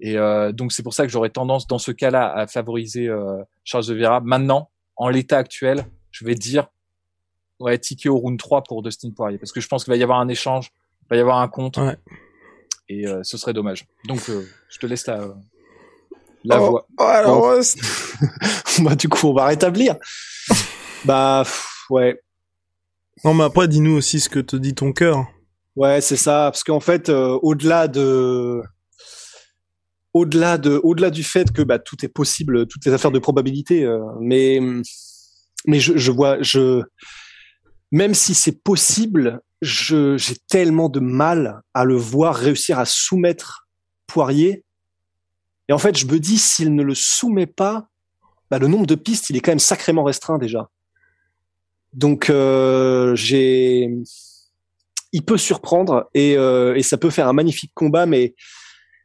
Et 0.00 0.16
euh, 0.16 0.52
donc 0.52 0.72
c'est 0.72 0.82
pour 0.82 0.94
ça 0.94 1.04
que 1.04 1.12
j'aurais 1.12 1.30
tendance 1.30 1.66
dans 1.66 1.78
ce 1.78 1.92
cas-là 1.92 2.32
à 2.32 2.46
favoriser 2.46 3.08
euh, 3.08 3.42
Charles 3.64 3.84
Vera. 3.94 4.20
Maintenant, 4.20 4.70
en 4.96 5.08
l'état 5.08 5.38
actuel, 5.38 5.86
je 6.10 6.24
vais 6.24 6.34
dire 6.34 6.68
ouais 7.60 7.78
ticket 7.78 8.08
au 8.08 8.16
round 8.16 8.38
3 8.38 8.64
pour 8.64 8.82
Dustin 8.82 9.10
Poirier 9.10 9.38
parce 9.38 9.52
que 9.52 9.60
je 9.60 9.68
pense 9.68 9.84
qu'il 9.84 9.92
va 9.92 9.96
y 9.96 10.02
avoir 10.02 10.20
un 10.20 10.28
échange, 10.28 10.72
il 11.02 11.08
va 11.10 11.16
y 11.16 11.20
avoir 11.20 11.38
un 11.38 11.48
compte 11.48 11.76
ouais. 11.78 11.96
et 12.88 13.06
euh, 13.06 13.20
ce 13.22 13.36
serait 13.36 13.52
dommage. 13.52 13.86
Donc 14.06 14.28
euh, 14.28 14.46
je 14.68 14.78
te 14.78 14.86
laisse 14.86 15.06
la 15.06 15.34
la 16.44 16.62
oh, 16.62 16.70
voix. 16.70 16.86
Oh, 16.98 17.02
alors 17.02 17.42
bah 18.80 18.94
du 18.94 19.08
coup 19.08 19.26
on 19.26 19.34
va 19.34 19.46
rétablir. 19.46 19.96
bah 21.04 21.44
ouais. 21.90 22.20
Non 23.24 23.34
mais 23.34 23.44
après 23.44 23.68
dis-nous 23.68 23.96
aussi 23.96 24.20
ce 24.20 24.28
que 24.28 24.40
te 24.40 24.56
dit 24.56 24.74
ton 24.74 24.92
cœur. 24.92 25.26
Ouais, 25.76 26.00
c'est 26.00 26.16
ça, 26.16 26.48
parce 26.50 26.64
qu'en 26.64 26.80
fait, 26.80 27.10
euh, 27.10 27.38
au-delà 27.42 27.86
de, 27.86 28.62
au-delà 30.14 30.56
de, 30.56 30.80
au-delà 30.82 31.10
du 31.10 31.22
fait 31.22 31.52
que 31.52 31.60
bah, 31.60 31.78
tout 31.78 32.02
est 32.02 32.08
possible, 32.08 32.66
toutes 32.66 32.86
les 32.86 32.92
affaires 32.92 33.10
de 33.10 33.18
probabilité, 33.18 33.84
euh, 33.84 34.00
mais, 34.20 34.58
mais 35.66 35.78
je, 35.78 35.98
je 35.98 36.10
vois, 36.10 36.40
je, 36.40 36.82
même 37.92 38.14
si 38.14 38.34
c'est 38.34 38.62
possible, 38.62 39.42
je, 39.60 40.16
j'ai 40.16 40.36
tellement 40.48 40.88
de 40.88 41.00
mal 41.00 41.60
à 41.74 41.84
le 41.84 41.96
voir 41.96 42.34
réussir 42.34 42.78
à 42.78 42.86
soumettre 42.86 43.68
Poirier. 44.06 44.64
Et 45.68 45.72
en 45.72 45.78
fait, 45.78 45.96
je 45.96 46.06
me 46.06 46.18
dis, 46.18 46.38
s'il 46.38 46.74
ne 46.74 46.82
le 46.82 46.94
soumet 46.94 47.46
pas, 47.46 47.88
bah, 48.50 48.58
le 48.58 48.68
nombre 48.68 48.86
de 48.86 48.94
pistes, 48.94 49.30
il 49.30 49.36
est 49.36 49.40
quand 49.40 49.50
même 49.50 49.58
sacrément 49.58 50.04
restreint 50.04 50.38
déjà. 50.38 50.70
Donc, 51.92 52.30
euh, 52.30 53.14
j'ai, 53.14 53.90
il 55.12 55.24
peut 55.24 55.38
surprendre 55.38 56.08
et, 56.14 56.36
euh, 56.36 56.74
et, 56.74 56.82
ça 56.82 56.98
peut 56.98 57.10
faire 57.10 57.28
un 57.28 57.32
magnifique 57.32 57.72
combat, 57.74 58.06
mais 58.06 58.34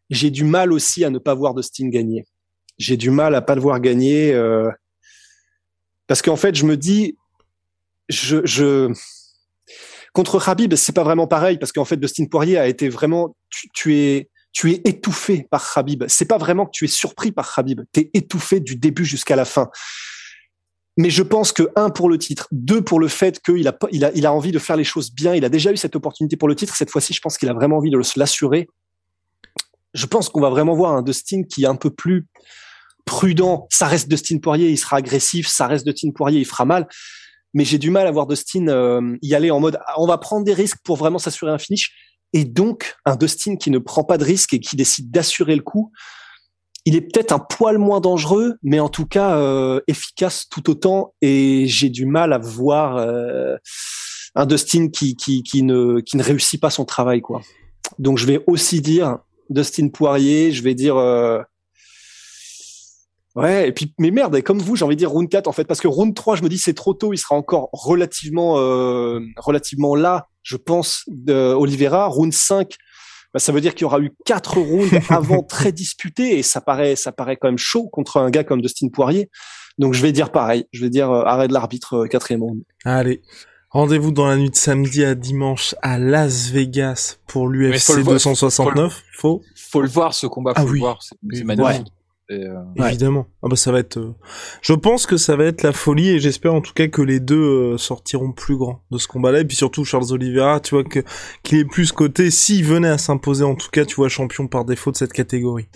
j'ai 0.09 0.29
du 0.29 0.43
mal 0.43 0.73
aussi 0.73 1.05
à 1.05 1.09
ne 1.09 1.19
pas 1.19 1.33
voir 1.33 1.53
Dustin 1.53 1.89
gagner. 1.89 2.25
J'ai 2.77 2.97
du 2.97 3.11
mal 3.11 3.35
à 3.35 3.41
pas 3.41 3.55
le 3.55 3.61
voir 3.61 3.79
gagner 3.79 4.33
euh, 4.33 4.69
parce 6.07 6.21
qu'en 6.21 6.35
fait, 6.35 6.55
je 6.55 6.65
me 6.65 6.75
dis, 6.75 7.15
je, 8.09 8.45
je 8.45 8.91
contre 10.13 10.43
Khabib, 10.43 10.75
c'est 10.75 10.93
pas 10.93 11.03
vraiment 11.03 11.27
pareil 11.27 11.57
parce 11.57 11.71
qu'en 11.71 11.85
fait, 11.85 11.97
Dustin 11.97 12.25
Poirier 12.25 12.57
a 12.57 12.67
été 12.67 12.89
vraiment, 12.89 13.35
tu, 13.49 13.69
tu 13.73 13.95
es 13.95 14.29
tu 14.53 14.71
es 14.71 14.81
étouffé 14.83 15.47
par 15.49 15.73
Khabib. 15.73 16.03
C'est 16.07 16.25
pas 16.25 16.37
vraiment 16.37 16.65
que 16.65 16.71
tu 16.73 16.83
es 16.83 16.89
surpris 16.89 17.31
par 17.31 17.55
Khabib. 17.55 17.81
Tu 17.93 18.01
es 18.01 18.11
étouffé 18.13 18.59
du 18.59 18.75
début 18.75 19.05
jusqu'à 19.05 19.37
la 19.37 19.45
fin 19.45 19.69
mais 20.97 21.09
je 21.09 21.23
pense 21.23 21.51
que 21.51 21.69
un 21.75 21.89
pour 21.89 22.09
le 22.09 22.17
titre, 22.17 22.47
deux 22.51 22.81
pour 22.81 22.99
le 22.99 23.07
fait 23.07 23.41
qu'il 23.41 23.67
a, 23.67 23.77
il 23.91 24.03
a, 24.03 24.11
il 24.13 24.25
a 24.25 24.33
envie 24.33 24.51
de 24.51 24.59
faire 24.59 24.75
les 24.75 24.83
choses 24.83 25.11
bien. 25.11 25.33
Il 25.33 25.45
a 25.45 25.49
déjà 25.49 25.71
eu 25.71 25.77
cette 25.77 25.95
opportunité 25.95 26.35
pour 26.35 26.47
le 26.47 26.55
titre. 26.55 26.75
Cette 26.75 26.89
fois-ci, 26.89 27.13
je 27.13 27.21
pense 27.21 27.37
qu'il 27.37 27.49
a 27.49 27.53
vraiment 27.53 27.77
envie 27.77 27.91
de 27.91 28.01
se 28.01 28.19
l'assurer. 28.19 28.67
Je 29.93 30.05
pense 30.05 30.29
qu'on 30.29 30.41
va 30.41 30.49
vraiment 30.49 30.75
voir 30.75 30.93
un 30.93 31.01
Dustin 31.01 31.43
qui 31.43 31.63
est 31.63 31.67
un 31.67 31.75
peu 31.75 31.89
plus 31.89 32.27
prudent. 33.05 33.67
Ça 33.69 33.87
reste 33.87 34.09
Dustin 34.09 34.39
Poirier, 34.39 34.69
il 34.69 34.77
sera 34.77 34.97
agressif. 34.97 35.47
Ça 35.47 35.67
reste 35.67 35.85
Dustin 35.85 36.11
Poirier, 36.11 36.39
il 36.39 36.45
fera 36.45 36.65
mal. 36.65 36.87
Mais 37.53 37.65
j'ai 37.65 37.77
du 37.77 37.89
mal 37.89 38.07
à 38.07 38.11
voir 38.11 38.27
Dustin 38.27 38.67
euh, 38.67 39.17
y 39.21 39.33
aller 39.33 39.51
en 39.51 39.59
mode 39.59 39.79
on 39.97 40.07
va 40.07 40.17
prendre 40.17 40.45
des 40.45 40.53
risques 40.53 40.79
pour 40.83 40.97
vraiment 40.97 41.19
s'assurer 41.19 41.51
un 41.51 41.57
finish. 41.57 41.93
Et 42.33 42.45
donc, 42.45 42.95
un 43.05 43.15
Dustin 43.15 43.55
qui 43.55 43.71
ne 43.71 43.77
prend 43.77 44.03
pas 44.03 44.17
de 44.17 44.23
risque 44.23 44.53
et 44.53 44.59
qui 44.59 44.75
décide 44.75 45.11
d'assurer 45.11 45.55
le 45.55 45.61
coup, 45.61 45.91
il 46.85 46.95
est 46.95 47.01
peut-être 47.01 47.31
un 47.31 47.39
poil 47.39 47.77
moins 47.77 48.01
dangereux, 48.01 48.55
mais 48.63 48.79
en 48.79 48.89
tout 48.89 49.05
cas 49.05 49.37
euh, 49.37 49.81
efficace 49.87 50.47
tout 50.49 50.69
autant. 50.69 51.13
Et 51.21 51.65
j'ai 51.67 51.89
du 51.89 52.05
mal 52.05 52.33
à 52.33 52.37
voir 52.37 52.97
euh, 52.97 53.57
un 54.35 54.45
Dustin 54.45 54.89
qui, 54.89 55.15
ne, 55.63 56.21
réussit 56.21 56.59
pas 56.59 56.69
son 56.69 56.85
travail. 56.85 57.21
quoi. 57.21 57.41
Donc 57.99 58.17
je 58.17 58.25
vais 58.25 58.43
aussi 58.47 58.81
dire 58.81 59.19
Dustin 59.49 59.89
Poirier, 59.89 60.51
je 60.51 60.63
vais 60.63 60.75
dire... 60.75 60.97
Euh, 60.97 61.41
Ouais, 63.33 63.69
et 63.69 63.71
puis, 63.71 63.93
mais 63.97 64.11
merde, 64.11 64.41
comme 64.41 64.59
vous, 64.59 64.75
j'ai 64.75 64.83
envie 64.83 64.97
de 64.97 64.99
dire 64.99 65.09
round 65.09 65.29
4, 65.29 65.47
en 65.47 65.53
fait, 65.53 65.63
parce 65.63 65.79
que 65.79 65.87
round 65.87 66.13
3, 66.13 66.35
je 66.35 66.43
me 66.43 66.49
dis, 66.49 66.57
c'est 66.57 66.73
trop 66.73 66.93
tôt, 66.93 67.13
il 67.13 67.17
sera 67.17 67.33
encore 67.33 67.69
relativement, 67.71 68.55
relativement 69.37 69.95
là, 69.95 70.27
je 70.43 70.57
pense, 70.57 71.03
de 71.07 71.53
Oliveira. 71.53 72.07
Round 72.07 72.33
5, 72.33 72.75
bah, 73.33 73.39
ça 73.39 73.51
veut 73.51 73.61
dire 73.61 73.73
qu'il 73.73 73.83
y 73.83 73.85
aura 73.85 73.99
eu 73.99 74.11
quatre 74.25 74.59
rounds 74.59 74.91
avant 75.09 75.43
très 75.43 75.71
disputés, 75.71 76.37
et 76.39 76.43
ça 76.43 76.61
paraît, 76.61 76.95
ça 76.95 77.11
paraît 77.11 77.37
quand 77.37 77.47
même 77.47 77.57
chaud 77.57 77.87
contre 77.89 78.17
un 78.17 78.29
gars 78.29 78.43
comme 78.43 78.61
Dustin 78.61 78.89
Poirier. 78.89 79.29
Donc, 79.77 79.93
je 79.93 80.01
vais 80.01 80.11
dire 80.11 80.31
pareil, 80.31 80.65
je 80.73 80.81
vais 80.81 80.89
dire 80.89 81.09
euh, 81.11 81.23
arrêt 81.23 81.47
de 81.47 81.53
l'arbitre, 81.53 82.03
euh, 82.03 82.07
quatrième 82.07 82.43
round. 82.43 82.63
Allez. 82.85 83.21
Rendez-vous 83.69 84.11
dans 84.11 84.27
la 84.27 84.35
nuit 84.35 84.49
de 84.49 84.55
samedi 84.55 85.05
à 85.05 85.15
dimanche 85.15 85.75
à 85.81 85.97
Las 85.97 86.49
Vegas 86.49 87.17
pour 87.25 87.47
l'UFC 87.47 88.03
269. 88.03 89.01
Faut, 89.13 89.41
faut 89.55 89.81
le 89.81 89.87
voir 89.87 90.13
ce 90.13 90.27
combat, 90.27 90.53
faut 90.53 90.67
ah, 90.67 90.73
le 90.73 90.79
voir, 90.79 90.99
c'est 91.01 91.43
magnifique. 91.45 91.87
Euh, 92.31 92.63
Évidemment. 92.87 93.27
Ah 93.43 93.47
bah 93.49 93.55
ça 93.55 93.71
va 93.71 93.79
être. 93.79 93.97
Euh, 93.97 94.15
je 94.61 94.73
pense 94.73 95.05
que 95.05 95.17
ça 95.17 95.35
va 95.35 95.45
être 95.45 95.63
la 95.63 95.73
folie 95.73 96.09
et 96.09 96.19
j'espère 96.19 96.53
en 96.53 96.61
tout 96.61 96.73
cas 96.73 96.87
que 96.87 97.01
les 97.01 97.19
deux 97.19 97.73
euh, 97.73 97.77
sortiront 97.77 98.31
plus 98.31 98.55
grands 98.55 98.81
de 98.91 98.97
ce 98.97 99.07
combat-là 99.07 99.41
et 99.41 99.45
puis 99.45 99.57
surtout 99.57 99.83
Charles 99.85 100.11
Oliveira, 100.11 100.59
tu 100.59 100.75
vois 100.75 100.83
que 100.83 100.99
qu'il 101.43 101.59
est 101.59 101.65
plus 101.65 101.91
côté 101.91 102.31
s'il 102.31 102.65
venait 102.65 102.89
à 102.89 102.97
s'imposer 102.97 103.43
en 103.43 103.55
tout 103.55 103.69
cas, 103.71 103.85
tu 103.85 103.95
vois 103.95 104.09
champion 104.09 104.47
par 104.47 104.65
défaut 104.65 104.91
de 104.91 104.97
cette 104.97 105.13
catégorie. 105.13 105.67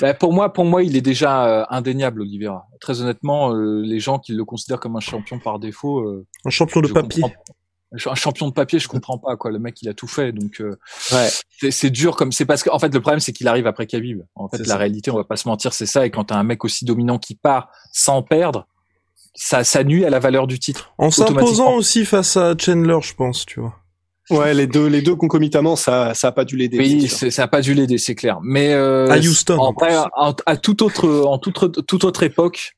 Bah, 0.00 0.14
pour 0.14 0.32
moi, 0.32 0.52
pour 0.52 0.64
moi, 0.64 0.82
il 0.84 0.96
est 0.96 1.00
déjà 1.00 1.66
indéniable, 1.68 2.20
Oliveira. 2.20 2.68
Très 2.80 3.00
honnêtement, 3.00 3.52
les 3.52 3.98
gens 3.98 4.20
qui 4.20 4.32
le 4.32 4.44
considèrent 4.44 4.78
comme 4.78 4.94
un 4.94 5.00
champion 5.00 5.40
par 5.40 5.58
défaut, 5.58 6.06
un 6.44 6.50
champion 6.50 6.82
de 6.82 6.88
papier 6.88 7.24
un 8.06 8.14
champion 8.14 8.48
de 8.48 8.52
papier, 8.52 8.78
je 8.78 8.88
comprends 8.88 9.18
pas 9.18 9.36
quoi. 9.36 9.50
Le 9.50 9.58
mec, 9.58 9.80
il 9.82 9.88
a 9.88 9.94
tout 9.94 10.06
fait, 10.06 10.32
donc 10.32 10.60
euh, 10.60 10.78
ouais. 11.12 11.70
c'est 11.70 11.90
dur 11.90 12.16
comme 12.16 12.32
c'est 12.32 12.46
parce 12.46 12.62
qu'en 12.62 12.78
fait 12.78 12.92
le 12.92 13.00
problème 13.00 13.20
c'est 13.20 13.32
qu'il 13.32 13.48
arrive 13.48 13.66
après 13.66 13.86
Khabib. 13.86 14.22
En 14.34 14.48
fait, 14.48 14.66
la 14.66 14.76
réalité, 14.76 15.10
on 15.10 15.16
va 15.16 15.24
pas 15.24 15.36
se 15.36 15.48
mentir, 15.48 15.72
c'est 15.72 15.86
ça. 15.86 16.06
Et 16.06 16.10
quand 16.10 16.24
t'as 16.24 16.36
un 16.36 16.44
mec 16.44 16.64
aussi 16.64 16.84
dominant 16.84 17.18
qui 17.18 17.34
part 17.34 17.70
sans 17.92 18.22
perdre, 18.22 18.66
ça, 19.34 19.64
ça 19.64 19.84
nuit 19.84 20.04
à 20.04 20.10
la 20.10 20.18
valeur 20.18 20.46
du 20.46 20.58
titre. 20.58 20.92
En 20.98 21.10
s'imposant 21.10 21.74
aussi 21.74 22.04
face 22.04 22.36
à 22.36 22.54
Chandler, 22.58 22.98
je 23.02 23.14
pense, 23.14 23.46
tu 23.46 23.60
vois. 23.60 23.74
Ouais, 24.30 24.54
les 24.54 24.66
deux, 24.66 24.86
les 24.86 25.02
deux 25.02 25.16
concomitamment, 25.16 25.76
ça, 25.76 26.14
ça 26.14 26.28
a 26.28 26.32
pas 26.32 26.44
dû 26.44 26.56
l'aider. 26.56 26.78
Oui, 26.78 27.08
ça 27.08 27.42
a 27.42 27.48
pas 27.48 27.60
dû 27.60 27.74
l'aider, 27.74 27.98
c'est 27.98 28.14
clair. 28.14 28.38
Mais 28.42 28.72
euh, 28.72 29.10
à 29.10 29.18
Houston. 29.18 29.58
En, 29.58 29.74
à, 29.82 30.34
à 30.46 30.56
toute 30.56 30.80
autre, 30.80 31.24
en 31.26 31.38
toute, 31.38 31.86
toute 31.86 32.04
autre 32.04 32.22
époque, 32.22 32.72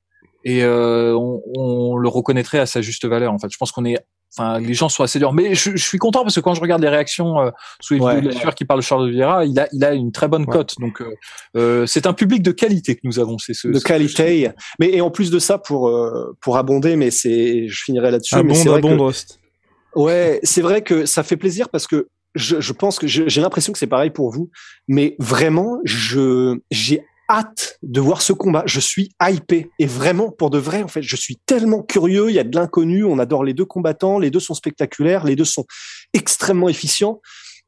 et 0.45 0.63
euh, 0.63 1.15
on, 1.17 1.43
on, 1.57 1.97
le 1.97 2.09
reconnaîtrait 2.09 2.59
à 2.59 2.67
sa 2.67 2.83
juste 2.83 3.07
valeur. 3.07 3.33
En 3.33 3.39
fait, 3.39 3.49
je 3.51 3.57
pense 3.57 3.73
qu'on 3.73 3.85
est 3.85 3.99
Enfin, 4.37 4.59
les 4.59 4.75
gens 4.75 4.89
sont 4.89 5.05
assez 5.05 5.19
durs. 5.21 5.33
Mais 5.33 5.55
je, 5.55 5.71
je, 5.77 5.85
suis 5.85 5.99
content 5.99 6.23
parce 6.23 6.35
que 6.35 6.41
quand 6.41 6.55
je 6.55 6.61
regarde 6.61 6.83
les 6.83 6.89
réactions 6.89 7.41
euh, 7.41 7.51
sous 7.81 7.95
les 7.95 8.01
vidéos 8.01 8.21
de 8.21 8.45
la 8.45 8.53
qui 8.53 8.65
parle 8.65 8.81
de 8.81 8.85
Charles 8.85 9.11
Vieira, 9.11 9.45
il 9.45 9.59
a, 9.61 9.69
il 9.73 9.85
a 9.85 9.93
une 9.93 10.11
très 10.11 10.27
bonne 10.27 10.47
cote. 10.47 10.75
Donc, 10.81 11.01
euh, 11.01 11.15
euh, 11.57 11.87
c'est 11.87 12.07
un 12.07 12.13
public 12.13 12.43
de 12.43 12.51
qualité 12.51 12.97
que 12.97 13.03
nous 13.05 13.21
avons. 13.21 13.39
C'est 13.39 13.55
ce, 13.55 13.69
de 13.69 13.79
qualité. 13.79 14.51
Mais 14.81 14.91
et 14.91 15.01
en 15.01 15.11
plus 15.11 15.31
de 15.31 15.39
ça, 15.39 15.59
pour 15.59 15.89
euh, 15.89 16.37
pour 16.41 16.57
abonder, 16.57 16.97
mais 16.97 17.11
c'est, 17.11 17.69
je 17.69 17.85
finirai 17.85 18.11
là-dessus. 18.11 18.35
Abonde, 18.35 18.69
abonde, 18.69 19.13
que, 19.13 19.99
Ouais, 20.01 20.41
c'est 20.43 20.63
vrai 20.63 20.83
que 20.83 21.07
ça 21.07 21.23
fait 21.23 21.37
plaisir 21.37 21.69
parce 21.69 21.87
que 21.87 22.09
je, 22.35 22.61
je 22.61 22.73
pense 22.73 22.99
que 22.99 23.07
j'ai 23.07 23.41
l'impression 23.41 23.73
que 23.73 23.79
c'est 23.79 23.87
pareil 23.87 24.11
pour 24.11 24.33
vous, 24.33 24.51
mais 24.89 25.15
vraiment, 25.21 25.79
je 25.85 26.59
j'ai 26.73 27.05
hâte 27.29 27.79
de 27.83 28.01
voir 28.01 28.23
ce 28.23 28.33
combat. 28.33 28.63
Je 28.67 28.81
suis 28.81 29.11
hypé. 29.23 29.71
Et 29.79 29.87
vraiment, 29.87 30.31
pour 30.31 30.51
de 30.51 30.59
vrai, 30.59 30.83
en 30.83 30.89
fait, 30.89 31.03
je 31.03 31.17
suis 31.17 31.37
tellement 31.47 31.83
curieux. 31.83 32.31
Il 32.31 32.35
y 32.35 32.39
a 32.39 32.45
de 32.45 32.55
l'inconnu. 32.57 33.05
On 33.05 33.19
adore 33.19 33.45
les 33.45 33.55
deux 33.55 33.65
combattants. 33.65 34.19
Les 34.19 34.31
deux 34.31 34.41
sont 34.41 34.55
spectaculaires. 34.55 35.25
Les 35.25 35.37
deux 35.37 35.45
sont 35.45 35.67
extrêmement 36.13 36.69
efficients. 36.69 37.21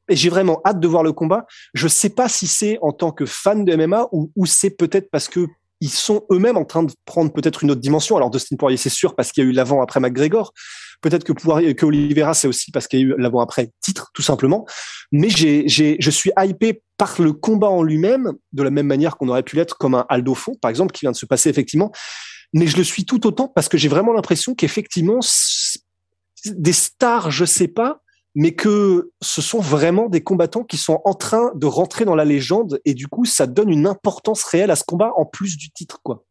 Et 0.08 0.16
j'ai 0.16 0.28
vraiment 0.28 0.60
hâte 0.64 0.80
de 0.80 0.86
voir 0.86 1.02
le 1.02 1.12
combat. 1.12 1.46
Je 1.74 1.88
sais 1.88 2.10
pas 2.10 2.28
si 2.28 2.46
c'est 2.46 2.78
en 2.80 2.92
tant 2.92 3.10
que 3.10 3.26
fan 3.26 3.64
de 3.64 3.74
MMA 3.74 4.08
ou, 4.12 4.30
ou 4.36 4.46
c'est 4.46 4.70
peut-être 4.70 5.10
parce 5.10 5.28
que 5.28 5.46
ils 5.80 5.90
sont 5.90 6.24
eux-mêmes 6.32 6.56
en 6.56 6.64
train 6.64 6.82
de 6.82 6.92
prendre 7.04 7.32
peut-être 7.32 7.62
une 7.62 7.70
autre 7.70 7.80
dimension. 7.80 8.16
Alors 8.16 8.30
Dustin 8.30 8.56
Poirier, 8.56 8.76
c'est 8.76 8.88
sûr, 8.88 9.14
parce 9.14 9.32
qu'il 9.32 9.44
y 9.44 9.46
a 9.46 9.50
eu 9.50 9.52
l'avant 9.52 9.82
après 9.82 10.00
McGregor. 10.00 10.52
Peut-être 11.00 11.24
que 11.24 11.32
Poirier, 11.32 11.74
que 11.74 11.86
Oliveira, 11.86 12.34
c'est 12.34 12.48
aussi 12.48 12.70
parce 12.70 12.88
qu'il 12.88 13.00
y 13.00 13.02
a 13.02 13.06
eu 13.06 13.14
l'avant 13.18 13.40
après 13.40 13.70
titre, 13.80 14.10
tout 14.14 14.22
simplement. 14.22 14.66
Mais 15.12 15.28
j'ai, 15.28 15.68
j'ai, 15.68 15.96
je 16.00 16.10
suis 16.10 16.30
hypé 16.38 16.82
par 16.96 17.20
le 17.20 17.32
combat 17.32 17.68
en 17.68 17.82
lui-même, 17.82 18.32
de 18.52 18.62
la 18.62 18.70
même 18.70 18.86
manière 18.86 19.16
qu'on 19.16 19.28
aurait 19.28 19.42
pu 19.42 19.56
l'être 19.56 19.76
comme 19.76 19.94
un 19.94 20.06
Aldo 20.08 20.34
Font, 20.34 20.54
par 20.60 20.70
exemple, 20.70 20.92
qui 20.92 21.00
vient 21.00 21.12
de 21.12 21.16
se 21.16 21.26
passer 21.26 21.50
effectivement. 21.50 21.92
Mais 22.52 22.66
je 22.66 22.76
le 22.76 22.84
suis 22.84 23.04
tout 23.04 23.26
autant 23.26 23.48
parce 23.48 23.68
que 23.68 23.76
j'ai 23.76 23.88
vraiment 23.88 24.12
l'impression 24.12 24.54
qu'effectivement, 24.54 25.20
des 26.46 26.72
stars, 26.72 27.30
je 27.30 27.44
sais 27.44 27.68
pas, 27.68 28.00
mais 28.36 28.54
que 28.54 29.10
ce 29.22 29.40
sont 29.40 29.60
vraiment 29.60 30.08
des 30.08 30.22
combattants 30.22 30.62
qui 30.62 30.76
sont 30.76 31.00
en 31.04 31.14
train 31.14 31.52
de 31.54 31.66
rentrer 31.66 32.04
dans 32.04 32.14
la 32.14 32.26
légende 32.26 32.80
et 32.84 32.92
du 32.92 33.08
coup 33.08 33.24
ça 33.24 33.46
donne 33.46 33.70
une 33.70 33.86
importance 33.86 34.44
réelle 34.44 34.70
à 34.70 34.76
ce 34.76 34.84
combat 34.84 35.10
en 35.16 35.24
plus 35.24 35.56
du 35.56 35.70
titre 35.70 36.00
quoi. 36.02 36.25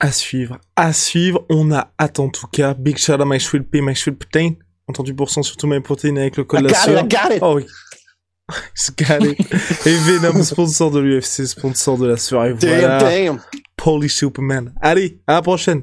À 0.00 0.12
suivre, 0.12 0.58
à 0.76 0.92
suivre, 0.92 1.44
on 1.50 1.72
a 1.72 1.92
hâte 2.00 2.20
en 2.20 2.28
tout 2.28 2.46
cas. 2.46 2.74
Big 2.74 2.98
shout 2.98 3.14
out 3.14 3.26
my 3.26 3.40
sweet 3.40 3.68
pea, 3.68 3.80
my 3.80 3.96
sweet 3.96 4.16
protein. 4.16 4.54
Entendu 4.86 5.12
pour 5.12 5.28
cent 5.28 5.42
surtout 5.42 5.66
mes 5.66 5.80
protéines 5.80 6.18
avec 6.18 6.36
le 6.36 6.44
code 6.44 6.62
la 6.62 6.74
sueur. 6.74 7.04
Oh 7.42 7.56
oui. 7.56 7.66
got 8.96 9.24
it. 9.24 9.38
et 9.86 9.96
Venom, 9.96 10.42
sponsor 10.42 10.90
de 10.90 11.00
l'UFC, 11.00 11.46
sponsor 11.46 11.98
de 11.98 12.06
la 12.06 12.16
soirée. 12.16 12.52
Voilà. 12.52 12.98
Damn. 12.98 13.40
Polish 13.76 14.14
Superman. 14.14 14.72
Allez, 14.80 15.20
à 15.26 15.34
la 15.34 15.42
prochaine. 15.42 15.82